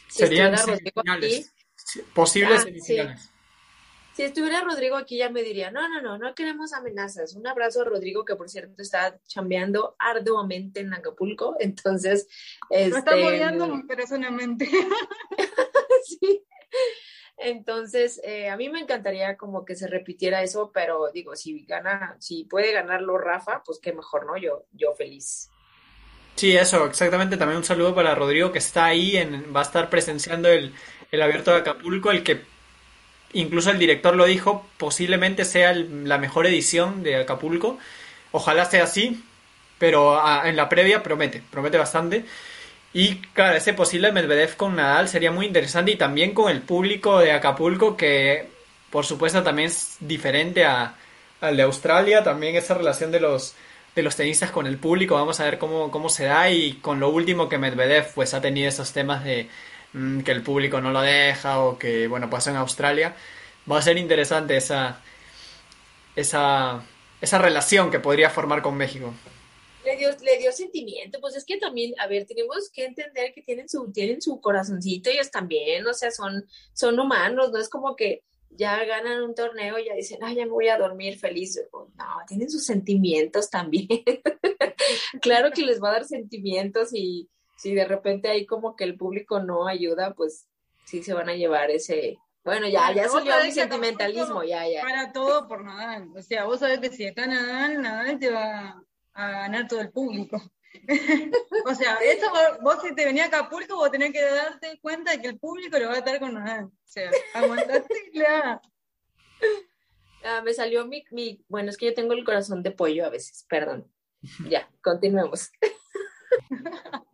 Serían 0.10 0.58
semifinales, 0.58 1.54
posibles 2.14 2.60
ah, 2.60 2.64
semifinales. 2.64 3.32
Si 4.16 4.22
estuviera 4.22 4.62
Rodrigo 4.62 4.96
aquí 4.96 5.18
ya 5.18 5.30
me 5.30 5.42
diría, 5.42 5.72
no, 5.72 5.90
no, 5.90 6.00
no, 6.00 6.20
no 6.20 6.36
queremos 6.36 6.72
amenazas. 6.74 7.34
Un 7.36 7.48
abrazo 7.48 7.82
a 7.82 7.86
Rodrigo, 7.86 8.24
que 8.26 8.36
por 8.36 8.48
cierto 8.48 8.82
está 8.82 9.20
chambeando 9.28 9.96
arduamente 9.98 10.82
en 10.82 10.94
Acapulco. 10.94 11.56
Entonces, 11.60 12.28
este... 12.70 12.98
Está 13.00 13.16
moviendo 13.16 13.82
personalmente. 13.88 14.70
sí. 16.04 16.46
Entonces, 17.38 18.22
eh, 18.24 18.50
a 18.50 18.56
mí 18.56 18.70
me 18.70 18.80
encantaría 18.80 19.36
como 19.36 19.66
que 19.66 19.76
se 19.76 19.88
repitiera 19.88 20.44
eso, 20.44 20.72
pero 20.72 21.10
digo, 21.12 21.36
si 21.36 21.66
gana, 21.66 22.16
si 22.20 22.46
puede 22.46 22.72
ganarlo 22.72 23.18
Rafa, 23.18 23.64
pues 23.66 23.80
qué 23.82 23.92
mejor, 23.94 24.28
¿no? 24.28 24.38
Yo, 24.38 24.66
yo 24.72 24.94
feliz. 24.94 25.50
Sí, 26.36 26.56
eso, 26.56 26.86
exactamente. 26.86 27.38
También 27.38 27.58
un 27.58 27.64
saludo 27.64 27.96
para 27.96 28.14
Rodrigo 28.14 28.52
que 28.52 28.60
está 28.60 28.86
ahí, 28.86 29.18
en, 29.18 29.54
va 29.54 29.62
a 29.62 29.64
estar 29.64 29.90
presenciando 29.90 30.50
el, 30.50 30.74
el 31.12 31.22
abierto 31.22 31.52
de 31.52 31.58
Acapulco, 31.58 32.12
el 32.12 32.24
que 32.24 32.53
incluso 33.34 33.72
el 33.72 33.80
director 33.80 34.16
lo 34.16 34.26
dijo, 34.26 34.66
posiblemente 34.78 35.46
sea 35.46 35.74
la 35.74 36.18
mejor 36.18 36.48
edición 36.48 37.04
de 37.04 37.18
Acapulco. 37.18 37.78
Ojalá 38.32 38.66
sea 38.66 38.84
así, 38.84 39.24
pero 39.78 40.20
ah, 40.20 40.44
en 40.46 40.56
la 40.56 40.70
previa 40.70 41.04
promete, 41.04 41.42
promete 41.52 41.78
bastante. 41.78 42.26
Y 42.94 43.16
claro, 43.34 43.58
ese 43.58 43.74
posible 43.74 44.12
Medvedev 44.12 44.56
con 44.56 44.76
Nadal 44.76 45.10
sería 45.10 45.32
muy 45.32 45.48
interesante 45.48 45.92
y 45.92 45.96
también 45.96 46.34
con 46.34 46.52
el 46.52 46.62
público 46.62 47.20
de 47.20 47.32
Acapulco 47.32 47.98
que 47.98 48.48
por 48.92 49.06
supuesto 49.06 49.42
también 49.42 49.70
es 49.70 49.98
diferente 50.00 50.66
a, 50.66 50.96
al 51.42 51.58
de 51.58 51.64
Australia, 51.64 52.24
también 52.24 52.56
esa 52.56 52.76
relación 52.76 53.12
de 53.12 53.20
los 53.20 53.56
de 53.96 54.04
los 54.04 54.16
tenistas 54.16 54.52
con 54.52 54.66
el 54.66 54.78
público, 54.78 55.16
vamos 55.16 55.40
a 55.40 55.46
ver 55.46 55.60
cómo, 55.60 55.92
cómo 55.92 56.10
se 56.10 56.26
da 56.26 56.50
y 56.50 56.74
con 56.74 57.00
lo 57.00 57.10
último 57.10 57.48
que 57.50 57.60
Medvedev 57.60 58.12
pues 58.14 58.34
ha 58.34 58.42
tenido 58.42 58.68
esos 58.70 58.92
temas 58.92 59.24
de 59.24 59.50
mm, 59.94 60.22
que 60.22 60.32
el 60.32 60.44
público 60.44 60.82
no 60.82 60.92
lo 60.92 61.02
deja 61.02 61.60
o 61.60 61.78
que 61.78 62.08
bueno 62.08 62.30
pasó 62.30 62.50
en 62.50 62.58
Australia, 62.58 63.16
va 63.72 63.80
a 63.80 63.82
ser 63.82 63.98
interesante 63.98 64.58
esa 64.58 65.02
esa 66.16 66.84
esa 67.22 67.38
relación 67.38 67.92
que 67.92 68.00
podría 68.00 68.30
formar 68.30 68.62
con 68.62 68.76
México 68.76 69.14
le 69.86 69.98
dio, 69.98 70.10
le 70.22 70.38
dio 70.38 70.52
sentimiento, 70.52 71.20
pues 71.20 71.36
es 71.36 71.46
que 71.46 71.58
también, 71.58 71.94
a 72.00 72.08
ver, 72.08 72.26
tenemos 72.26 72.70
que 72.70 72.86
entender 72.86 73.34
que 73.34 73.42
tienen 73.42 73.68
su, 73.70 73.92
tienen 73.92 74.22
su 74.22 74.40
corazoncito 74.40 75.10
ellos 75.10 75.30
también, 75.30 75.86
o 75.86 75.94
sea, 75.94 76.12
son, 76.12 76.46
son 76.74 77.00
humanos, 77.00 77.52
no 77.52 77.60
es 77.60 77.70
como 77.70 77.96
que 77.96 78.24
ya 78.50 78.84
ganan 78.86 79.24
un 79.24 79.36
torneo 79.36 79.80
y 79.80 79.86
ya 79.86 79.96
dicen, 79.96 80.20
ay, 80.22 80.36
ya 80.36 80.46
me 80.46 80.52
voy 80.52 80.68
a 80.68 80.78
dormir 80.78 81.18
feliz. 81.18 81.60
No, 81.72 82.06
tienen 82.28 82.50
sus 82.50 82.66
sentimientos 82.66 83.50
también. 83.50 83.88
claro 85.22 85.52
que 85.52 85.64
les 85.64 85.82
va 85.82 85.90
a 85.90 85.94
dar 85.94 86.06
sentimientos 86.06 86.90
y 86.94 87.30
si 87.64 87.74
de 87.74 87.86
repente 87.86 88.28
ahí 88.28 88.46
como 88.46 88.76
que 88.76 88.84
el 88.84 88.98
público 88.98 89.40
no 89.40 89.68
ayuda, 89.68 90.14
pues 90.16 90.50
sí 90.84 91.02
se 91.02 91.14
van 91.14 91.30
a 91.30 91.34
llevar 91.34 91.72
ese, 91.72 92.20
bueno, 92.44 92.68
ya, 92.68 92.92
ya 92.92 93.08
salió 93.08 93.42
mi 93.42 93.54
sentimentalismo, 93.54 94.44
ya, 94.44 94.68
ya. 94.68 94.82
Para 94.82 95.14
todo 95.14 95.48
por 95.48 95.64
Nadal. 95.64 96.10
O 96.14 96.22
sea, 96.22 96.44
vos 96.44 96.60
sabés 96.60 96.80
que 96.80 96.90
si 96.90 97.06
está 97.06 97.26
Nadal, 97.26 97.82
Nadal 97.82 98.20
te 98.20 98.30
va 98.30 98.84
a 99.14 99.32
ganar 99.32 99.70
todo 99.70 99.80
el 99.80 99.92
público. 99.92 100.42
o 101.66 101.74
sea, 101.74 101.96
eso 102.04 102.30
vos, 102.62 102.80
si 102.84 102.94
te 102.94 103.06
venía 103.06 103.24
a 103.24 103.28
Acapulco, 103.28 103.78
vos 103.78 103.92
tenés 103.92 104.12
que 104.12 104.22
darte 104.22 104.78
cuenta 104.82 105.12
de 105.12 105.22
que 105.22 105.28
el 105.28 105.40
público 105.40 105.80
lo 105.80 105.88
va 105.88 105.94
a 105.94 106.00
estar 106.00 106.20
con 106.20 106.34
nada. 106.34 106.66
O 106.66 106.72
sea, 106.84 107.10
aguantate 107.34 107.88
ah, 110.26 110.42
me 110.44 110.54
salió 110.54 110.86
mi, 110.86 111.06
mi, 111.12 111.46
bueno, 111.48 111.70
es 111.70 111.78
que 111.78 111.86
yo 111.86 111.94
tengo 111.94 112.12
el 112.12 112.26
corazón 112.26 112.62
de 112.62 112.72
pollo 112.72 113.06
a 113.06 113.10
veces, 113.10 113.46
perdón. 113.48 113.90
Ya, 114.50 114.70
continuemos. 114.82 115.50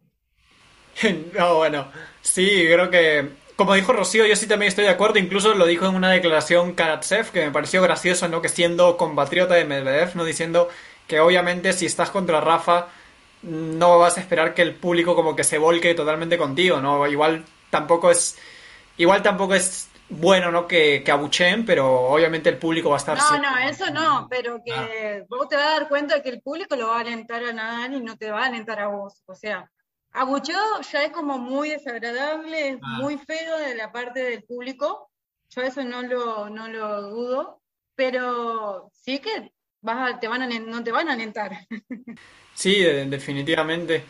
no, 1.38 1.56
bueno, 1.56 1.91
sí, 2.22 2.66
creo 2.66 2.89
que, 2.89 3.30
como 3.56 3.74
dijo 3.74 3.93
Rocío, 3.93 4.26
yo 4.26 4.36
sí 4.36 4.47
también 4.47 4.70
estoy 4.70 4.86
de 4.86 4.91
acuerdo, 4.91 5.20
incluso 5.20 5.54
lo 5.54 5.66
dijo 5.66 5.86
en 5.86 5.95
una 5.95 6.12
declaración 6.12 6.74
Karatsev, 6.74 7.32
que 7.32 7.45
me 7.45 7.52
pareció 7.52 7.82
gracioso, 7.82 8.28
¿no? 8.28 8.41
Que 8.41 8.50
siendo 8.50 8.97
compatriota 8.97 9.56
de 9.56 9.66
Medvedev, 9.66 10.16
no 10.16 10.26
diciendo 10.26 10.70
que 11.08 11.20
obviamente 11.20 11.74
si 11.74 11.86
estás 11.86 12.12
contra 12.12 12.41
Rafa 12.41 12.88
no 13.41 14.00
vas 14.00 14.18
a 14.18 14.22
esperar 14.22 14.54
que 14.54 14.62
el 14.62 14.76
público 14.76 15.16
como 15.16 15.36
que 15.36 15.43
se 15.43 15.58
volque 15.58 15.95
totalmente 15.95 16.38
contigo, 16.38 16.82
¿no? 16.82 17.08
Igual 17.08 17.45
tampoco 17.70 18.12
es 18.12 18.38
igual 18.97 19.24
tampoco 19.24 19.56
es 19.56 19.89
bueno, 20.10 20.52
¿no? 20.52 20.68
Que, 20.68 21.04
que 21.04 21.12
abucheen, 21.12 21.66
pero 21.66 21.88
obviamente 21.88 22.50
el 22.50 22.58
público 22.58 22.89
va 22.89 22.95
a 22.95 23.00
estar... 23.00 23.18
No, 23.18 23.38
no, 23.38 23.58
eso 23.60 23.91
no, 23.91 24.28
pero 24.30 24.62
que 24.64 24.74
ah. 24.74 25.26
vos 25.30 25.47
te 25.47 25.56
vas 25.56 25.68
a 25.68 25.80
dar 25.80 25.88
cuenta 25.88 26.16
de 26.16 26.22
que 26.24 26.30
el 26.30 26.41
público 26.41 26.76
lo 26.76 26.88
va 26.88 26.97
a 26.97 27.02
alentar 27.02 27.43
a 27.43 27.54
Nadal 27.54 27.93
y 27.93 28.02
no 28.02 28.18
te 28.18 28.32
va 28.32 28.43
a 28.43 28.47
alentar 28.47 28.80
a 28.80 28.88
vos. 28.88 29.22
O 29.28 29.36
sea, 29.36 29.70
abucheo 30.12 30.82
ya 30.91 31.03
es 31.03 31.12
como 31.12 31.38
muy 31.38 31.70
desagradable, 31.70 32.70
es 32.70 32.80
ah. 32.82 32.97
muy 32.99 33.18
feo 33.18 33.57
de 33.57 33.76
la 33.76 33.91
parte 33.91 34.22
del 34.22 34.43
público. 34.43 35.10
Yo 35.49 35.62
eso 35.62 35.84
no 35.84 36.01
lo, 36.03 36.49
no 36.49 36.68
lo 36.68 37.01
dudo, 37.10 37.62
pero 37.95 38.91
sí 38.93 39.20
que 39.20 39.51
te 40.20 40.28
van 40.28 40.41
a, 40.41 40.47
no 40.60 40.84
te 40.84 40.91
van 40.91 41.10
a 41.10 41.14
alentar. 41.14 41.51
Sí, 42.55 42.82
definitivamente. 42.82 44.03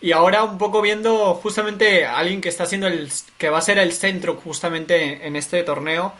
Y 0.00 0.10
ahora 0.10 0.42
un 0.42 0.58
poco 0.58 0.82
viendo 0.82 1.34
justamente 1.34 2.04
a 2.04 2.18
alguien 2.18 2.40
que 2.40 2.48
está 2.48 2.64
haciendo 2.64 2.88
el 2.88 3.08
que 3.38 3.50
va 3.50 3.58
a 3.58 3.62
ser 3.62 3.78
el 3.78 3.92
centro 3.92 4.34
justamente 4.34 5.24
en 5.24 5.36
este 5.36 5.62
torneo 5.62 6.12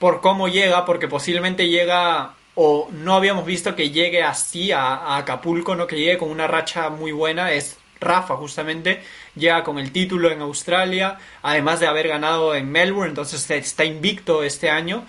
por 0.00 0.20
cómo 0.20 0.48
llega, 0.48 0.84
porque 0.84 1.06
posiblemente 1.06 1.68
llega 1.68 2.34
o 2.54 2.88
no 2.90 3.14
habíamos 3.14 3.46
visto 3.46 3.76
que 3.76 3.90
llegue 3.90 4.24
así 4.24 4.72
a, 4.72 5.16
Acapulco, 5.16 5.76
no 5.76 5.86
que 5.86 5.96
llegue 5.96 6.18
con 6.18 6.30
una 6.30 6.48
racha 6.48 6.90
muy 6.90 7.12
buena, 7.12 7.52
es 7.52 7.78
Rafa 8.00 8.36
justamente, 8.36 9.02
llega 9.34 9.62
con 9.62 9.78
el 9.78 9.92
título 9.92 10.30
en 10.30 10.40
Australia, 10.40 11.18
además 11.42 11.80
de 11.80 11.86
haber 11.86 12.08
ganado 12.08 12.54
en 12.54 12.70
Melbourne, 12.70 13.10
entonces 13.10 13.50
está 13.50 13.84
invicto 13.84 14.42
este 14.42 14.70
año 14.70 15.04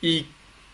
y 0.00 0.26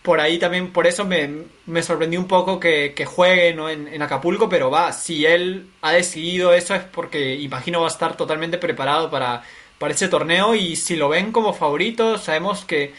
por 0.02 0.20
ahí 0.20 0.38
también, 0.38 0.72
por 0.72 0.86
eso 0.86 1.04
me, 1.04 1.28
me 1.66 1.82
sorprendió 1.82 2.18
un 2.18 2.28
poco 2.28 2.58
que, 2.58 2.94
juegue 3.06 3.52
¿no? 3.54 3.68
en, 3.68 4.00
Acapulco, 4.00 4.48
pero 4.48 4.70
va, 4.70 4.92
si 4.92 5.26
él 5.26 5.68
ha 5.82 5.92
decidido 5.92 6.54
eso 6.54 6.74
es 6.74 6.82
porque 6.82 7.34
imagino 7.34 7.80
va 7.80 7.88
a 7.88 7.90
estar 7.90 8.16
totalmente 8.16 8.58
preparado 8.58 9.10
para, 9.10 9.42
para 9.78 9.92
ese 9.92 10.08
torneo 10.08 10.54
y 10.54 10.76
si 10.76 10.96
lo 10.96 11.08
ven 11.08 11.30
como 11.30 11.52
favorito, 11.52 12.16
sabemos 12.16 12.64
que, 12.64 12.94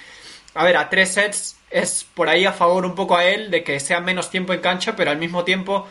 a 0.53 0.63
ver, 0.63 0.77
a 0.77 0.89
tres 0.89 1.13
sets 1.13 1.57
es 1.71 2.05
por 2.13 2.29
ahí 2.29 2.45
a 2.45 2.53
favor 2.53 2.85
un 2.85 2.95
poco 2.95 3.15
a 3.17 3.25
él 3.25 3.49
de 3.51 3.63
que 3.63 3.79
sea 3.79 4.01
menos 4.01 4.29
tiempo 4.29 4.53
en 4.53 4.61
cancha, 4.61 4.95
pero 4.95 5.11
al 5.11 5.17
mismo 5.17 5.43
tiempo, 5.43 5.87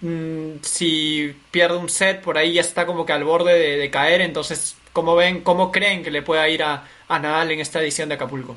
mm, 0.00 0.62
si 0.62 1.36
pierde 1.50 1.76
un 1.76 1.88
set, 1.88 2.22
por 2.22 2.38
ahí 2.38 2.54
ya 2.54 2.60
está 2.60 2.86
como 2.86 3.06
que 3.06 3.12
al 3.12 3.24
borde 3.24 3.78
de, 3.78 3.90
caer, 3.90 4.20
entonces, 4.20 4.76
¿cómo 4.92 5.16
ven, 5.16 5.42
cómo 5.42 5.72
creen 5.72 6.02
que 6.02 6.10
le 6.10 6.22
pueda 6.22 6.48
ir 6.48 6.62
a, 6.62 6.86
a 7.08 7.18
Nadal 7.18 7.52
en 7.52 7.60
esta 7.60 7.80
edición 7.80 8.08
de 8.08 8.16
Acapulco? 8.16 8.56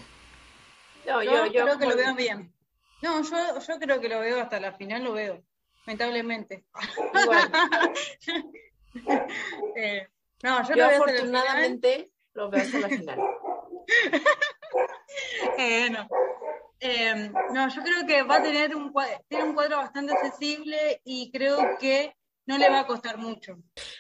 yo, 1.06 1.52
creo 1.52 1.78
que 1.78 1.86
lo 1.86 1.96
veo 1.96 2.16
bien. 2.16 2.54
No, 3.02 3.24
yo, 3.24 3.60
yo 3.60 3.80
creo 3.80 4.02
que 4.02 4.10
lo 4.10 4.20
veo 4.20 4.42
hasta 4.42 4.60
la 4.60 4.74
final, 4.74 5.04
lo 5.04 5.14
veo, 5.14 5.44
lamentablemente. 5.86 6.66
eh, 9.76 10.08
no, 10.44 10.68
yo, 10.68 10.76
lo 10.76 10.88
veo 10.88 11.04
afortunadamente 11.04 12.12
lo 12.34 12.50
veo 12.50 12.62
hasta 12.62 12.80
la 12.80 12.90
final. 12.90 13.20
eh, 15.58 15.90
no. 15.90 16.08
Eh, 16.80 17.32
no, 17.54 17.70
yo 17.70 17.82
creo 17.84 18.06
que 18.08 18.24
va 18.24 18.38
a 18.38 18.44
tener 18.44 18.76
un 18.76 18.94
tiene 19.28 19.44
un 19.44 19.54
cuadro 19.54 19.78
bastante 19.78 20.14
accesible 20.14 21.02
y 21.04 21.32
creo 21.32 21.78
que 21.80 22.16
no 22.46 22.58
le 22.58 22.70
va 22.70 22.80
a 22.80 22.88
costar 22.88 23.18
mucho. 23.18 23.58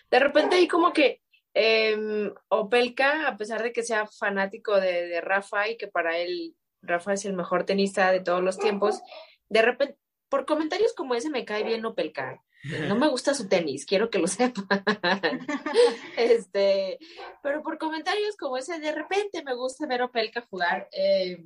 De 0.09 0.19
repente 0.19 0.55
hay 0.55 0.67
como 0.67 0.93
que 0.93 1.21
eh, 1.53 2.31
Opelka, 2.47 3.27
a 3.27 3.37
pesar 3.37 3.63
de 3.63 3.73
que 3.73 3.83
sea 3.83 4.07
fanático 4.07 4.79
de, 4.79 5.07
de 5.07 5.21
Rafa 5.21 5.67
y 5.67 5.77
que 5.77 5.87
para 5.87 6.17
él 6.17 6.55
Rafa 6.81 7.13
es 7.13 7.25
el 7.25 7.33
mejor 7.33 7.65
tenista 7.65 8.11
de 8.11 8.21
todos 8.21 8.41
los 8.41 8.57
tiempos, 8.57 9.01
de 9.49 9.61
repente, 9.61 9.97
por 10.29 10.45
comentarios 10.45 10.93
como 10.93 11.15
ese 11.15 11.29
me 11.29 11.45
cae 11.45 11.63
bien 11.63 11.85
Opelka. 11.85 12.41
no 12.87 12.95
me 12.95 13.09
gusta 13.09 13.33
su 13.33 13.47
tenis, 13.47 13.85
quiero 13.85 14.09
que 14.09 14.19
lo 14.19 14.27
sepan. 14.27 14.65
este, 16.17 16.99
pero 17.41 17.61
por 17.63 17.77
comentarios 17.77 18.35
como 18.37 18.57
ese, 18.57 18.79
de 18.79 18.91
repente 18.91 19.43
me 19.43 19.55
gusta 19.55 19.87
ver 19.87 20.03
Opelka 20.03 20.41
jugar. 20.49 20.87
Eh, 20.91 21.45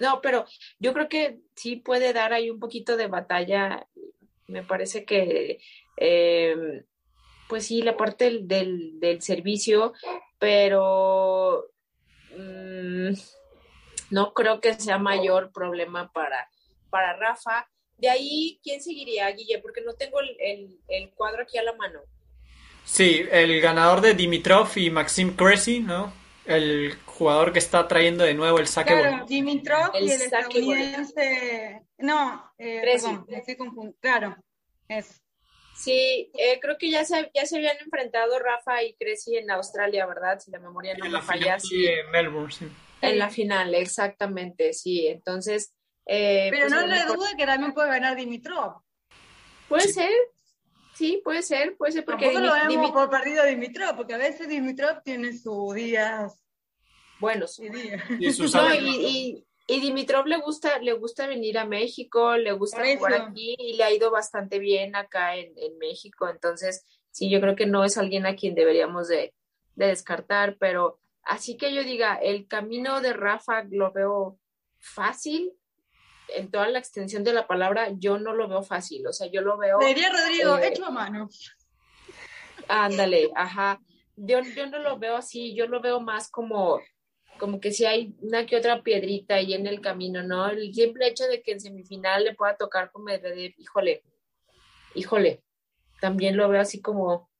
no, 0.00 0.20
pero 0.20 0.44
yo 0.78 0.92
creo 0.92 1.08
que 1.08 1.40
sí 1.54 1.76
puede 1.76 2.12
dar 2.12 2.32
ahí 2.32 2.50
un 2.50 2.58
poquito 2.58 2.96
de 2.96 3.06
batalla. 3.06 3.86
Me 4.46 4.62
parece 4.62 5.04
que, 5.04 5.60
eh, 5.96 6.84
pues 7.48 7.66
sí, 7.66 7.82
la 7.82 7.96
parte 7.96 8.40
del, 8.42 8.98
del, 8.98 9.22
servicio, 9.22 9.92
pero 10.38 11.70
mm, 12.36 13.12
no 14.10 14.34
creo 14.34 14.60
que 14.60 14.74
sea 14.74 14.98
mayor 14.98 15.52
problema 15.52 16.10
para, 16.12 16.48
para 16.90 17.16
Rafa. 17.16 17.68
De 17.98 18.10
ahí, 18.10 18.58
¿quién 18.62 18.82
seguiría, 18.82 19.30
Guille? 19.30 19.60
Porque 19.60 19.80
no 19.80 19.94
tengo 19.94 20.18
el, 20.20 21.10
cuadro 21.14 21.42
aquí 21.44 21.58
a 21.58 21.62
la 21.62 21.72
mano. 21.74 22.00
Sí, 22.84 23.24
el 23.30 23.60
ganador 23.60 24.00
de 24.00 24.14
Dimitrov 24.14 24.68
y 24.76 24.90
Maxim 24.90 25.36
Cressy, 25.36 25.80
¿no? 25.80 26.12
El 26.44 26.96
jugador 27.06 27.52
que 27.52 27.60
está 27.60 27.86
trayendo 27.86 28.24
de 28.24 28.34
nuevo 28.34 28.58
el 28.58 28.66
saque. 28.66 28.94
Claro, 28.94 29.26
Dimitrov 29.26 29.94
y 29.94 30.10
el 30.10 30.22
estadounidense. 30.22 31.82
No, 31.98 32.52
eh, 32.58 32.80
perdón, 32.84 33.26
estoy 33.28 33.56
Claro, 34.00 34.36
es. 34.88 35.22
Sí, 35.74 36.30
eh, 36.38 36.60
creo 36.60 36.76
que 36.78 36.90
ya 36.90 37.04
se, 37.04 37.30
ya 37.34 37.46
se 37.46 37.56
habían 37.56 37.76
enfrentado 37.78 38.38
Rafa 38.38 38.82
y 38.82 38.94
Cressy 38.94 39.36
en 39.36 39.50
Australia, 39.50 40.06
¿verdad? 40.06 40.38
Si 40.38 40.50
la 40.50 40.58
memoria 40.58 40.94
no 40.96 41.08
me 41.08 41.22
falla. 41.22 41.58
Sí, 41.58 41.86
en 41.86 42.10
Melbourne, 42.10 42.52
sí. 42.52 42.68
En 43.00 43.18
la 43.18 43.30
final, 43.30 43.74
exactamente, 43.74 44.72
sí. 44.74 45.08
Entonces, 45.08 45.74
eh, 46.06 46.48
Pero 46.50 46.68
pues 46.68 46.72
no 46.72 46.86
le 46.86 47.04
duda 47.04 47.36
que 47.36 47.46
también 47.46 47.72
puede 47.72 47.88
ganar 47.88 48.16
Dimitrov. 48.16 48.82
Puede 49.68 49.88
ser, 49.88 50.12
sí, 50.94 51.20
puede 51.24 51.42
ser, 51.42 51.76
puede 51.76 51.92
ser 51.92 52.04
porque 52.04 52.32
Tampoco 52.32 52.46
lo 52.46 52.68
vemos 52.68 52.90
por 52.90 53.10
partido 53.10 53.44
Dimitrov, 53.44 53.96
porque 53.96 54.14
a 54.14 54.18
veces 54.18 54.48
Dimitrov 54.48 55.02
tiene 55.02 55.36
sus 55.36 55.74
días 55.74 56.42
buenos. 57.20 57.58
Y, 57.58 57.66
y, 58.20 59.46
y, 59.66 59.80
Dimitrov 59.80 60.26
le 60.26 60.38
gusta, 60.38 60.78
le 60.80 60.92
gusta 60.92 61.26
venir 61.26 61.58
a 61.58 61.64
México, 61.64 62.36
le 62.36 62.52
gusta 62.52 62.82
jugar 62.96 63.14
aquí 63.14 63.54
y 63.58 63.74
le 63.74 63.84
ha 63.84 63.92
ido 63.92 64.10
bastante 64.10 64.58
bien 64.58 64.94
acá 64.96 65.36
en, 65.36 65.52
en, 65.56 65.78
México. 65.78 66.28
Entonces, 66.28 66.84
sí, 67.10 67.30
yo 67.30 67.40
creo 67.40 67.56
que 67.56 67.66
no 67.66 67.84
es 67.84 67.96
alguien 67.96 68.26
a 68.26 68.34
quien 68.34 68.54
deberíamos 68.54 69.08
de, 69.08 69.34
de 69.76 69.86
descartar, 69.86 70.56
pero 70.58 70.98
así 71.22 71.56
que 71.56 71.72
yo 71.72 71.84
diga, 71.84 72.16
el 72.16 72.46
camino 72.46 73.00
de 73.00 73.12
Rafa 73.12 73.64
lo 73.70 73.92
veo 73.92 74.38
fácil, 74.78 75.52
en 76.36 76.50
toda 76.50 76.68
la 76.68 76.78
extensión 76.78 77.24
de 77.24 77.32
la 77.32 77.46
palabra, 77.46 77.88
yo 77.96 78.18
no 78.18 78.34
lo 78.34 78.48
veo 78.48 78.62
fácil. 78.62 79.06
O 79.06 79.12
sea, 79.12 79.28
yo 79.28 79.40
lo 79.40 79.58
veo. 79.58 79.78
Diría 79.78 80.10
Rodrigo, 80.10 80.58
eh, 80.58 80.68
hecho 80.68 80.86
a 80.86 80.90
mano. 80.90 81.28
Ándale, 82.68 83.30
ajá. 83.34 83.80
Yo, 84.16 84.40
yo 84.40 84.66
no 84.66 84.78
lo 84.78 84.98
veo 84.98 85.16
así, 85.16 85.54
yo 85.54 85.66
lo 85.66 85.80
veo 85.80 86.00
más 86.00 86.30
como, 86.30 86.80
como 87.38 87.60
que 87.60 87.72
si 87.72 87.84
hay 87.84 88.14
una 88.20 88.46
que 88.46 88.56
otra 88.56 88.82
piedrita 88.82 89.36
ahí 89.36 89.54
en 89.54 89.66
el 89.66 89.80
camino, 89.80 90.22
¿no? 90.22 90.48
El 90.48 90.72
simple 90.74 91.08
hecho 91.08 91.24
de 91.24 91.42
que 91.42 91.52
en 91.52 91.60
semifinal 91.60 92.24
le 92.24 92.34
pueda 92.34 92.56
tocar 92.56 92.90
con 92.90 93.04
Medvedev, 93.04 93.54
híjole, 93.56 94.02
híjole, 94.94 95.42
también 96.00 96.36
lo 96.36 96.48
veo 96.48 96.60
así 96.60 96.80
como, 96.80 97.30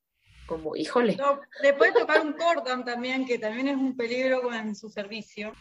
como, 0.47 0.75
híjole. 0.75 1.17
le 1.61 1.73
puede 1.73 1.93
tocar 1.93 2.21
un 2.21 2.33
Cordon 2.33 2.83
también, 2.83 3.25
que 3.25 3.37
también 3.37 3.67
es 3.67 3.77
un 3.77 3.95
peligro 3.95 4.41
con 4.41 4.75
su 4.75 4.89
servicio. 4.89 5.53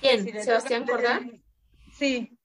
¿Quién? 0.00 0.26
¿Sebastián 0.42 0.86
Cordón? 0.86 1.42
Sí, 1.92 2.38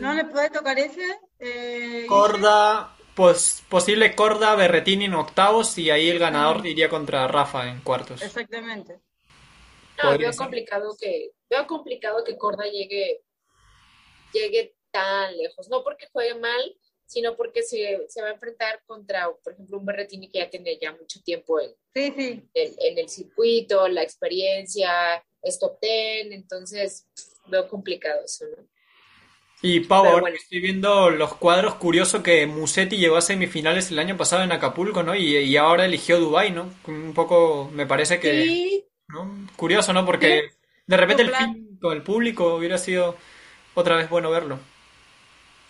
¿No 0.00 0.12
le 0.14 0.24
puede 0.24 0.50
tocar 0.50 0.78
ese? 0.78 1.18
Eh, 1.38 2.06
Corda, 2.08 2.96
pues, 3.14 3.62
posible 3.68 4.14
Corda, 4.14 4.54
Berretini 4.54 5.06
en 5.06 5.14
octavos 5.14 5.76
y 5.78 5.90
ahí 5.90 6.08
el 6.08 6.18
ganador 6.18 6.66
iría 6.66 6.88
contra 6.88 7.28
Rafa 7.28 7.68
en 7.68 7.80
cuartos. 7.80 8.22
Exactamente. 8.22 9.00
No, 10.02 10.18
veo 10.18 10.32
complicado 10.36 10.94
que 11.00 11.30
veo 11.48 11.66
complicado 11.66 12.22
que 12.24 12.36
Corda 12.36 12.64
llegue 12.64 13.22
llegue 14.32 14.76
tan 14.90 15.36
lejos, 15.36 15.68
no 15.68 15.82
porque 15.82 16.08
juegue 16.12 16.34
mal, 16.34 16.76
sino 17.06 17.36
porque 17.36 17.62
se, 17.62 18.04
se 18.08 18.20
va 18.20 18.28
a 18.28 18.32
enfrentar 18.32 18.82
contra, 18.84 19.30
por 19.42 19.52
ejemplo, 19.52 19.78
un 19.78 19.86
Berretini 19.86 20.28
que 20.28 20.40
ya 20.40 20.50
tiene 20.50 20.78
ya 20.78 20.92
mucho 20.92 21.22
tiempo 21.22 21.60
en, 21.60 21.74
En, 21.94 22.48
en 22.52 22.98
el 22.98 23.08
circuito, 23.08 23.88
la 23.88 24.02
experiencia, 24.02 25.24
es 25.40 25.58
top 25.58 25.78
ten, 25.80 26.32
entonces 26.32 27.06
veo 27.46 27.68
complicado 27.68 28.24
eso, 28.24 28.44
¿no? 28.46 28.68
Y 29.68 29.80
Pau, 29.80 30.24
estoy 30.28 30.60
viendo 30.60 31.10
los 31.10 31.34
cuadros, 31.34 31.74
curioso 31.74 32.22
que 32.22 32.46
Musetti 32.46 32.98
llegó 32.98 33.16
a 33.16 33.20
semifinales 33.20 33.90
el 33.90 33.98
año 33.98 34.16
pasado 34.16 34.44
en 34.44 34.52
Acapulco, 34.52 35.02
¿no? 35.02 35.16
Y, 35.16 35.56
ahora 35.56 35.86
eligió 35.86 36.20
Dubai, 36.20 36.52
¿no? 36.52 36.72
Un 36.86 37.12
poco, 37.12 37.68
me 37.72 37.84
parece 37.84 38.20
que... 38.20 38.84
¿no? 39.08 39.48
Curioso, 39.56 39.92
¿no? 39.92 40.06
Porque 40.06 40.52
de 40.86 40.96
repente 40.96 41.24
el 41.24 41.34
fin 41.34 41.78
con 41.80 41.96
el 41.96 42.04
público 42.04 42.54
hubiera 42.54 42.78
sido 42.78 43.16
otra 43.74 43.96
vez 43.96 44.08
bueno 44.08 44.30
verlo. 44.30 44.60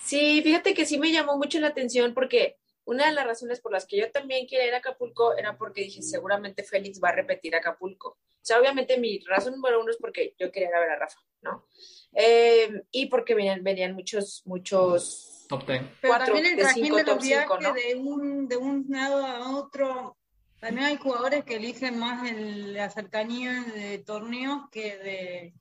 Sí, 0.05 0.43
fíjate 0.43 0.75
que 0.75 0.85
sí 0.85 0.99
me 0.99 1.11
llamó 1.11 1.39
mucho 1.39 1.59
la 1.59 1.69
atención 1.69 2.13
porque 2.13 2.59
una 2.85 3.07
de 3.07 3.13
las 3.13 3.25
razones 3.25 3.61
por 3.61 3.73
las 3.73 3.87
que 3.87 3.97
yo 3.97 4.11
también 4.11 4.47
quería 4.47 4.67
ir 4.67 4.75
a 4.75 4.79
Acapulco 4.79 5.35
era 5.39 5.57
porque 5.57 5.81
dije, 5.81 6.03
seguramente 6.03 6.65
Félix 6.65 7.01
va 7.03 7.09
a 7.09 7.17
repetir 7.17 7.57
Acapulco. 7.57 8.11
O 8.11 8.19
sea, 8.43 8.61
obviamente 8.61 8.99
mi 8.99 9.21
razón 9.21 9.55
número 9.55 9.81
uno 9.81 9.91
es 9.91 9.97
porque 9.97 10.35
yo 10.39 10.53
quería 10.53 10.69
ir 10.69 10.75
a 10.75 10.81
ver 10.81 10.91
a 10.91 10.99
Rafa, 10.99 11.19
¿no? 11.41 11.67
Eh, 12.13 12.83
y 12.91 13.07
porque 13.07 13.35
venían, 13.35 13.63
venían 13.63 13.95
muchos, 13.95 14.43
muchos... 14.47 15.45
Top 15.49 15.65
ten. 15.65 15.91
Pero 16.01 16.19
también 16.19 16.47
el 16.47 16.57
trajín 16.57 16.95
de 16.95 17.05
los 17.05 17.23
viajes 17.23 17.75
de, 17.75 17.95
un, 17.95 18.49
de 18.49 18.57
un 18.57 18.87
lado 18.89 19.25
a 19.25 19.51
otro, 19.57 20.17
también 20.61 20.87
hay 20.87 20.97
jugadores 20.97 21.45
que 21.45 21.57
eligen 21.57 21.99
más 21.99 22.29
el, 22.29 22.75
la 22.75 22.91
cercanía 22.91 23.63
de 23.75 23.99
torneos 23.99 24.69
que 24.71 24.97
de... 24.97 25.55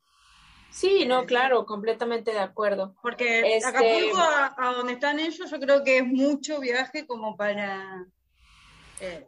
Sí, 0.71 1.05
no, 1.05 1.25
claro, 1.25 1.65
completamente 1.65 2.31
de 2.31 2.39
acuerdo. 2.39 2.95
Porque 3.01 3.55
este... 3.55 3.67
Acapulco, 3.67 4.17
a, 4.17 4.73
donde 4.75 4.93
están 4.93 5.19
ellos, 5.19 5.49
yo 5.49 5.59
creo 5.59 5.83
que 5.83 5.99
es 5.99 6.05
mucho 6.05 6.59
viaje 6.59 7.05
como 7.05 7.37
para... 7.37 8.05
Eh, 8.99 9.25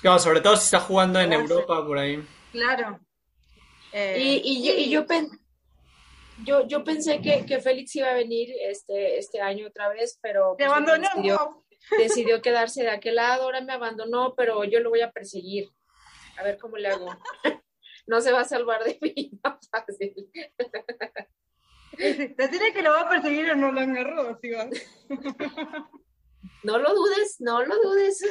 claro, 0.00 0.18
sobre 0.18 0.40
todo 0.40 0.56
si 0.56 0.64
está 0.64 0.80
jugando 0.80 1.20
en 1.20 1.32
Europa, 1.32 1.84
por 1.84 1.98
ahí. 1.98 2.24
Claro. 2.52 3.00
Eh, 3.92 4.16
y, 4.18 4.42
y, 4.44 4.66
yo, 4.66 4.74
y 4.74 4.90
yo 4.90 5.06
yo, 6.44 6.66
yo 6.66 6.84
pensé 6.84 7.20
que, 7.20 7.44
que, 7.46 7.60
Félix 7.60 7.96
iba 7.96 8.10
a 8.10 8.14
venir 8.14 8.48
este, 8.60 9.18
este 9.18 9.40
año 9.40 9.66
otra 9.66 9.88
vez, 9.88 10.18
pero 10.22 10.54
pues, 10.56 10.68
abandonó. 10.68 11.64
Decidió, 11.96 12.42
quedarse 12.42 12.82
de 12.82 12.90
aquel 12.90 13.14
lado, 13.14 13.44
ahora 13.44 13.60
me 13.60 13.72
abandonó, 13.72 14.34
pero 14.34 14.64
yo 14.64 14.80
lo 14.80 14.90
voy 14.90 15.00
a 15.00 15.12
perseguir. 15.12 15.70
A 16.38 16.42
ver 16.42 16.58
cómo 16.58 16.76
le 16.76 16.88
hago. 16.88 17.08
No 18.06 18.22
se 18.22 18.32
va 18.32 18.40
a 18.40 18.44
salvar 18.44 18.82
de 18.84 18.98
mí, 19.02 19.38
no 19.44 19.58
fácil. 19.70 20.30
Te 21.94 22.48
tiene 22.48 22.72
que 22.72 22.80
lo 22.80 22.92
va 22.92 23.02
a 23.02 23.08
perseguir 23.10 23.50
o 23.50 23.54
no 23.54 23.70
lo 23.70 23.80
agarró, 23.80 24.38
¿sí? 24.40 24.50
No 26.62 26.78
lo 26.78 26.94
dudes, 26.94 27.36
no 27.40 27.62
lo 27.66 27.76
dudes. 27.82 28.24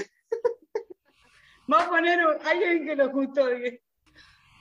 Va 1.72 1.84
a 1.84 1.90
poner 1.90 2.20
a 2.22 2.50
alguien 2.50 2.88
que 2.88 2.96
lo 2.96 3.12
custodie. 3.12 3.84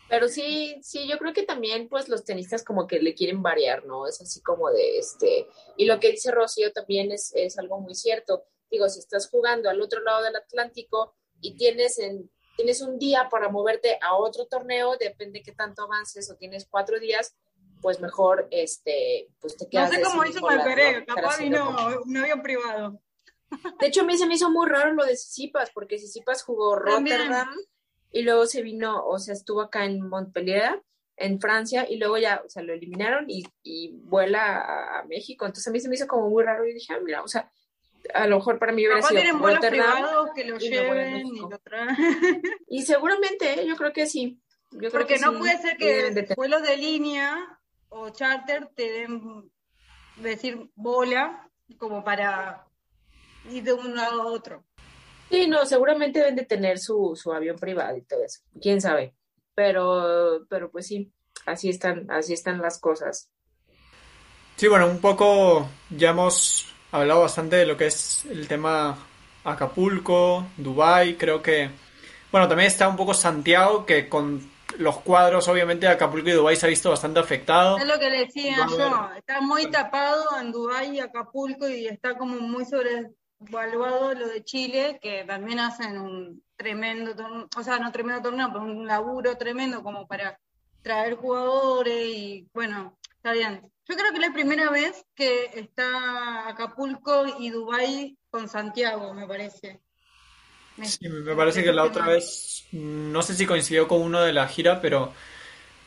Pero 0.09 0.29
sí, 0.29 0.79
sí, 0.83 1.09
yo 1.09 1.19
creo 1.19 1.33
que 1.33 1.43
también 1.43 1.89
pues 1.89 2.09
los 2.09 2.25
tenistas 2.25 2.63
como 2.63 2.87
que 2.87 3.01
le 3.01 3.15
quieren 3.15 3.43
variar, 3.43 3.85
¿no? 3.87 4.07
Es 4.07 4.21
así 4.21 4.41
como 4.41 4.71
de 4.71 4.99
este, 4.99 5.49
y 5.77 5.87
lo 5.87 5.99
que 5.99 6.11
dice 6.11 6.31
Rocío 6.31 6.73
también 6.73 7.11
es, 7.11 7.33
es 7.35 7.59
algo 7.59 7.81
muy 7.81 7.95
cierto. 7.95 8.45
Digo, 8.71 8.89
si 8.89 9.01
estás 9.01 9.29
jugando 9.29 9.69
al 9.69 9.81
otro 9.81 10.01
lado 10.03 10.23
del 10.23 10.37
Atlántico 10.37 11.15
y 11.41 11.57
tienes 11.57 11.99
en, 11.99 12.31
tienes 12.57 12.81
un 12.83 12.99
día 12.99 13.29
para 13.31 13.49
moverte 13.49 13.99
a 14.01 14.15
otro 14.17 14.47
torneo, 14.47 14.97
depende 14.97 15.43
qué 15.43 15.53
tanto 15.53 15.83
avances 15.83 16.31
o 16.31 16.37
tienes 16.37 16.67
cuatro 16.71 17.01
días, 17.01 17.37
pues 17.83 18.01
mejor 18.01 18.47
este, 18.51 19.29
pues 19.41 19.57
te 19.57 19.69
quedas. 19.69 19.91
No 19.91 19.97
sé 19.97 20.03
cómo 20.03 20.25
hizo 20.25 20.41
Malperé, 20.41 21.05
capaz 21.05 21.39
vino 21.39 21.77
un 22.05 22.17
avión 22.17 22.43
privado. 22.43 23.01
De 23.81 23.87
hecho, 23.87 24.03
a 24.03 24.05
mí 24.05 24.17
se 24.19 24.27
me 24.27 24.35
hizo 24.35 24.51
muy 24.51 24.69
raro 24.69 24.93
lo 24.93 25.05
de 25.05 25.17
Sisipas, 25.17 25.71
porque 25.73 25.99
Sisipas 25.99 26.43
jugó 26.43 26.77
Rotterdam 26.77 27.49
y 28.17 28.23
luego 28.23 28.47
se 28.47 28.63
vino, 28.63 29.05
o 29.05 29.19
sea, 29.19 29.35
estuvo 29.35 29.61
acá 29.61 29.85
en 29.85 30.01
Montpellier, 30.01 30.83
en 31.19 31.39
Francia, 31.39 31.87
y 31.87 31.99
luego 31.99 32.17
ya, 32.17 32.41
o 32.43 32.49
sea, 32.49 32.63
lo 32.63 32.73
eliminaron 32.73 33.27
y, 33.29 33.45
y 33.63 33.91
vuela 34.05 34.99
a, 34.99 35.05
México. 35.05 35.45
Entonces 35.45 35.69
a 35.69 35.71
mí 35.71 35.81
se 35.81 35.91
me 35.91 35.97
hizo 35.97 36.07
como 36.07 36.31
muy 36.31 36.43
raro 36.43 36.65
y 36.65 36.73
dije, 36.73 36.95
ah, 36.95 37.01
mira, 37.05 37.23
o 37.23 37.29
sea, 37.29 37.51
a 38.15 38.27
lo 38.27 38.37
mejor 38.37 38.59
para 38.59 38.73
mí 38.73 38.87
hubiera 38.87 39.03
sido 39.03 39.39
Rotterdam. 39.39 40.29
que 40.35 40.45
lo 40.45 40.57
y, 40.57 40.61
lleven 40.61 41.25
y, 42.69 42.83
seguramente, 42.83 43.61
¿eh? 43.61 43.67
yo 43.67 43.77
creo 43.77 43.93
que 43.93 44.07
sí. 44.07 44.41
Yo 44.71 44.91
Porque 44.91 45.17
creo 45.17 45.19
que 45.19 45.19
no 45.19 45.39
puede 45.39 45.59
ser 45.59 45.77
que 45.77 46.35
vuelos 46.37 46.63
de 46.63 46.79
línea 46.79 47.61
o 47.91 48.09
charter 48.09 48.71
te 48.75 48.91
den, 48.93 49.51
decir, 50.17 50.71
bola 50.75 51.51
como 51.77 52.03
para 52.03 52.67
ir 53.51 53.63
de 53.63 53.75
un 53.75 53.95
lado 53.95 54.23
a 54.23 54.27
otro. 54.27 54.65
Sí, 55.31 55.49
no, 55.49 55.67
seguramente 55.67 56.21
deben 56.21 56.37
de 56.37 56.45
tener 56.45 56.79
su, 56.79 57.19
su 57.21 57.33
avión 57.33 57.57
privado 57.57 57.97
y 57.97 58.03
todo 58.03 58.25
eso, 58.25 58.41
quién 58.61 58.81
sabe. 58.81 59.15
Pero, 59.55 60.47
pero 60.49 60.71
pues 60.71 60.87
sí, 60.87 61.11
así 61.47 61.71
están, 61.71 62.11
así 62.11 62.33
están 62.33 62.61
las 62.61 62.79
cosas. 62.79 63.31
Sí, 64.57 64.69
bueno, 64.69 64.87
un 64.87 65.01
poco 65.01 65.69
ya 65.91 66.11
hemos 66.11 66.67
hablado 66.93 67.21
bastante 67.21 67.57
de 67.57 67.67
lo 67.67 67.77
que 67.77 67.87
es 67.87 68.25
el 68.27 68.49
tema 68.49 68.99
Acapulco, 69.45 70.47
Dubai, 70.57 71.17
creo 71.17 71.43
que... 71.43 71.71
Bueno, 72.33 72.49
también 72.49 72.69
está 72.69 72.89
un 72.89 72.97
poco 72.97 73.15
Santiago, 73.15 73.87
que 73.87 74.09
con 74.09 74.41
los 74.79 74.99
cuadros, 74.99 75.47
obviamente, 75.49 75.87
Acapulco 75.87 76.29
y 76.29 76.33
Dubai 76.33 76.57
se 76.57 76.67
ha 76.67 76.69
visto 76.69 76.91
bastante 76.91 77.21
afectado. 77.21 77.79
Es 77.79 77.87
lo 77.87 77.99
que 77.99 78.11
decía 78.11 78.67
yo, 78.69 79.11
está 79.17 79.41
muy 79.41 79.71
tapado 79.71 80.25
en 80.41 80.53
Dubai 80.53 80.97
y 80.97 81.01
Acapulco 81.01 81.69
y 81.69 81.87
está 81.87 82.17
como 82.17 82.41
muy 82.41 82.65
sobrevaluado 83.39 84.15
lo 84.15 84.29
de 84.29 84.45
Chile, 84.45 84.99
que 85.03 85.25
también 85.25 85.59
hacen 85.59 85.99
un 85.99 86.43
tremendo, 86.57 87.15
o 87.57 87.63
sea, 87.63 87.79
no 87.79 87.93
tremendo 87.93 88.23
torneo, 88.23 88.49
pero 88.53 88.65
un 88.65 88.87
laburo 88.87 89.37
tremendo 89.37 89.83
como 89.83 90.07
para 90.07 90.39
traer 90.83 91.17
jugadores 91.17 92.07
y 92.09 92.49
bueno, 92.55 92.97
está 93.17 93.33
bien. 93.33 93.61
Yo 93.89 93.95
creo 93.95 94.11
que 94.11 94.17
es 94.17 94.29
la 94.29 94.33
primera 94.33 94.71
vez 94.71 95.05
que 95.15 95.51
está 95.55 96.49
Acapulco 96.49 97.25
y 97.39 97.51
Dubai 97.51 98.17
con 98.31 98.49
Santiago, 98.49 99.15
me 99.15 99.27
parece. 99.27 99.81
Sí, 100.83 101.09
me 101.09 101.35
parece 101.35 101.63
que 101.63 101.73
la 101.73 101.85
otra 101.85 102.07
vez, 102.07 102.67
no 102.73 103.23
sé 103.23 103.35
si 103.35 103.47
coincidió 103.47 103.89
con 103.89 104.03
uno 104.03 104.21
de 104.21 104.33
la 104.33 104.47
gira, 104.47 104.81
pero, 104.81 105.13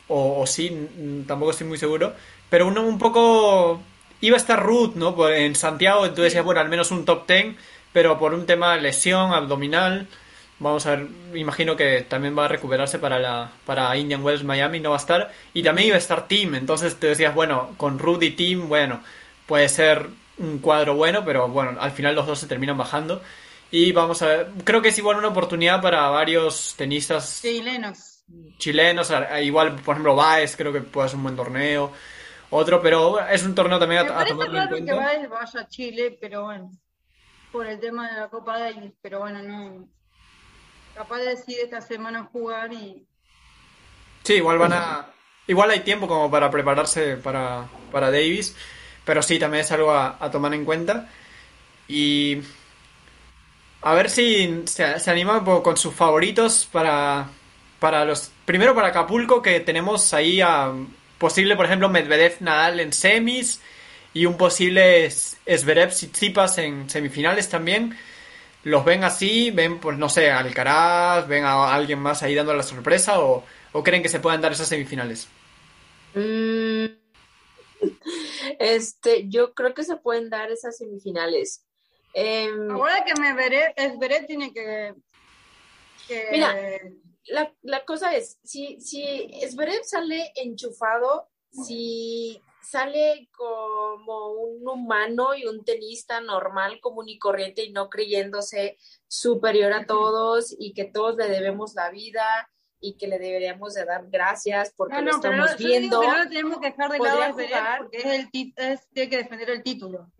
o, 0.08 0.48
sí, 0.48 1.26
tampoco 1.28 1.52
estoy 1.52 1.68
muy 1.68 1.78
seguro, 1.78 2.16
pero 2.50 2.68
uno 2.68 2.82
un 2.82 2.98
poco, 2.98 3.82
iba 4.22 4.36
a 4.36 4.38
estar 4.38 4.62
Ruth, 4.62 4.96
¿no? 4.96 5.30
En 5.30 5.56
Santiago, 5.56 6.06
entonces 6.06 6.26
decía, 6.26 6.42
bueno, 6.42 6.62
al 6.62 6.70
menos 6.70 6.92
un 6.92 7.06
top 7.06 7.26
ten, 7.26 7.58
pero 7.94 8.18
por 8.20 8.34
un 8.34 8.46
tema 8.46 8.76
de 8.76 8.82
lesión 8.82 9.34
abdominal, 9.34 10.08
vamos 10.60 10.86
a 10.86 10.92
ver, 10.92 11.08
imagino 11.34 11.76
que 11.76 12.02
también 12.02 12.38
va 12.38 12.46
a 12.46 12.50
recuperarse 12.50 13.00
para 13.00 13.20
la, 13.20 13.52
para 13.66 13.96
Indian 13.98 14.24
Wells 14.24 14.44
Miami, 14.44 14.80
no 14.80 14.92
va 14.92 14.98
a 14.98 15.00
estar, 15.00 15.32
y 15.54 15.64
también 15.64 15.88
iba 15.88 15.96
a 15.96 16.00
estar 16.00 16.28
Team, 16.28 16.56
entonces 16.56 17.00
te 17.00 17.08
decías, 17.08 17.34
bueno, 17.34 17.74
con 17.78 18.00
Ruth 18.00 18.24
y 18.24 18.32
Team, 18.32 18.68
bueno, 18.70 19.02
puede 19.46 19.70
ser 19.70 20.08
un 20.38 20.60
cuadro 20.60 20.96
bueno, 20.96 21.24
pero 21.26 21.48
bueno, 21.48 21.80
al 21.80 21.92
final 21.92 22.16
los 22.16 22.26
dos 22.26 22.40
se 22.40 22.48
terminan 22.48 22.78
bajando. 22.78 23.22
Y 23.72 23.92
vamos 23.92 24.22
a 24.22 24.28
ver, 24.28 24.48
creo 24.64 24.82
que 24.82 24.90
es 24.90 24.98
igual 24.98 25.18
una 25.18 25.28
oportunidad 25.28 25.82
para 25.82 26.10
varios 26.10 26.74
tenistas 26.76 27.40
chilenos. 27.42 28.24
Chilenos, 28.58 29.12
igual, 29.44 29.76
por 29.76 29.94
ejemplo, 29.94 30.16
Baez, 30.16 30.56
creo 30.56 30.74
que 30.74 30.82
puede 30.82 31.10
ser 31.10 31.18
un 31.18 31.24
buen 31.24 31.36
torneo. 31.36 31.92
Otro, 32.52 32.82
pero 32.82 33.20
es 33.28 33.44
un 33.44 33.54
torneo 33.54 33.78
también 33.80 34.08
a, 34.08 34.20
a 34.22 34.26
tomarlo 34.26 34.62
en 34.62 34.68
cuenta. 34.70 34.94
que 34.94 34.98
Baez 34.98 35.30
vaya 35.30 35.60
a 35.62 35.68
Chile, 35.68 36.18
pero 36.20 36.46
bueno, 36.46 36.72
por 37.52 37.68
el 37.68 37.80
tema 37.80 38.10
de 38.10 38.20
la 38.22 38.28
Copa 38.30 38.58
Davis, 38.60 38.92
pero 39.02 39.20
bueno, 39.20 39.42
no. 39.44 39.88
Capaz 40.96 41.20
de 41.20 41.30
decir 41.30 41.58
esta 41.64 41.80
semana 41.82 42.24
jugar 42.32 42.74
y. 42.74 43.06
Sí, 44.24 44.34
igual 44.34 44.58
van 44.58 44.74
a. 44.74 45.08
Igual 45.48 45.72
hay 45.72 45.80
tiempo 45.82 46.08
como 46.08 46.30
para 46.30 46.50
prepararse 46.52 47.18
para, 47.18 47.68
para 47.92 48.12
Davis, 48.12 48.56
pero 49.06 49.22
sí, 49.22 49.40
también 49.40 49.62
es 49.62 49.72
algo 49.72 49.92
a, 49.92 50.18
a 50.20 50.30
tomar 50.30 50.54
en 50.54 50.66
cuenta. 50.66 51.10
Y 51.88 52.42
a 53.82 53.94
ver 53.94 54.10
si 54.10 54.64
se, 54.66 55.00
se 55.00 55.12
anima 55.12 55.44
con 55.44 55.78
sus 55.78 55.94
favoritos 55.94 56.68
para, 56.72 57.28
para 57.80 58.06
los. 58.06 58.32
Primero 58.46 58.76
para 58.76 58.90
Acapulco, 58.90 59.42
que 59.42 59.60
tenemos 59.62 60.14
ahí 60.14 60.42
a 60.42 60.72
posible, 61.20 61.56
por 61.56 61.66
ejemplo, 61.66 61.90
Medvedev 61.90 62.38
Nadal 62.40 62.80
en 62.80 62.94
semis 62.94 63.62
y 64.14 64.26
un 64.26 64.38
posible 64.38 65.10
Zverev 65.12 65.90
Tsitsipas 65.90 66.58
en 66.58 66.90
semifinales 66.90 67.50
también. 67.50 67.96
¿Los 68.64 68.84
ven 68.84 69.04
así? 69.04 69.52
¿Ven, 69.52 69.80
pues 69.80 69.98
no 69.98 70.10
sé, 70.10 70.32
Alcaraz? 70.32 71.28
¿Ven 71.28 71.44
a 71.46 71.74
alguien 71.74 72.00
más 72.00 72.24
ahí 72.24 72.34
dando 72.34 72.54
la 72.54 72.64
sorpresa? 72.64 73.22
¿O, 73.22 73.44
creen 73.84 74.02
que 74.02 74.10
se 74.10 74.20
puedan 74.20 74.42
dar 74.42 74.52
esas 74.52 74.68
semifinales? 74.68 75.28
Mm, 76.16 76.86
este, 78.60 79.30
yo 79.30 79.54
creo 79.54 79.74
que 79.74 79.84
se 79.84 79.98
pueden 79.98 80.30
dar 80.30 80.52
esas 80.52 80.78
semifinales. 80.78 81.64
Em, 82.14 82.72
Ahora 82.72 83.06
que 83.06 83.14
me 83.22 83.34
veré, 83.34 83.74
es 83.78 83.98
veré 84.00 84.24
tiene 84.24 84.52
que, 84.52 84.94
Mira, 86.32 86.56
la, 87.30 87.54
la, 87.62 87.86
cosa 87.86 88.16
es, 88.16 88.40
si, 88.44 88.80
si 88.82 89.04
Esberet 89.42 89.84
sale 89.84 90.32
enchufado, 90.36 91.30
si 91.52 92.42
sale 92.62 93.30
como 93.36 94.32
un 94.32 94.68
humano 94.68 95.36
y 95.36 95.46
un 95.46 95.64
tenista 95.64 96.22
normal, 96.22 96.80
común 96.82 97.10
y 97.10 97.18
corriente 97.18 97.64
y 97.64 97.72
no 97.72 97.90
creyéndose 97.90 98.78
superior 99.08 99.74
a 99.74 99.86
todos 99.86 100.56
y 100.58 100.74
que 100.74 100.86
todos 100.86 101.16
le 101.16 101.28
debemos 101.28 101.74
la 101.74 101.90
vida 101.90 102.50
y 102.82 102.96
que 102.96 103.08
le 103.08 103.20
deberíamos 103.20 103.74
de 103.74 103.86
dar 103.86 104.08
gracias 104.10 104.74
porque 104.76 105.02
lo 105.02 105.12
estamos 105.12 105.58
viendo. 105.58 106.02
no 106.02 106.30
tenemos 106.30 106.60
que 106.60 106.68
dejar 106.68 106.92
de 106.92 107.50
lado 107.50 107.80
porque 107.80 107.98
es 107.98 108.06
el, 108.06 108.54
es, 108.56 108.88
tiene 108.90 109.10
que 109.10 109.18
defender 109.18 109.50
el 109.50 109.64
título. 109.64 110.12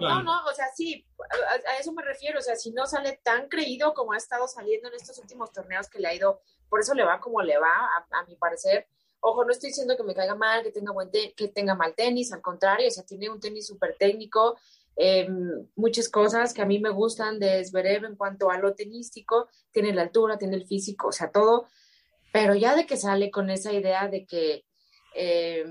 No, 0.00 0.22
no, 0.22 0.44
o 0.44 0.52
sea, 0.52 0.66
sí, 0.74 1.06
a, 1.68 1.78
eso 1.78 1.92
me 1.92 2.02
refiero, 2.02 2.38
o 2.38 2.42
sea, 2.42 2.56
si 2.56 2.72
no 2.72 2.86
sale 2.86 3.20
tan 3.22 3.48
creído 3.48 3.94
como 3.94 4.12
ha 4.12 4.16
estado 4.16 4.48
saliendo 4.48 4.88
en 4.88 4.94
estos 4.94 5.18
últimos 5.18 5.52
torneos 5.52 5.88
que 5.88 6.00
le 6.00 6.08
ha 6.08 6.14
ido, 6.14 6.40
por 6.68 6.80
eso 6.80 6.94
le 6.94 7.04
va 7.04 7.20
como 7.20 7.40
le 7.42 7.58
va, 7.58 7.68
a, 8.10 8.24
mi 8.26 8.36
parecer. 8.36 8.86
Ojo, 9.20 9.44
no 9.44 9.52
estoy 9.52 9.68
diciendo 9.70 9.96
que 9.96 10.02
me 10.02 10.14
caiga 10.14 10.34
mal, 10.34 10.62
que 10.62 10.72
tenga, 10.72 10.92
buen 10.92 11.10
que 11.10 11.48
tenga 11.48 11.74
mal 11.74 11.94
tenis, 11.94 12.32
al 12.32 12.40
contrario, 12.40 12.88
o 12.88 12.90
sea, 12.90 13.04
tiene 13.04 13.30
un 13.30 13.38
tenis 13.38 13.66
súper 13.66 13.96
técnico, 13.98 14.58
em, 14.96 15.68
muchas 15.76 16.08
cosas 16.08 16.52
que 16.52 16.62
a 16.62 16.66
mí 16.66 16.78
me 16.78 16.90
gustan 16.90 17.38
de 17.38 17.64
Zverev 17.64 18.04
en 18.06 18.16
cuanto 18.16 18.50
a 18.50 18.58
lo 18.58 18.74
tenístico, 18.74 19.48
tiene 19.70 19.92
la 19.92 20.02
altura, 20.02 20.38
tiene 20.38 20.56
el 20.56 20.66
físico, 20.66 21.08
o 21.08 21.12
sea, 21.12 21.30
todo, 21.30 21.68
pero 22.32 22.54
ya 22.54 22.74
de 22.74 22.86
que 22.86 22.96
sale 22.96 23.30
con 23.30 23.50
esa 23.50 23.72
idea 23.72 24.08
de 24.08 24.24
que 24.24 24.64
eh, 25.14 25.64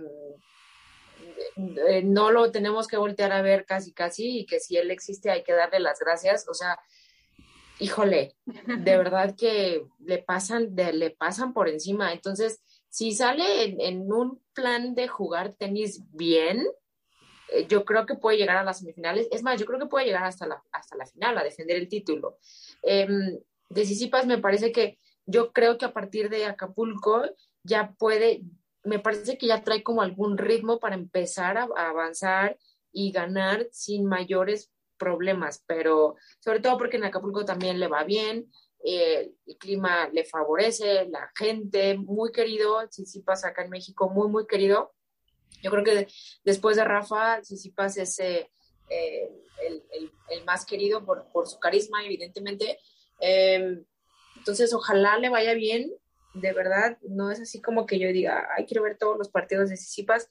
eh, 1.55 2.01
no 2.03 2.31
lo 2.31 2.51
tenemos 2.51 2.87
que 2.87 2.97
voltear 2.97 3.31
a 3.31 3.41
ver 3.41 3.65
casi 3.65 3.93
casi 3.93 4.39
y 4.39 4.45
que 4.45 4.59
si 4.59 4.77
él 4.77 4.91
existe 4.91 5.31
hay 5.31 5.43
que 5.43 5.53
darle 5.53 5.79
las 5.79 5.99
gracias, 5.99 6.47
o 6.47 6.53
sea, 6.53 6.79
híjole, 7.79 8.35
de 8.45 8.97
verdad 8.97 9.35
que 9.35 9.85
le 9.99 10.19
pasan, 10.19 10.75
de, 10.75 10.93
le 10.93 11.11
pasan 11.11 11.53
por 11.53 11.69
encima. 11.69 12.13
Entonces, 12.13 12.61
si 12.89 13.13
sale 13.13 13.63
en, 13.87 14.11
un 14.11 14.41
plan 14.53 14.95
de 14.95 15.07
jugar 15.07 15.53
tenis 15.53 16.01
bien, 16.11 16.65
eh, 17.51 17.65
yo 17.67 17.85
creo 17.85 18.05
que 18.05 18.15
puede 18.15 18.37
llegar 18.37 18.57
a 18.57 18.63
las 18.63 18.79
semifinales. 18.79 19.27
Es 19.31 19.43
más, 19.43 19.59
yo 19.59 19.65
creo 19.65 19.79
que 19.79 19.85
puede 19.85 20.05
llegar 20.05 20.23
hasta 20.23 20.47
la, 20.47 20.61
hasta 20.71 20.95
la 20.97 21.05
final 21.05 21.37
a 21.37 21.43
defender 21.43 21.77
el 21.77 21.87
título. 21.87 22.37
Eh, 22.83 23.07
de 23.69 23.85
Sisipas 23.85 24.25
me 24.25 24.39
parece 24.39 24.71
que 24.71 24.97
yo 25.25 25.51
creo 25.53 25.77
que 25.77 25.85
a 25.85 25.93
partir 25.93 26.29
de 26.29 26.45
Acapulco 26.45 27.23
ya 27.63 27.93
puede, 27.97 28.41
me 28.83 28.99
parece 28.99 29.37
que 29.37 29.47
ya 29.47 29.63
trae 29.63 29.83
como 29.83 30.01
algún 30.01 30.37
ritmo 30.37 30.79
para 30.79 30.95
empezar 30.95 31.57
a, 31.57 31.63
avanzar 31.75 32.57
y 32.91 33.11
ganar 33.11 33.67
sin 33.71 34.05
mayores 34.05 34.71
problemas, 34.97 35.63
pero 35.67 36.15
sobre 36.39 36.59
todo 36.59 36.77
porque 36.77 36.97
en 36.97 37.05
Acapulco 37.05 37.45
también 37.45 37.79
le 37.79 37.87
va 37.87 38.03
bien, 38.03 38.51
eh, 38.83 39.31
el 39.45 39.57
clima 39.57 40.09
le 40.09 40.23
favorece, 40.25 41.07
la 41.09 41.31
gente, 41.35 41.97
muy 41.97 42.31
querido, 42.31 42.79
sí 42.89 43.21
pasa 43.21 43.49
acá 43.49 43.63
en 43.63 43.69
México, 43.69 44.09
muy, 44.09 44.29
muy 44.29 44.47
querido. 44.47 44.93
Yo 45.61 45.71
creo 45.71 45.83
que 45.83 46.07
después 46.43 46.77
de 46.77 46.85
Rafa, 46.85 47.43
Sisipas 47.43 47.97
es 47.97 48.19
eh, 48.19 48.49
el, 48.89 49.83
el, 50.29 50.45
más 50.45 50.65
querido 50.65 51.05
por, 51.05 51.27
por, 51.31 51.47
su 51.47 51.59
carisma, 51.59 52.05
evidentemente. 52.05 52.79
Em, 53.19 53.83
entonces, 54.37 54.73
ojalá 54.73 55.17
le 55.17 55.29
vaya 55.29 55.53
bien 55.53 55.91
de 56.39 56.53
verdad, 56.53 56.97
no 57.07 57.31
es 57.31 57.39
así 57.39 57.61
como 57.61 57.85
que 57.85 57.99
yo 57.99 58.09
diga, 58.09 58.47
ay, 58.55 58.65
quiero 58.65 58.83
ver 58.83 58.97
todos 58.97 59.17
los 59.17 59.29
partidos 59.29 59.69
de 59.69 59.77
Sisipas. 59.77 60.29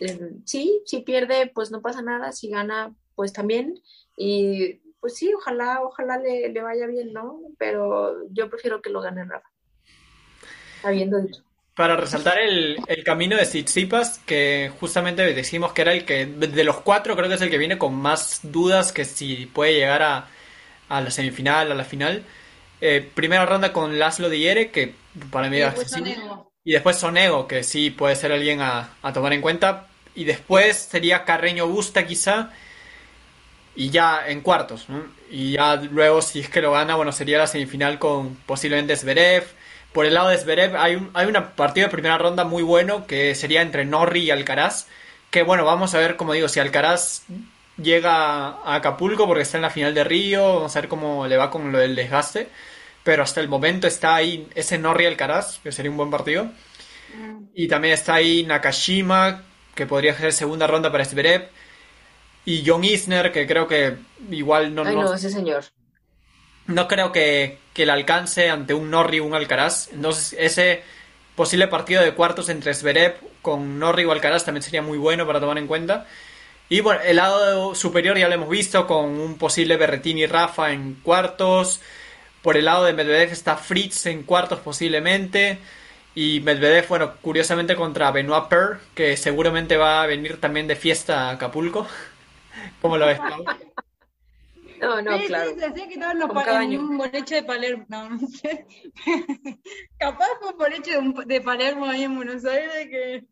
Em, 0.00 0.44
sí, 0.44 0.82
si 0.86 1.00
pierde, 1.00 1.50
pues 1.54 1.70
no 1.70 1.80
pasa 1.80 2.02
nada, 2.02 2.32
si 2.32 2.48
gana, 2.48 2.94
pues 3.14 3.32
también. 3.32 3.80
Y 4.16 4.80
pues 5.00 5.16
sí, 5.16 5.32
ojalá, 5.34 5.82
ojalá 5.82 6.18
le, 6.18 6.48
le 6.48 6.62
vaya 6.62 6.86
bien, 6.86 7.12
¿no? 7.12 7.40
Pero 7.58 8.28
yo 8.30 8.48
prefiero 8.48 8.80
que 8.80 8.90
lo 8.90 9.00
gane 9.00 9.24
Rafa. 9.24 9.48
Habiendo 10.82 11.20
dicho. 11.20 11.42
Para 11.74 11.96
resaltar 11.96 12.38
el, 12.38 12.78
el 12.86 13.02
camino 13.02 13.36
de 13.36 13.44
Tsitsipas, 13.44 14.18
que 14.20 14.70
justamente 14.78 15.22
decimos 15.34 15.72
que 15.72 15.82
era 15.82 15.92
el 15.94 16.04
que, 16.04 16.26
de 16.26 16.64
los 16.64 16.80
cuatro, 16.82 17.16
creo 17.16 17.28
que 17.28 17.36
es 17.36 17.40
el 17.40 17.50
que 17.50 17.58
viene 17.58 17.78
con 17.78 17.94
más 17.94 18.40
dudas 18.42 18.92
que 18.92 19.04
si 19.04 19.46
puede 19.46 19.74
llegar 19.74 20.02
a, 20.02 20.28
a 20.88 21.00
la 21.00 21.10
semifinal, 21.10 21.72
a 21.72 21.74
la 21.74 21.84
final. 21.84 22.24
Eh, 22.84 23.08
primera 23.14 23.46
ronda 23.46 23.72
con 23.72 23.96
Laszlo 23.96 24.28
Diere, 24.28 24.72
que 24.72 24.92
para 25.30 25.48
mí 25.48 25.58
Y 26.64 26.72
después 26.72 26.96
Sonego, 26.96 27.46
que 27.46 27.62
sí 27.62 27.90
puede 27.90 28.16
ser 28.16 28.32
alguien 28.32 28.60
a, 28.60 28.90
tomar 29.14 29.32
en 29.32 29.40
cuenta. 29.40 29.86
Y 30.16 30.24
después 30.24 30.88
sería 30.90 31.24
Carreño 31.24 31.68
Busta, 31.68 32.04
quizá. 32.04 32.50
Y 33.76 33.90
ya 33.90 34.26
en 34.26 34.40
cuartos. 34.40 34.86
Y 35.30 35.52
ya 35.52 35.76
luego, 35.76 36.22
si 36.22 36.40
es 36.40 36.48
que 36.48 36.60
lo 36.60 36.72
gana, 36.72 36.96
bueno, 36.96 37.12
sería 37.12 37.38
la 37.38 37.46
semifinal 37.46 38.00
con 38.00 38.34
posiblemente 38.46 38.96
Zverev. 38.96 39.44
Por 39.92 40.04
el 40.04 40.14
lado 40.14 40.30
de 40.30 40.38
Zverev 40.38 40.76
hay 40.76 40.96
un 40.96 41.10
hay 41.14 41.26
una 41.26 41.50
partido 41.54 41.86
de 41.86 41.92
primera 41.92 42.18
ronda 42.18 42.44
muy 42.44 42.64
bueno 42.64 43.06
que 43.06 43.34
sería 43.36 43.62
entre 43.62 43.84
Norri 43.84 44.22
y 44.24 44.30
Alcaraz. 44.32 44.88
Que 45.30 45.44
bueno, 45.44 45.64
vamos 45.64 45.94
a 45.94 45.98
ver, 45.98 46.16
como 46.16 46.32
digo, 46.32 46.48
si 46.48 46.58
Alcaraz 46.58 47.22
llega 47.80 48.48
a 48.48 48.74
Acapulco 48.74 49.26
porque 49.28 49.42
está 49.42 49.56
en 49.58 49.62
la 49.62 49.70
final 49.70 49.94
de 49.94 50.02
Río. 50.02 50.56
Vamos 50.56 50.74
a 50.74 50.80
ver 50.80 50.88
cómo 50.88 51.28
le 51.28 51.36
va 51.36 51.48
con 51.48 51.70
lo 51.70 51.78
del 51.78 51.94
desgaste 51.94 52.48
pero 53.04 53.22
hasta 53.22 53.40
el 53.40 53.48
momento 53.48 53.86
está 53.86 54.14
ahí 54.14 54.48
ese 54.54 54.78
Norri 54.78 55.06
Alcaraz, 55.06 55.58
que 55.62 55.72
sería 55.72 55.90
un 55.90 55.96
buen 55.96 56.10
partido. 56.10 56.44
Mm. 56.44 57.44
Y 57.54 57.68
también 57.68 57.94
está 57.94 58.14
ahí 58.14 58.44
Nakashima, 58.44 59.42
que 59.74 59.86
podría 59.86 60.16
ser 60.16 60.32
segunda 60.32 60.66
ronda 60.66 60.92
para 60.92 61.04
Zverev. 61.04 61.48
y 62.44 62.64
John 62.66 62.84
Isner, 62.84 63.32
que 63.32 63.46
creo 63.46 63.66
que 63.68 63.96
igual 64.30 64.74
no... 64.74 64.84
Ay, 64.84 64.94
no, 64.94 65.14
ese 65.14 65.30
señor. 65.30 65.64
No 66.66 66.88
creo 66.88 67.12
que, 67.12 67.58
que 67.72 67.86
le 67.86 67.92
alcance 67.92 68.50
ante 68.50 68.74
un 68.74 68.90
Norri 68.90 69.20
o 69.20 69.24
un 69.24 69.34
Alcaraz. 69.34 69.88
Entonces, 69.92 70.36
ese 70.38 70.82
posible 71.34 71.68
partido 71.68 72.02
de 72.02 72.14
cuartos 72.14 72.48
entre 72.48 72.74
Zverev 72.74 73.16
con 73.40 73.78
Norri 73.78 74.04
o 74.04 74.12
Alcaraz 74.12 74.44
también 74.44 74.62
sería 74.62 74.82
muy 74.82 74.98
bueno 74.98 75.26
para 75.26 75.40
tomar 75.40 75.58
en 75.58 75.66
cuenta. 75.66 76.06
Y 76.68 76.80
bueno, 76.80 77.00
el 77.02 77.16
lado 77.16 77.74
superior 77.74 78.16
ya 78.16 78.28
lo 78.28 78.34
hemos 78.34 78.48
visto 78.48 78.86
con 78.86 79.20
un 79.20 79.36
posible 79.36 79.76
Berretini 79.76 80.26
Rafa 80.26 80.72
en 80.72 80.94
cuartos. 81.02 81.80
Por 82.42 82.56
el 82.56 82.64
lado 82.64 82.84
de 82.84 82.92
Medvedev 82.92 83.30
está 83.32 83.56
Fritz 83.56 84.06
en 84.06 84.22
cuartos 84.24 84.60
posiblemente. 84.60 85.58
Y 86.14 86.40
Medvedev, 86.40 86.86
bueno, 86.88 87.14
curiosamente 87.22 87.74
contra 87.74 88.10
Benoit 88.10 88.44
Per, 88.48 88.78
que 88.94 89.16
seguramente 89.16 89.76
va 89.78 90.02
a 90.02 90.06
venir 90.06 90.38
también 90.40 90.66
de 90.66 90.76
fiesta 90.76 91.28
a 91.28 91.30
Acapulco. 91.32 91.86
¿Cómo 92.82 92.98
lo 92.98 93.06
ves, 93.06 93.18
No, 94.80 95.00
no, 95.00 95.18
sí, 95.18 95.26
claro. 95.26 95.50
Sí, 95.50 95.58
se 95.60 95.66
hacía 95.66 95.88
que 95.88 95.96
los 95.96 96.32
cada 96.44 96.64
en 96.64 96.78
un 96.78 96.98
boliche 96.98 97.36
de 97.36 97.42
Palermo. 97.44 97.86
No, 97.88 98.10
no 98.10 98.28
sé. 98.28 98.66
Capaz 99.98 100.26
fue 100.40 100.50
un 100.50 100.58
boliche 100.58 100.90
de, 100.92 100.98
un- 100.98 101.14
de 101.26 101.40
Palermo 101.40 101.86
ahí 101.86 102.02
en 102.04 102.16
Buenos 102.16 102.44
Aires 102.44 102.88
que. 102.90 103.24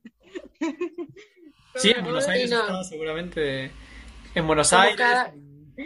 Sí, 1.75 1.91
en 1.91 2.05
Buenos 2.05 2.29
Aires 2.29 2.51
no. 2.51 2.61
está 2.61 2.85
seguramente. 2.85 3.71
En 4.35 4.47
Buenos 4.47 4.71
Como 4.71 4.83
Aires. 4.83 4.97
cada- 4.97 5.35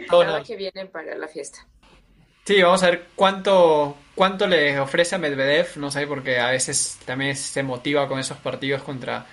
todos 0.09 0.25
Cada 0.25 0.43
que 0.43 0.55
vienen 0.55 0.87
para 0.89 1.15
la 1.15 1.27
fiesta. 1.27 1.65
Sí, 2.45 2.61
vamos 2.61 2.83
a 2.83 2.91
ver 2.91 3.07
cuánto, 3.15 3.97
cuánto 4.13 4.45
le 4.47 4.79
ofrece 4.79 5.15
a 5.15 5.17
Medvedev, 5.17 5.77
no 5.77 5.89
sé, 5.89 6.05
porque 6.05 6.39
a 6.39 6.51
veces 6.51 6.99
también 7.05 7.35
se 7.35 7.63
motiva 7.63 8.07
con 8.07 8.19
esos 8.19 8.37
partidos 8.37 8.83
contra 8.83 9.25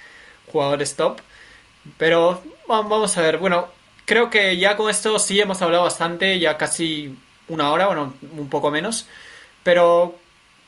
jugadores 0.50 0.96
top. 0.96 1.20
Pero 1.98 2.42
va- 2.70 2.82
vamos 2.82 3.16
a 3.18 3.22
ver, 3.22 3.38
bueno, 3.38 3.68
creo 4.06 4.30
que 4.30 4.56
ya 4.58 4.76
con 4.76 4.90
esto 4.90 5.18
sí 5.18 5.40
hemos 5.40 5.62
hablado 5.62 5.84
bastante, 5.84 6.38
ya 6.40 6.58
casi 6.58 7.16
una 7.48 7.70
hora, 7.72 7.86
bueno, 7.88 8.14
un 8.36 8.48
poco 8.50 8.70
menos. 8.70 9.08
Pero 9.64 10.16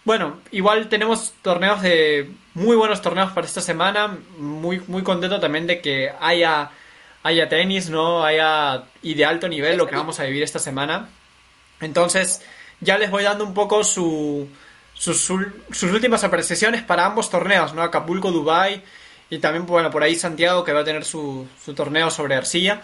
bueno, 0.04 0.40
igual 0.52 0.88
tenemos 0.88 1.34
torneos 1.42 1.82
de 1.82 2.30
muy 2.54 2.76
buenos 2.76 3.02
torneos 3.02 3.32
para 3.32 3.46
esta 3.46 3.60
semana. 3.62 4.18
Muy, 4.38 4.80
muy 4.88 5.02
contento 5.02 5.40
también 5.40 5.66
de 5.66 5.80
que 5.82 6.12
haya, 6.20 6.70
haya 7.22 7.48
tenis, 7.48 7.90
¿no? 7.90 8.24
Haya 8.24 8.84
y 9.02 9.14
de 9.14 9.24
alto 9.26 9.48
nivel 9.48 9.76
lo 9.78 9.88
que 9.88 9.96
vamos 9.96 10.20
a 10.20 10.24
vivir 10.24 10.42
esta 10.42 10.58
semana. 10.58 11.10
Entonces, 11.84 12.42
ya 12.80 12.98
les 12.98 13.10
voy 13.10 13.24
dando 13.24 13.44
un 13.44 13.54
poco 13.54 13.84
su, 13.84 14.48
sus, 14.94 15.30
últimas 15.30 16.24
apreciaciones 16.24 16.82
para 16.82 17.06
ambos 17.06 17.30
torneos, 17.30 17.74
¿no? 17.74 17.82
Acapulco, 17.82 18.30
Dubai 18.30 18.82
y 19.30 19.38
también, 19.38 19.66
bueno, 19.66 19.90
por 19.90 20.02
ahí 20.02 20.14
Santiago 20.14 20.64
que 20.64 20.72
va 20.72 20.80
a 20.80 20.84
tener 20.84 21.04
su, 21.04 21.46
torneo 21.74 22.10
sobre 22.10 22.36
arcilla. 22.36 22.82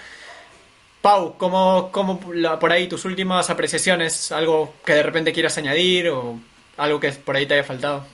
Pau, 1.02 1.36
¿cómo, 1.38 1.90
la- 2.34 2.58
por 2.58 2.72
ahí 2.72 2.88
tus 2.88 3.04
últimas 3.04 3.48
apreciaciones? 3.48 4.32
¿Algo 4.32 4.74
que 4.84 4.94
de 4.94 5.02
repente 5.02 5.32
quieras 5.32 5.56
añadir 5.56 6.10
o 6.10 6.38
algo 6.76 7.00
que 7.00 7.12
por 7.12 7.36
ahí 7.36 7.46
te 7.46 7.54
haya 7.54 7.64
faltado? 7.64 8.04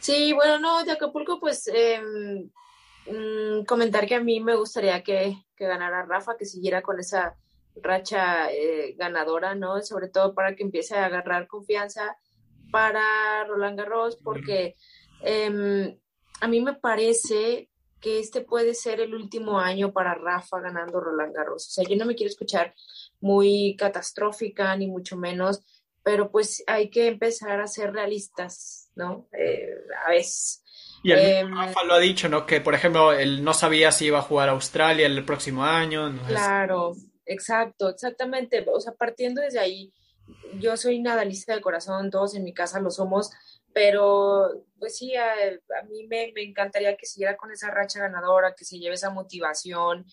Sí, 0.00 0.32
bueno, 0.32 0.58
no, 0.58 0.84
de 0.84 0.92
Acapulco, 0.92 1.38
pues 1.40 1.68
eh, 1.74 2.00
mm, 3.06 3.64
comentar 3.64 4.06
que 4.06 4.14
a 4.14 4.20
mí 4.20 4.40
me 4.40 4.54
gustaría 4.54 5.02
que 5.02 5.36
ganara 5.58 6.04
Rafa, 6.06 6.36
que 6.38 6.46
siguiera 6.46 6.80
con 6.80 6.98
esa 7.00 7.34
racha 7.82 8.50
eh, 8.50 8.94
ganadora, 8.96 9.54
¿no? 9.54 9.80
Sobre 9.82 10.08
todo 10.08 10.34
para 10.34 10.54
que 10.54 10.62
empiece 10.62 10.96
a 10.96 11.06
agarrar 11.06 11.46
confianza 11.46 12.16
para 12.70 13.44
Roland 13.44 13.78
Garros, 13.78 14.16
porque 14.16 14.76
em, 15.22 15.98
a 16.40 16.48
mí 16.48 16.60
me 16.60 16.74
parece 16.74 17.70
que 18.00 18.20
este 18.20 18.42
puede 18.42 18.74
ser 18.74 19.00
el 19.00 19.14
último 19.14 19.58
año 19.58 19.92
para 19.92 20.14
Rafa 20.14 20.60
ganando 20.60 21.00
Roland 21.00 21.34
Garros. 21.34 21.66
O 21.66 21.70
sea, 21.70 21.84
yo 21.88 21.96
no 21.96 22.04
me 22.04 22.14
quiero 22.14 22.30
escuchar 22.30 22.74
muy 23.20 23.74
catastrófica, 23.76 24.76
ni 24.76 24.86
mucho 24.86 25.16
menos, 25.16 25.62
pero 26.02 26.30
pues 26.30 26.62
hay 26.66 26.90
que 26.90 27.08
empezar 27.08 27.60
a 27.60 27.66
ser 27.66 27.92
realistas, 27.92 28.90
¿no? 28.94 29.28
Eh, 29.32 29.66
a 30.04 30.10
veces. 30.10 30.62
Y 31.02 31.12
el 31.12 31.18
Em, 31.18 31.56
Rafa 31.56 31.84
lo 31.84 31.94
ha 31.94 31.98
dicho, 31.98 32.28
¿no? 32.28 32.46
Que, 32.46 32.60
por 32.60 32.74
ejemplo, 32.74 33.12
él 33.12 33.42
no 33.42 33.54
sabía 33.54 33.90
si 33.92 34.06
iba 34.06 34.18
a 34.18 34.22
jugar 34.22 34.48
a 34.48 34.52
Australia 34.52 35.06
el 35.06 35.24
próximo 35.24 35.64
año. 35.64 36.12
Claro, 36.26 36.94
exacto, 37.26 37.88
exactamente. 37.88 38.64
O 38.72 38.80
sea, 38.80 38.92
partiendo 38.94 39.42
desde 39.42 39.58
ahí, 39.58 39.92
yo 40.58 40.76
soy 40.76 41.00
nadalista 41.00 41.54
de 41.54 41.60
corazón, 41.60 42.10
todos 42.10 42.34
en 42.34 42.44
mi 42.44 42.52
casa 42.52 42.80
lo 42.80 42.90
somos, 42.90 43.30
pero 43.72 44.64
pues 44.78 44.96
sí, 44.96 45.14
a, 45.16 45.32
a 45.32 45.84
mí 45.84 46.06
me, 46.06 46.32
me 46.34 46.42
encantaría 46.42 46.96
que 46.96 47.06
siguiera 47.06 47.36
con 47.36 47.50
esa 47.50 47.70
racha 47.70 48.00
ganadora, 48.00 48.54
que 48.54 48.64
se 48.64 48.78
lleve 48.78 48.94
esa 48.94 49.10
motivación 49.10 50.06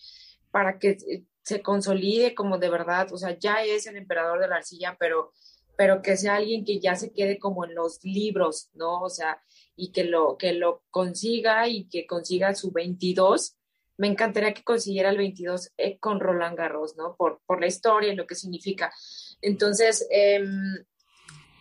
para 0.50 0.78
que 0.78 0.90
eh, 0.90 1.24
se 1.42 1.62
consolide 1.62 2.34
como 2.34 2.58
de 2.58 2.70
verdad, 2.70 3.12
o 3.12 3.18
sea, 3.18 3.38
ya 3.38 3.64
es 3.64 3.86
el 3.86 3.96
emperador 3.96 4.40
de 4.40 4.48
la 4.48 4.56
arcilla, 4.56 4.96
pero, 4.98 5.32
pero 5.76 6.00
que 6.00 6.16
sea 6.16 6.36
alguien 6.36 6.64
que 6.64 6.78
ya 6.78 6.94
se 6.94 7.12
quede 7.12 7.38
como 7.38 7.64
en 7.64 7.74
los 7.74 8.02
libros, 8.04 8.70
¿no? 8.74 9.00
O 9.00 9.10
sea, 9.10 9.40
y 9.76 9.92
que 9.92 10.04
lo, 10.04 10.38
que 10.38 10.52
lo 10.52 10.82
consiga 10.90 11.68
y 11.68 11.88
que 11.88 12.06
consiga 12.06 12.54
su 12.54 12.70
22 12.70 13.56
me 13.96 14.08
encantaría 14.08 14.54
que 14.54 14.64
consiguiera 14.64 15.10
el 15.10 15.18
22 15.18 15.72
eh, 15.76 15.98
con 15.98 16.20
Roland 16.20 16.56
Garros, 16.56 16.96
¿no? 16.96 17.14
Por, 17.16 17.40
por 17.46 17.60
la 17.60 17.66
historia 17.66 18.12
y 18.12 18.16
lo 18.16 18.26
que 18.26 18.34
significa. 18.34 18.92
Entonces, 19.40 20.06
eh, 20.10 20.44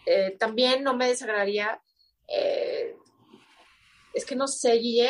eh, 0.06 0.36
también 0.40 0.84
no 0.84 0.96
me 0.96 1.08
desagradaría, 1.08 1.82
eh, 2.28 2.96
es 4.14 4.26
que 4.26 4.36
no 4.36 4.48
sé, 4.48 4.74
Guille, 4.74 5.10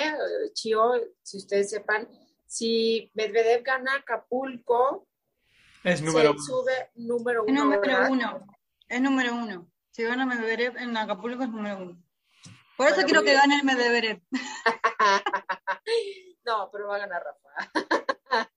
Chio, 0.54 0.94
si 1.22 1.38
ustedes 1.38 1.70
sepan, 1.70 2.08
si 2.46 3.12
Medvedev 3.16 3.64
gana 3.64 3.96
Acapulco, 3.96 5.08
Es 5.84 6.02
número 6.02 6.30
se 6.34 6.36
uno. 6.36 6.44
sube 6.44 6.92
número 6.96 7.44
Es 7.46 7.52
uno, 7.52 7.64
número 7.66 7.82
¿verdad? 7.82 8.10
uno. 8.12 8.48
Es 8.88 9.02
número 9.02 9.34
uno. 9.36 9.70
Si 9.92 10.04
gana 10.04 10.26
Medvedev 10.26 10.78
en 10.78 10.96
Acapulco 10.96 11.44
es 11.44 11.50
número 11.50 11.78
uno. 11.78 12.04
Por 12.78 12.88
eso 12.88 12.96
Bueno, 12.96 13.08
quiero 13.08 13.24
que 13.24 13.34
gane 13.34 13.56
el 13.58 13.64
Medvedev. 13.64 14.22
no, 16.46 16.70
pero 16.72 16.88
va 16.88 16.96
a 16.96 17.00
ganar 17.00 17.24
Rafa. 17.24 17.72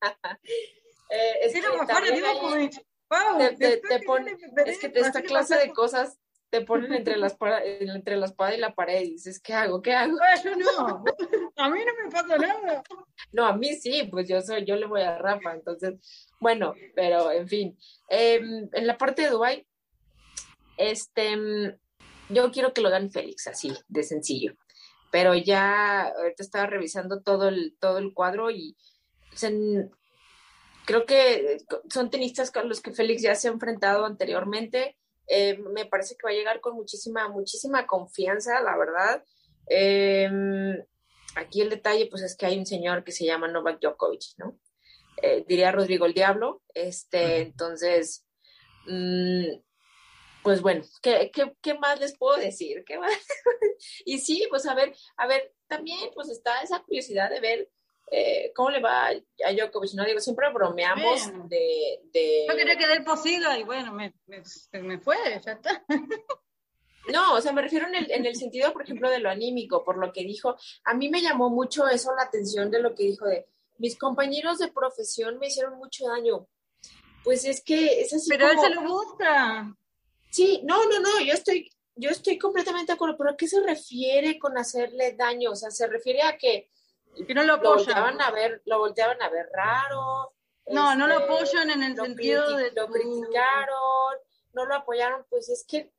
Eh, 1.08 1.32
es 1.42 1.52
Sí, 1.52 1.60
que 1.60 1.68
mejor 1.68 1.86
digo, 2.12 2.26
pues, 2.40 2.80
te- 3.58 3.76
te- 3.76 3.98
te 3.98 4.70
es 4.70 4.82
esta 4.82 5.22
clase 5.22 5.56
de 5.56 5.72
cosas 5.72 6.18
te 6.50 6.62
ponen 6.62 6.92
entre 6.94 7.16
la 7.16 7.26
espada, 7.28 7.60
entre 7.64 8.16
la 8.16 8.26
espada 8.26 8.54
y 8.54 8.58
la 8.58 8.74
pared 8.74 9.02
y 9.02 9.10
dices, 9.12 9.40
¿qué 9.40 9.52
hago? 9.54 9.82
¿Qué 9.82 9.92
hago? 9.94 10.16
Bueno, 10.16 10.56
no, 10.76 11.04
a 11.56 11.68
mí 11.70 11.80
no 11.84 12.04
me 12.04 12.10
pasa 12.10 12.36
nada. 12.38 12.82
No, 13.32 13.46
a 13.46 13.52
mí 13.56 13.74
sí, 13.74 14.08
pues 14.10 14.28
yo 14.28 14.40
soy, 14.40 14.64
yo 14.64 14.76
le 14.76 14.86
voy 14.86 15.02
a 15.02 15.18
Rafa, 15.18 15.54
entonces, 15.54 15.94
bueno, 16.40 16.74
pero 16.94 17.30
en 17.30 17.48
fin. 17.48 17.78
Eh, 18.08 18.40
en 18.72 18.86
la 18.86 18.96
parte 18.96 19.22
de 19.22 19.30
Dubai, 19.30 19.66
este, 20.76 21.36
mm, 21.36 21.78
yo 22.30 22.50
quiero 22.50 22.72
que 22.72 22.80
lo 22.80 22.90
gane 22.90 23.10
Félix, 23.10 23.46
así, 23.48 23.72
de 23.88 24.02
sencillo. 24.02 24.54
Pero 25.10 25.34
ya 25.34 26.08
ahorita 26.08 26.42
estaba 26.42 26.66
revisando 26.66 27.22
todo 27.22 27.48
el, 27.48 27.76
todo 27.80 27.98
el 27.98 28.12
cuadro 28.12 28.50
y 28.50 28.76
creo 30.86 31.04
que 31.04 31.58
son 31.92 32.10
tenistas 32.10 32.50
con 32.50 32.68
los 32.68 32.80
que 32.80 32.92
Félix 32.92 33.22
ya 33.22 33.34
se 33.34 33.48
ha 33.48 33.52
enfrentado 33.52 34.04
anteriormente. 34.04 34.96
Eh, 35.28 35.58
me 35.58 35.86
parece 35.86 36.16
que 36.16 36.26
va 36.26 36.30
a 36.30 36.34
llegar 36.34 36.60
con 36.60 36.76
muchísima, 36.76 37.28
muchísima 37.28 37.86
confianza, 37.86 38.60
la 38.62 38.76
verdad. 38.76 39.24
Eh, 39.68 40.30
aquí 41.34 41.60
el 41.60 41.70
detalle, 41.70 42.06
pues, 42.06 42.22
es 42.22 42.36
que 42.36 42.46
hay 42.46 42.58
un 42.58 42.66
señor 42.66 43.04
que 43.04 43.12
se 43.12 43.26
llama 43.26 43.48
Novak 43.48 43.80
Djokovic, 43.80 44.38
¿no? 44.38 44.58
Eh, 45.22 45.44
diría 45.48 45.72
Rodrigo 45.72 46.06
el 46.06 46.14
Diablo. 46.14 46.62
Este, 46.74 47.40
entonces, 47.40 48.24
mm, 48.86 49.46
pues 50.46 50.62
bueno, 50.62 50.84
¿qué, 51.02 51.32
qué, 51.34 51.52
qué 51.60 51.74
más 51.74 51.98
les 51.98 52.16
puedo 52.16 52.36
decir? 52.36 52.84
¿Qué 52.86 53.00
más? 53.00 53.10
y 54.04 54.18
sí, 54.18 54.46
pues 54.48 54.64
a 54.66 54.76
ver, 54.76 54.94
a 55.16 55.26
ver, 55.26 55.52
también 55.66 55.98
pues 56.14 56.28
está 56.28 56.62
esa 56.62 56.84
curiosidad 56.84 57.28
de 57.30 57.40
ver 57.40 57.68
eh, 58.12 58.52
cómo 58.54 58.70
le 58.70 58.80
va 58.80 59.08
a 59.08 59.52
Djokovic, 59.52 59.94
¿no? 59.94 60.04
Digo, 60.04 60.20
siempre 60.20 60.48
bromeamos 60.52 61.26
Bueno. 61.26 61.48
de, 61.48 62.00
de... 62.12 62.46
Yo 62.48 62.54
quería 62.54 62.76
que 62.76 62.86
Delpo 62.86 63.16
siga 63.16 63.58
y 63.58 63.64
bueno, 63.64 63.92
me, 63.92 64.14
me, 64.26 64.40
me 64.82 65.00
fue, 65.00 65.16
ya 65.44 65.52
está. 65.52 65.84
No, 67.08 67.34
o 67.34 67.40
sea, 67.40 67.52
me 67.52 67.62
refiero 67.62 67.86
en 67.88 67.94
el, 67.96 68.10
en 68.10 68.26
el 68.26 68.34
sentido, 68.34 68.72
por 68.72 68.82
ejemplo, 68.82 69.08
de 69.10 69.20
lo 69.20 69.30
anímico, 69.30 69.84
por 69.84 69.96
lo 69.96 70.12
que 70.12 70.22
dijo. 70.22 70.56
A 70.84 70.92
mí 70.92 71.08
me 71.08 71.22
llamó 71.22 71.50
mucho 71.50 71.86
eso 71.86 72.12
la 72.16 72.24
atención 72.24 72.68
de 72.70 72.80
lo 72.80 72.96
que 72.96 73.04
dijo 73.04 73.26
de 73.26 73.46
mis 73.78 73.96
compañeros 73.96 74.58
de 74.58 74.72
profesión 74.72 75.38
me 75.38 75.46
hicieron 75.46 75.78
mucho 75.78 76.08
daño. 76.08 76.48
Pues 77.22 77.44
es 77.44 77.62
que 77.62 78.00
es 78.00 78.12
así 78.12 78.28
Pero 78.28 78.48
él 78.48 78.56
como... 78.56 78.68
se 78.68 78.74
lo 78.74 78.82
busca. 78.82 79.76
Sí, 80.36 80.60
no, 80.64 80.84
no, 80.84 81.00
no, 81.00 81.20
yo 81.24 81.32
estoy, 81.32 81.70
yo 81.94 82.10
estoy 82.10 82.36
completamente 82.36 82.92
de 82.92 82.96
acuerdo, 82.96 83.16
pero 83.16 83.30
¿a 83.30 83.36
qué 83.38 83.48
se 83.48 83.58
refiere 83.62 84.38
con 84.38 84.58
hacerle 84.58 85.12
daño? 85.12 85.52
O 85.52 85.56
sea, 85.56 85.70
se 85.70 85.86
refiere 85.86 86.20
a 86.22 86.36
que 86.36 86.68
Que 87.26 87.34
no 87.34 87.42
lo 87.42 87.56
lo 87.56 87.74
volteaban 87.76 88.20
a 88.20 88.30
ver, 88.30 88.60
lo 88.66 88.78
volteaban 88.80 89.22
a 89.22 89.30
ver 89.30 89.48
raro. 89.50 90.34
No, 90.66 90.94
no 90.94 91.06
lo 91.06 91.14
este, 91.20 91.24
apoyan 91.24 91.70
en 91.70 91.82
el 91.84 91.96
sentido 91.96 92.54
de 92.54 92.70
lo 92.72 92.86
criticaron, 92.88 94.14
no 94.52 94.66
lo 94.66 94.74
apoyaron, 94.74 95.24
pues 95.30 95.48
es 95.48 95.64
que 95.66 95.90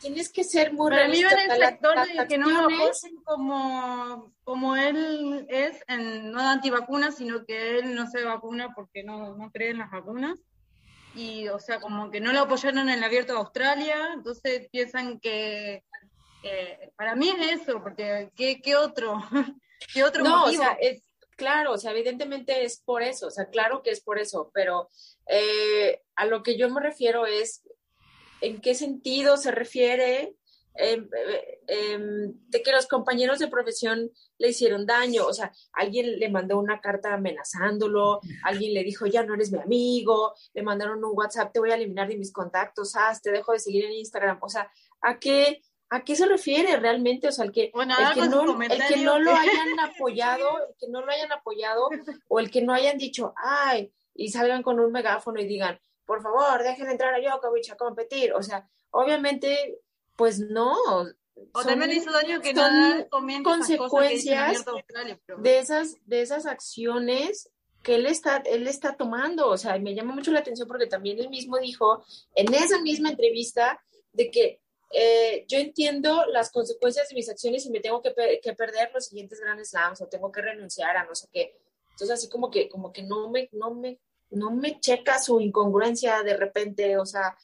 tienes 0.00 0.32
que 0.32 0.42
ser 0.42 0.72
muy 0.72 0.90
Para 0.90 1.06
mí 1.06 1.20
en 1.20 1.50
el 1.52 1.60
La- 1.60 1.68
sector 1.68 2.08
de 2.08 2.26
que 2.26 2.36
no 2.36 2.50
lo 2.50 2.58
apoyen 2.64 3.16
como, 3.24 4.34
como 4.42 4.74
él 4.76 5.46
es 5.48 5.80
en, 5.86 6.32
no 6.32 6.40
antivacunas, 6.40 7.16
sino 7.18 7.44
que 7.44 7.78
él 7.78 7.94
no 7.94 8.10
se 8.10 8.24
vacuna 8.24 8.72
porque 8.74 9.04
no, 9.04 9.36
no 9.36 9.52
cree 9.52 9.70
en 9.70 9.78
las 9.78 9.92
vacunas. 9.92 10.40
Y, 11.14 11.48
o 11.48 11.58
sea, 11.58 11.80
como 11.80 12.10
que 12.10 12.20
no 12.20 12.32
lo 12.32 12.40
apoyaron 12.40 12.88
en 12.88 12.98
el 12.98 13.04
abierto 13.04 13.32
de 13.32 13.38
Australia, 13.38 14.12
entonces 14.14 14.68
piensan 14.70 15.20
que, 15.20 15.84
para 16.96 17.14
mí 17.14 17.30
es 17.30 17.62
eso, 17.62 17.82
porque 17.82 18.30
¿qué, 18.36 18.60
qué 18.60 18.76
otro? 18.76 19.22
¿Qué 19.92 20.04
otro 20.04 20.24
no, 20.24 20.40
motivo? 20.40 20.62
O 20.62 20.64
sea, 20.64 20.76
es, 20.80 21.04
claro, 21.36 21.72
o 21.72 21.78
sea, 21.78 21.92
evidentemente 21.92 22.64
es 22.64 22.80
por 22.80 23.02
eso, 23.02 23.28
o 23.28 23.30
sea, 23.30 23.46
claro 23.46 23.82
que 23.82 23.90
es 23.90 24.00
por 24.00 24.18
eso, 24.18 24.50
pero 24.52 24.88
eh, 25.26 26.00
a 26.16 26.26
lo 26.26 26.42
que 26.42 26.56
yo 26.56 26.68
me 26.70 26.80
refiero 26.80 27.26
es 27.26 27.62
en 28.40 28.60
qué 28.60 28.74
sentido 28.74 29.36
se 29.36 29.50
refiere 29.50 30.34
em, 30.74 31.08
em, 31.66 32.32
de 32.48 32.62
que 32.62 32.72
los 32.72 32.86
compañeros 32.86 33.38
de 33.38 33.48
profesión 33.48 34.10
le 34.38 34.48
hicieron 34.48 34.86
daño, 34.86 35.26
o 35.26 35.32
sea, 35.32 35.52
alguien 35.72 36.18
le 36.18 36.28
mandó 36.28 36.58
una 36.58 36.80
carta 36.80 37.14
amenazándolo, 37.14 38.20
alguien 38.42 38.74
le 38.74 38.84
dijo, 38.84 39.06
ya 39.06 39.22
no 39.22 39.34
eres 39.34 39.52
mi 39.52 39.58
amigo, 39.58 40.34
le 40.52 40.62
mandaron 40.62 41.04
un 41.04 41.16
WhatsApp, 41.16 41.52
te 41.52 41.60
voy 41.60 41.70
a 41.70 41.76
eliminar 41.76 42.08
de 42.08 42.16
mis 42.16 42.32
contactos, 42.32 42.96
ah, 42.96 43.16
te 43.22 43.30
dejo 43.30 43.52
de 43.52 43.60
seguir 43.60 43.84
en 43.84 43.92
Instagram, 43.92 44.38
o 44.40 44.48
sea, 44.48 44.70
¿a 45.00 45.18
qué, 45.18 45.62
¿A 45.90 46.02
qué 46.02 46.16
se 46.16 46.26
refiere 46.26 46.76
realmente? 46.78 47.28
O 47.28 47.32
sea, 47.32 47.44
el 47.44 47.52
que, 47.52 47.64
el 47.64 47.70
que, 48.14 48.28
no, 48.28 48.62
el 48.62 48.82
que 48.88 48.96
no 49.04 49.18
lo 49.20 49.32
hayan 49.36 49.78
apoyado, 49.78 50.58
el 50.58 50.74
que 50.76 50.88
no 50.88 51.02
lo 51.02 51.12
hayan 51.12 51.30
apoyado, 51.30 51.88
o 52.26 52.40
el 52.40 52.50
que 52.50 52.62
no 52.62 52.72
hayan 52.72 52.98
dicho, 52.98 53.32
ay, 53.36 53.92
y 54.14 54.30
salgan 54.30 54.62
con 54.62 54.80
un 54.80 54.90
megáfono 54.90 55.40
y 55.40 55.46
digan, 55.46 55.78
por 56.04 56.22
favor, 56.22 56.62
dejen 56.62 56.90
entrar 56.90 57.14
a 57.14 57.20
Djokovic 57.20 57.70
a 57.70 57.76
competir. 57.76 58.32
O 58.32 58.42
sea, 58.42 58.68
obviamente, 58.90 59.82
pues 60.16 60.38
no. 60.38 60.74
O 61.52 61.64
también 61.64 61.92
hizo 61.92 62.12
daño 62.12 62.40
que 62.40 62.54
no 62.54 62.62
consecuencias 63.42 64.64
de 65.38 65.58
esas, 65.58 65.96
de 66.06 66.22
esas 66.22 66.46
acciones 66.46 67.50
que 67.82 67.96
él 67.96 68.06
está, 68.06 68.38
él 68.46 68.66
está 68.66 68.96
tomando. 68.96 69.48
O 69.48 69.58
sea, 69.58 69.78
me 69.78 69.94
llama 69.94 70.14
mucho 70.14 70.32
la 70.32 70.40
atención 70.40 70.66
porque 70.66 70.86
también 70.86 71.18
él 71.18 71.28
mismo 71.28 71.58
dijo 71.58 72.04
en 72.34 72.52
esa 72.54 72.80
misma 72.80 73.10
entrevista 73.10 73.82
de 74.12 74.30
que 74.30 74.60
eh, 74.96 75.44
yo 75.48 75.58
entiendo 75.58 76.24
las 76.26 76.52
consecuencias 76.52 77.08
de 77.08 77.16
mis 77.16 77.28
acciones 77.28 77.66
y 77.66 77.70
me 77.70 77.80
tengo 77.80 78.00
que, 78.00 78.12
perder 78.12 78.90
los 78.94 79.06
siguientes 79.06 79.40
grandes 79.40 79.70
slams 79.70 80.00
o 80.00 80.06
tengo 80.06 80.30
que 80.30 80.40
renunciar 80.40 80.96
a 80.96 81.04
no 81.04 81.14
sé 81.14 81.28
qué. 81.32 81.56
Entonces, 81.90 82.10
así 82.10 82.28
como 82.28 82.50
que, 82.50 82.68
como 82.68 82.92
que 82.92 83.02
no 83.02 83.28
me, 83.28 83.48
no 83.52 83.74
me, 83.74 83.98
no 84.30 84.50
me 84.50 84.78
checa 84.80 85.18
su 85.20 85.40
incongruencia 85.40 86.22
de 86.22 86.36
repente, 86.36 86.96
o 86.96 87.06
sea, 87.06 87.36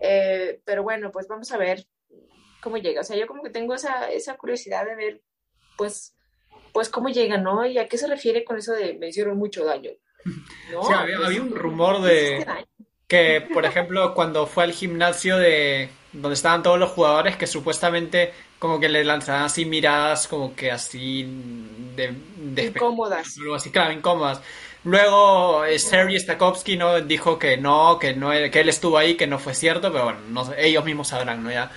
eh, 0.00 0.60
pero 0.64 0.82
bueno, 0.82 1.10
pues 1.10 1.26
vamos 1.26 1.50
a 1.52 1.56
ver 1.56 1.86
cómo 2.62 2.78
llega. 2.78 3.02
O 3.02 3.04
sea, 3.04 3.16
yo 3.16 3.26
como 3.26 3.42
que 3.42 3.50
tengo 3.50 3.74
esa, 3.74 4.10
esa 4.10 4.36
curiosidad 4.36 4.86
de 4.86 4.94
ver, 4.94 5.20
pues, 5.76 6.14
pues 6.72 6.88
cómo 6.88 7.10
llega, 7.10 7.36
¿no? 7.36 7.66
Y 7.66 7.76
a 7.78 7.88
qué 7.88 7.98
se 7.98 8.06
refiere 8.06 8.44
con 8.44 8.56
eso 8.56 8.72
de 8.72 8.94
me 8.94 9.08
hicieron 9.08 9.36
mucho 9.36 9.64
daño. 9.64 9.90
¿No? 10.70 10.84
Sí, 10.84 10.92
había, 10.94 11.18
había, 11.18 11.42
un 11.42 11.54
rumor 11.54 12.00
de 12.00 12.46
que, 13.08 13.46
por 13.52 13.66
ejemplo, 13.66 14.14
cuando 14.14 14.46
fue 14.46 14.64
al 14.64 14.72
gimnasio 14.72 15.36
de 15.36 15.90
donde 16.12 16.34
estaban 16.34 16.62
todos 16.62 16.78
los 16.78 16.90
jugadores 16.90 17.36
que 17.36 17.46
supuestamente 17.46 18.32
como 18.58 18.78
que 18.78 18.88
le 18.88 19.02
lanzaban 19.02 19.44
así 19.44 19.64
miradas 19.64 20.28
como 20.28 20.54
que 20.54 20.70
así 20.70 21.24
de, 21.96 22.14
incómodas 22.66 23.38
algo 23.38 23.54
así 23.54 23.70
claro 23.70 23.92
incómodas 23.92 24.42
luego 24.84 25.64
eh, 25.64 25.78
Sergei 25.78 26.20
Stakowski 26.20 26.76
no 26.76 27.00
dijo 27.00 27.38
que 27.38 27.56
no 27.56 27.98
que 27.98 28.14
no 28.14 28.30
que 28.30 28.60
él 28.60 28.68
estuvo 28.68 28.98
ahí 28.98 29.16
que 29.16 29.26
no 29.26 29.38
fue 29.38 29.54
cierto 29.54 29.90
pero 29.90 30.04
bueno 30.04 30.20
no 30.28 30.52
ellos 30.58 30.84
mismos 30.84 31.08
sabrán 31.08 31.42
no 31.42 31.50
ya 31.50 31.70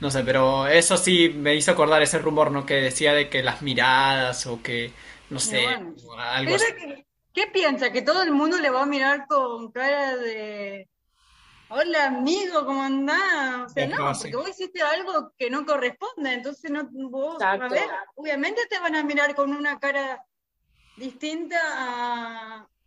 no 0.00 0.10
sé 0.10 0.22
pero 0.24 0.66
eso 0.66 0.96
sí 0.96 1.30
me 1.30 1.54
hizo 1.54 1.72
acordar 1.72 2.02
ese 2.02 2.18
rumor 2.18 2.50
no 2.50 2.66
que 2.66 2.74
decía 2.74 3.12
de 3.14 3.28
que 3.28 3.42
las 3.42 3.62
miradas 3.62 4.46
o 4.46 4.62
que 4.62 4.92
no 5.30 5.40
sé 5.40 5.66
algo 5.66 6.54
así. 6.54 7.04
¿Qué 7.32 7.46
piensa? 7.46 7.92
¿Que 7.92 8.02
todo 8.02 8.22
el 8.22 8.32
mundo 8.32 8.58
le 8.58 8.70
va 8.70 8.82
a 8.82 8.86
mirar 8.86 9.26
con 9.28 9.70
cara 9.70 10.16
de 10.16 10.88
hola 11.68 12.06
amigo, 12.06 12.64
¿cómo 12.64 12.82
andás? 12.82 13.66
O 13.66 13.68
sea, 13.68 13.86
no, 13.86 14.12
porque 14.12 14.36
vos 14.36 14.48
hiciste 14.48 14.82
algo 14.82 15.32
que 15.36 15.50
no 15.50 15.64
corresponde, 15.66 16.32
entonces 16.32 16.70
no, 16.70 16.88
vos, 16.90 17.40
a 17.42 17.56
ver, 17.56 17.88
obviamente 18.14 18.62
te 18.68 18.78
van 18.78 18.96
a 18.96 19.04
mirar 19.04 19.34
con 19.34 19.52
una 19.52 19.78
cara 19.78 20.24
distinta 20.96 21.58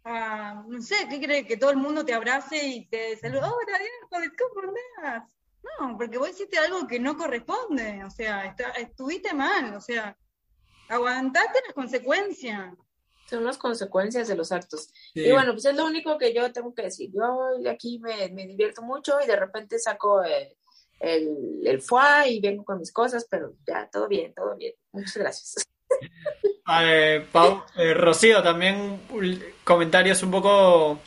a, 0.03 0.63
no 0.67 0.81
sé, 0.81 1.07
¿qué 1.09 1.21
crees? 1.21 1.45
Que 1.45 1.57
todo 1.57 1.69
el 1.69 1.77
mundo 1.77 2.03
te 2.03 2.13
abrace 2.13 2.65
y 2.65 2.87
te 2.87 3.15
salude, 3.17 3.39
hola 3.39 3.77
Diego, 3.77 4.33
¿cómo 4.37 4.67
andás? 4.67 5.23
No, 5.63 5.97
porque 5.97 6.17
vos 6.17 6.29
hiciste 6.29 6.57
algo 6.57 6.87
que 6.87 6.99
no 6.99 7.15
corresponde, 7.17 8.03
o 8.03 8.09
sea, 8.09 8.55
estuviste 8.77 9.33
mal, 9.33 9.75
o 9.75 9.81
sea, 9.81 10.17
aguantaste 10.89 11.59
las 11.65 11.73
consecuencias 11.73 12.73
son 13.31 13.45
las 13.45 13.57
consecuencias 13.57 14.27
de 14.27 14.35
los 14.35 14.51
actos. 14.51 14.89
Y 15.13 15.31
bueno, 15.31 15.53
pues 15.53 15.63
es 15.63 15.73
lo 15.73 15.85
único 15.85 16.17
que 16.17 16.33
yo 16.33 16.51
tengo 16.51 16.75
que 16.75 16.83
decir. 16.83 17.09
Yo 17.13 17.51
aquí 17.71 17.97
me, 17.99 18.27
me 18.29 18.45
divierto 18.45 18.81
mucho 18.81 19.13
y 19.23 19.25
de 19.25 19.37
repente 19.37 19.79
saco 19.79 20.21
el, 20.21 20.49
el, 20.99 21.61
el 21.65 21.81
foie 21.81 22.29
y 22.29 22.41
vengo 22.41 22.65
con 22.65 22.79
mis 22.79 22.91
cosas, 22.91 23.25
pero 23.29 23.53
ya, 23.65 23.89
todo 23.89 24.09
bien, 24.09 24.33
todo 24.33 24.55
bien. 24.57 24.73
Muchas 24.91 25.17
gracias. 25.17 25.55
Eh, 26.83 27.25
Pau, 27.33 27.63
eh, 27.75 27.93
Rocío, 27.93 28.41
también 28.41 29.01
comentarios 29.63 30.23
un 30.23 30.31
poco 30.31 30.99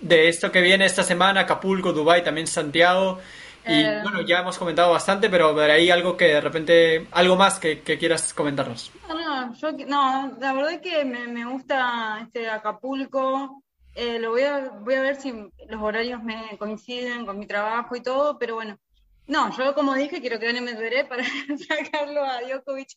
de 0.00 0.28
esto 0.28 0.50
que 0.50 0.62
viene 0.62 0.86
esta 0.86 1.02
semana, 1.02 1.40
Acapulco, 1.40 1.92
Dubai, 1.92 2.24
también 2.24 2.46
Santiago. 2.46 3.18
Y 3.66 3.80
eh, 3.80 4.00
bueno, 4.02 4.20
ya 4.22 4.40
hemos 4.40 4.58
comentado 4.58 4.92
bastante, 4.92 5.30
pero 5.30 5.58
ahí 5.58 5.90
algo 5.90 6.16
que 6.16 6.26
de 6.26 6.40
repente, 6.40 7.06
algo 7.12 7.36
más 7.36 7.58
que, 7.58 7.80
quieras 7.82 8.34
comentarnos. 8.34 8.92
No, 9.08 9.14
no, 9.14 9.54
yo, 9.54 9.72
no, 9.86 10.36
la 10.38 10.52
verdad 10.52 10.72
es 10.72 10.80
que 10.80 11.04
me, 11.04 11.44
gusta 11.46 12.20
este 12.22 12.48
Acapulco. 12.48 13.62
Eh, 13.94 14.18
lo 14.18 14.30
voy 14.30 14.42
a, 14.42 14.68
voy 14.80 14.94
a 14.94 15.02
ver 15.02 15.16
si 15.16 15.32
los 15.32 15.80
horarios 15.80 16.22
me 16.22 16.56
coinciden 16.58 17.24
con 17.24 17.38
mi 17.38 17.46
trabajo 17.46 17.96
y 17.96 18.02
todo, 18.02 18.38
pero 18.38 18.56
bueno. 18.56 18.78
No, 19.26 19.56
yo 19.56 19.74
como 19.74 19.94
dije, 19.94 20.20
quiero 20.20 20.38
que 20.38 20.46
gane 20.46 20.60
Medvedev 20.60 21.08
para 21.08 21.24
sacarlo 21.68 22.22
a 22.22 22.42
Djokovic 22.42 22.90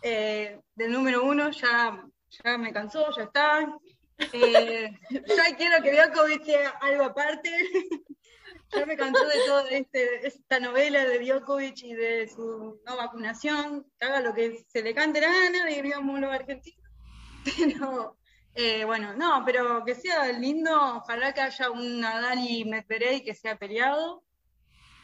eh, 0.00 0.60
del 0.74 0.92
número 0.92 1.24
uno. 1.24 1.50
Ya, 1.50 2.02
ya 2.30 2.56
me 2.56 2.72
cansó, 2.72 3.06
ya 3.14 3.24
está. 3.24 3.66
ya 4.18 5.56
quiero 5.58 5.82
que 5.82 5.92
Djokovic 5.92 6.44
sea 6.44 6.70
algo 6.80 7.04
aparte. 7.04 7.50
Ya 8.72 8.84
me 8.84 8.96
cansó 8.96 9.24
de 9.26 9.38
toda 9.46 9.68
este, 9.70 10.26
esta 10.26 10.58
novela 10.60 11.04
de 11.04 11.18
Djokovic 11.20 11.82
y 11.84 11.94
de 11.94 12.28
su 12.28 12.80
no 12.84 12.96
vacunación, 12.96 13.86
que 13.98 14.06
haga 14.06 14.20
lo 14.20 14.34
que 14.34 14.64
se 14.68 14.82
le 14.82 14.94
cante 14.94 15.20
la 15.20 15.28
gana, 15.32 15.66
diríamos 15.66 16.20
los 16.20 16.32
argentinos. 16.32 16.90
Pero, 17.56 18.16
eh, 18.54 18.84
bueno, 18.84 19.14
no, 19.14 19.44
pero 19.44 19.84
que 19.84 19.94
sea 19.94 20.32
lindo, 20.32 20.96
ojalá 20.96 21.32
que 21.32 21.42
haya 21.42 21.70
un 21.70 22.04
y 22.38 22.64
Medvedev 22.64 23.22
que 23.22 23.34
sea 23.34 23.56
peleado. 23.56 24.24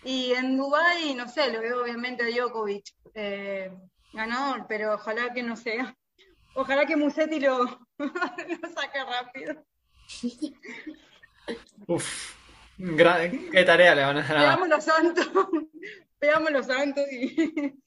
Y 0.03 0.33
en 0.33 0.57
Dubái, 0.57 1.15
no 1.15 1.29
sé, 1.29 1.53
lo 1.53 1.61
veo 1.61 1.83
obviamente 1.83 2.25
a 2.25 2.27
Djokovic 2.27 2.87
eh, 3.15 3.71
ganador, 4.13 4.67
pero 4.69 4.95
ojalá 4.95 5.33
que 5.33 5.43
no 5.43 5.55
sea. 5.57 5.97
Ojalá 6.55 6.85
que 6.85 6.97
Musetti 6.97 7.41
lo, 7.41 7.65
lo 7.99 8.69
saque 8.75 9.05
rápido. 9.05 9.65
Uf. 11.87 12.42
¿Qué 13.53 13.65
tarea 13.65 13.95
le 13.95 14.03
van 14.03 14.19
a 14.19 14.23
dar? 14.23 14.39
Veamos 14.39 14.69
los 14.69 14.85
santos. 14.85 15.29
Veamos 16.21 16.51
los 16.51 16.67
santos 16.67 17.05
y. 17.11 17.75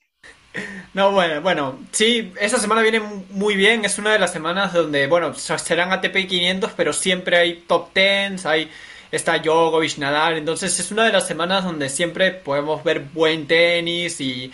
No, 0.93 1.11
bueno, 1.11 1.41
bueno, 1.41 1.79
sí, 1.91 2.31
esta 2.39 2.57
semana 2.57 2.81
viene 2.81 3.01
muy 3.01 3.57
bien, 3.57 3.83
es 3.83 3.99
una 3.99 4.13
de 4.13 4.19
las 4.19 4.31
semanas 4.31 4.71
donde, 4.71 5.05
bueno, 5.05 5.33
serán 5.33 5.91
ATP 5.91 6.25
500, 6.29 6.71
pero 6.77 6.93
siempre 6.93 7.35
hay 7.35 7.65
top 7.67 7.93
10, 7.93 8.45
hay, 8.45 8.71
está 9.11 9.37
Djokovic, 9.39 9.97
Nadal, 9.97 10.37
entonces 10.37 10.79
es 10.79 10.91
una 10.91 11.03
de 11.03 11.11
las 11.11 11.27
semanas 11.27 11.65
donde 11.65 11.89
siempre 11.89 12.31
podemos 12.31 12.81
ver 12.85 13.01
buen 13.01 13.47
tenis 13.47 14.21
y 14.21 14.49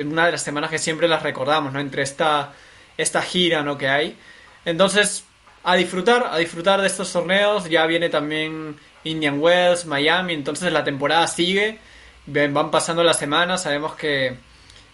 una 0.00 0.24
de 0.24 0.32
las 0.32 0.42
semanas 0.42 0.70
que 0.70 0.78
siempre 0.78 1.08
las 1.08 1.22
recordamos, 1.22 1.74
¿no? 1.74 1.80
Entre 1.80 2.02
esta, 2.02 2.54
esta 2.96 3.20
gira, 3.20 3.62
¿no? 3.62 3.76
Que 3.76 3.88
hay. 3.88 4.16
Entonces, 4.64 5.24
a 5.62 5.76
disfrutar, 5.76 6.28
a 6.30 6.38
disfrutar 6.38 6.80
de 6.80 6.86
estos 6.86 7.12
torneos, 7.12 7.68
ya 7.68 7.84
viene 7.84 8.08
también 8.08 8.76
Indian 9.04 9.38
Wells, 9.40 9.86
Miami, 9.86 10.34
entonces 10.34 10.72
la 10.72 10.84
temporada 10.84 11.26
sigue, 11.26 11.78
van 12.26 12.70
pasando 12.70 13.02
las 13.04 13.18
semanas, 13.18 13.62
sabemos 13.62 13.94
que 13.94 14.36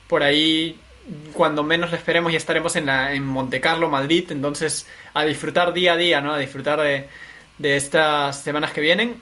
por 0.08 0.22
ahí 0.22 0.78
cuando 1.32 1.62
menos 1.62 1.92
esperemos 1.92 2.32
ya 2.32 2.38
estaremos 2.38 2.76
en, 2.76 2.86
la, 2.86 3.12
en 3.14 3.24
Monte 3.24 3.60
Carlo, 3.60 3.88
Madrid, 3.88 4.30
entonces 4.30 4.86
a 5.14 5.24
disfrutar 5.24 5.72
día 5.72 5.94
a 5.94 5.96
día, 5.96 6.20
¿no? 6.20 6.34
A 6.34 6.38
disfrutar 6.38 6.80
de, 6.80 7.08
de 7.58 7.76
estas 7.76 8.42
semanas 8.42 8.72
que 8.72 8.80
vienen. 8.80 9.20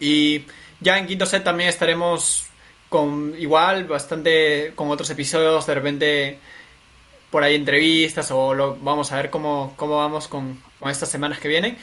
Y 0.00 0.44
ya 0.80 0.98
en 0.98 1.06
quinto 1.06 1.26
set 1.26 1.44
también 1.44 1.68
estaremos 1.68 2.46
con 2.88 3.34
igual, 3.38 3.84
bastante 3.84 4.72
con 4.74 4.90
otros 4.90 5.10
episodios, 5.10 5.66
de 5.66 5.74
repente 5.74 6.38
por 7.30 7.42
ahí 7.42 7.56
entrevistas 7.56 8.30
o 8.30 8.54
lo, 8.54 8.76
vamos 8.76 9.10
a 9.10 9.16
ver 9.16 9.30
cómo, 9.30 9.74
cómo 9.76 9.96
vamos 9.96 10.28
con, 10.28 10.62
con 10.78 10.90
estas 10.90 11.08
semanas 11.08 11.40
que 11.40 11.48
vienen. 11.48 11.76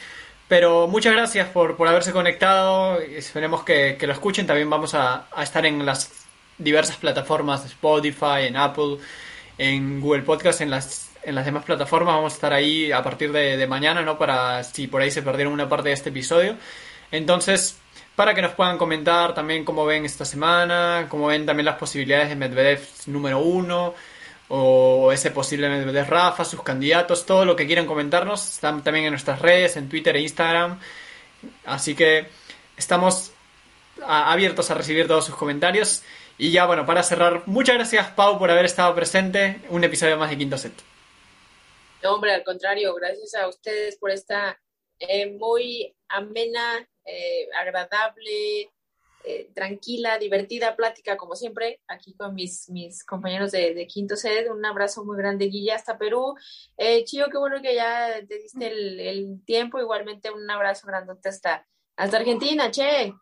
Pero 0.52 0.86
muchas 0.86 1.14
gracias 1.14 1.48
por, 1.48 1.78
por 1.78 1.88
haberse 1.88 2.12
conectado. 2.12 3.00
Esperemos 3.00 3.64
que, 3.64 3.96
que, 3.98 4.06
lo 4.06 4.12
escuchen. 4.12 4.46
También 4.46 4.70
vamos 4.70 4.94
a, 4.94 5.28
a, 5.32 5.44
estar 5.44 5.66
en 5.66 5.86
las 5.86 6.12
diversas 6.58 6.98
plataformas 6.98 7.64
Spotify, 7.64 8.48
en 8.48 8.58
Apple, 8.58 8.98
en 9.58 10.02
Google 10.02 10.24
Podcast, 10.24 10.60
en 10.60 10.70
las 10.70 11.10
en 11.24 11.36
las 11.36 11.46
demás 11.46 11.64
plataformas. 11.64 12.16
Vamos 12.16 12.34
a 12.34 12.36
estar 12.36 12.52
ahí 12.52 12.92
a 12.92 13.02
partir 13.02 13.32
de 13.32 13.66
mañana, 13.66 14.02
¿no? 14.02 14.18
Para 14.18 14.62
si 14.66 14.88
por 14.88 15.02
ahí 15.02 15.10
se 15.10 15.22
perdieron 15.22 15.54
una 15.54 15.70
parte 15.70 15.88
de 15.88 15.94
este 15.94 16.10
episodio. 16.10 16.58
Entonces, 17.12 17.78
para 18.18 18.34
que 18.34 18.42
nos 18.42 18.52
puedan 18.52 18.78
comentar 18.78 19.34
también 19.34 19.64
cómo 19.64 19.86
ven 19.86 20.04
esta 20.04 20.26
semana, 20.26 21.08
cómo 21.08 21.28
ven 21.28 21.46
también 21.46 21.66
las 21.66 21.78
posibilidades 21.78 22.28
de 22.28 22.36
Medvedev 22.36 22.82
número 23.06 23.40
uno, 23.40 23.94
o 24.54 25.14
ese 25.14 25.32
posible 25.32 25.70
Medvedev 25.70 26.10
Rafa, 26.10 26.44
sus 26.44 26.62
candidatos, 26.62 27.26
todo 27.26 27.46
lo 27.46 27.56
que 27.56 27.66
quieran 27.66 27.86
comentarnos, 27.86 28.56
están 28.56 28.84
también 28.84 29.06
en 29.06 29.12
nuestras 29.12 29.42
redes, 29.42 29.78
en 29.78 29.88
Twitter 29.88 30.14
e 30.18 30.22
Instagram. 30.22 30.78
Así 31.64 31.96
que 31.96 32.28
estamos 32.76 33.32
abiertos 34.06 34.70
a 34.70 34.74
recibir 34.74 35.08
todos 35.08 35.26
sus 35.26 35.36
comentarios. 35.36 36.04
Y 36.38 36.52
ya, 36.52 36.66
bueno, 36.66 36.86
para 36.86 37.02
cerrar, 37.02 37.44
muchas 37.46 37.76
gracias 37.76 38.08
Pau 38.12 38.38
por 38.38 38.52
haber 38.52 38.66
estado 38.66 38.94
presente. 38.94 39.62
Un 39.70 39.86
episodio 39.86 40.18
más 40.18 40.30
de 40.30 40.38
Quinto 40.38 40.58
Set. 40.58 40.74
No, 42.04 42.16
hombre, 42.16 42.34
al 42.34 42.44
contrario, 42.44 42.94
gracias 42.96 43.34
a 43.36 43.48
ustedes 43.48 43.96
por 43.96 44.12
esta 44.12 44.60
eh, 45.00 45.32
muy 45.32 45.96
amena, 46.10 46.86
eh, 47.06 47.48
agradable, 47.58 48.70
eh, 49.24 49.52
tranquila, 49.54 50.18
divertida 50.18 50.76
plática, 50.76 51.18
como 51.18 51.36
siempre, 51.36 51.80
aquí 51.88 52.16
con 52.16 52.34
mis, 52.34 52.70
mis 52.70 53.04
compañeros 53.04 53.52
de, 53.52 53.88
Quinto 53.88 54.16
Set. 54.16 54.50
Un 54.50 54.66
abrazo 54.66 55.06
muy 55.06 55.18
grande, 55.18 55.46
Guilla, 55.46 55.76
hasta 55.76 55.98
Perú. 55.98 56.36
Eh, 56.78 57.04
Chío, 57.04 57.28
qué 57.30 57.38
bueno 57.38 57.62
que 57.62 57.76
ya 57.76 58.26
te 58.28 58.40
diste 58.40 58.68
el, 58.68 59.42
tiempo. 59.46 59.80
Igualmente, 59.80 60.32
un 60.32 60.50
abrazo 60.50 60.88
grandote 60.88 61.30
hasta, 61.30 61.68
hasta 61.96 62.18
Argentina, 62.18 62.72
che. 62.72 63.14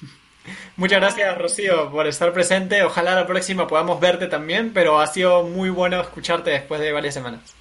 Muchas 0.76 1.00
gracias, 1.00 1.38
Rocío, 1.38 1.90
por 1.90 2.06
estar 2.06 2.32
presente. 2.32 2.82
Ojalá 2.82 3.14
la 3.14 3.26
próxima 3.26 3.66
podamos 3.66 4.00
verte 4.00 4.26
también, 4.26 4.72
pero 4.72 4.98
ha 4.98 5.06
sido 5.06 5.44
muy 5.44 5.70
bueno 5.70 6.00
escucharte 6.00 6.50
después 6.50 6.80
de 6.80 6.92
varias 6.92 7.14
semanas. 7.14 7.54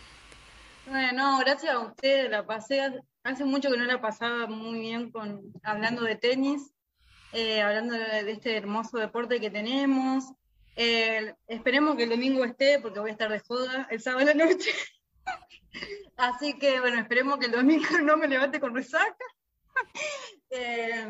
Bueno, 0.87 1.37
gracias 1.39 1.73
a 1.73 1.79
ustedes, 1.79 2.31
la 2.31 2.45
pasé, 2.47 2.81
hace 3.23 3.45
mucho 3.45 3.69
que 3.69 3.77
no 3.77 3.85
la 3.85 4.01
pasaba 4.01 4.47
muy 4.47 4.79
bien 4.79 5.11
con 5.11 5.41
hablando 5.61 6.01
de 6.01 6.15
tenis 6.15 6.71
eh, 7.33 7.61
hablando 7.61 7.95
de, 7.95 8.31
este 8.31 8.57
hermoso 8.57 8.97
deporte 8.97 9.39
que 9.39 9.49
tenemos. 9.49 10.25
Esperemos 10.75 11.97
que 11.97 12.03
el 12.03 12.09
domingo 12.09 12.45
esté, 12.45 12.79
porque 12.79 12.99
voy 12.99 13.09
a 13.09 13.13
estar 13.13 13.29
de 13.29 13.39
joda 13.39 13.87
el 13.91 14.01
sábado 14.01 14.25
de 14.25 14.33
la 14.33 14.45
noche. 14.45 14.71
Así 16.17 16.57
que, 16.57 16.79
bueno, 16.79 16.99
esperemos 16.99 17.37
que 17.39 17.45
el 17.45 17.51
domingo 17.51 17.85
no 18.03 18.17
me 18.17 18.27
levante 18.27 18.59
con 18.59 18.75
resaca. 18.75 19.15
Eh, 20.51 21.05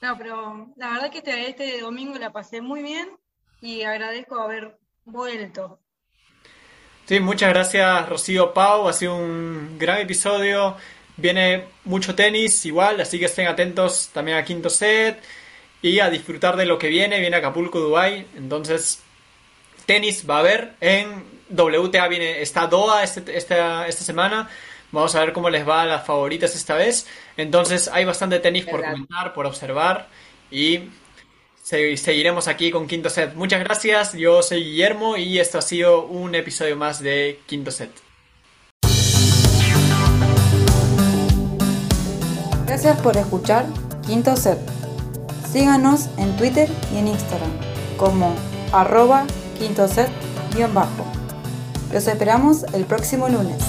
no, 0.00 0.16
pero 0.16 0.72
la 0.76 0.90
verdad 0.90 1.10
que 1.10 1.18
este, 1.18 1.48
este 1.48 1.80
domingo 1.80 2.16
la 2.20 2.32
pasé 2.32 2.60
muy 2.60 2.84
bien 2.84 3.10
y 3.60 3.82
agradezco 3.82 4.38
haber 4.38 4.78
vuelto. 5.04 5.80
Sí, 7.06 7.18
muchas 7.18 7.48
gracias 7.48 8.08
Rocío 8.08 8.54
Pau, 8.54 8.86
ha 8.86 8.92
sido 8.92 9.16
un 9.16 9.76
gran 9.76 9.98
episodio, 9.98 10.76
viene 11.16 11.66
mucho 11.84 12.14
tenis 12.14 12.64
igual, 12.64 13.00
así 13.00 13.18
que 13.18 13.24
estén 13.24 13.48
atentos 13.48 14.10
también 14.12 14.38
a 14.38 14.44
Quinto 14.44 14.70
Set 14.70 15.20
y 15.82 16.00
a 16.00 16.10
disfrutar 16.10 16.56
de 16.56 16.66
lo 16.66 16.78
que 16.78 16.88
viene. 16.88 17.20
Viene 17.20 17.36
Acapulco, 17.36 17.80
Dubai. 17.80 18.26
Entonces, 18.36 19.00
tenis 19.86 20.28
va 20.28 20.36
a 20.36 20.40
haber. 20.40 20.74
En 20.80 21.24
WTA 21.50 22.08
viene, 22.08 22.42
está 22.42 22.66
Doha 22.66 23.02
este, 23.02 23.36
esta, 23.36 23.86
esta 23.86 24.04
semana. 24.04 24.48
Vamos 24.92 25.14
a 25.14 25.20
ver 25.20 25.32
cómo 25.32 25.50
les 25.50 25.68
va 25.68 25.82
a 25.82 25.86
las 25.86 26.06
favoritas 26.06 26.54
esta 26.54 26.74
vez. 26.74 27.06
Entonces, 27.36 27.88
hay 27.92 28.04
bastante 28.04 28.38
tenis 28.38 28.64
por 28.64 28.82
comentar, 28.82 29.32
por 29.34 29.46
observar. 29.46 30.08
Y 30.50 30.90
seguiremos 31.62 32.48
aquí 32.48 32.70
con 32.70 32.86
Quinto 32.86 33.10
Set. 33.10 33.34
Muchas 33.34 33.60
gracias. 33.60 34.12
Yo 34.12 34.42
soy 34.42 34.62
Guillermo 34.62 35.16
y 35.16 35.38
esto 35.38 35.58
ha 35.58 35.62
sido 35.62 36.06
un 36.06 36.34
episodio 36.34 36.76
más 36.76 37.00
de 37.00 37.40
Quinto 37.46 37.70
Set. 37.70 37.90
Gracias 42.66 43.00
por 43.00 43.16
escuchar 43.16 43.66
Quinto 44.06 44.36
Set. 44.36 44.85
Síganos 45.50 46.08
en 46.16 46.36
Twitter 46.36 46.68
y 46.92 46.98
en 46.98 47.08
Instagram 47.08 47.50
como 47.96 48.34
arroba 48.72 49.24
quintoset-bajo. 49.58 51.04
Los 51.92 52.06
esperamos 52.08 52.64
el 52.74 52.84
próximo 52.84 53.28
lunes. 53.28 53.62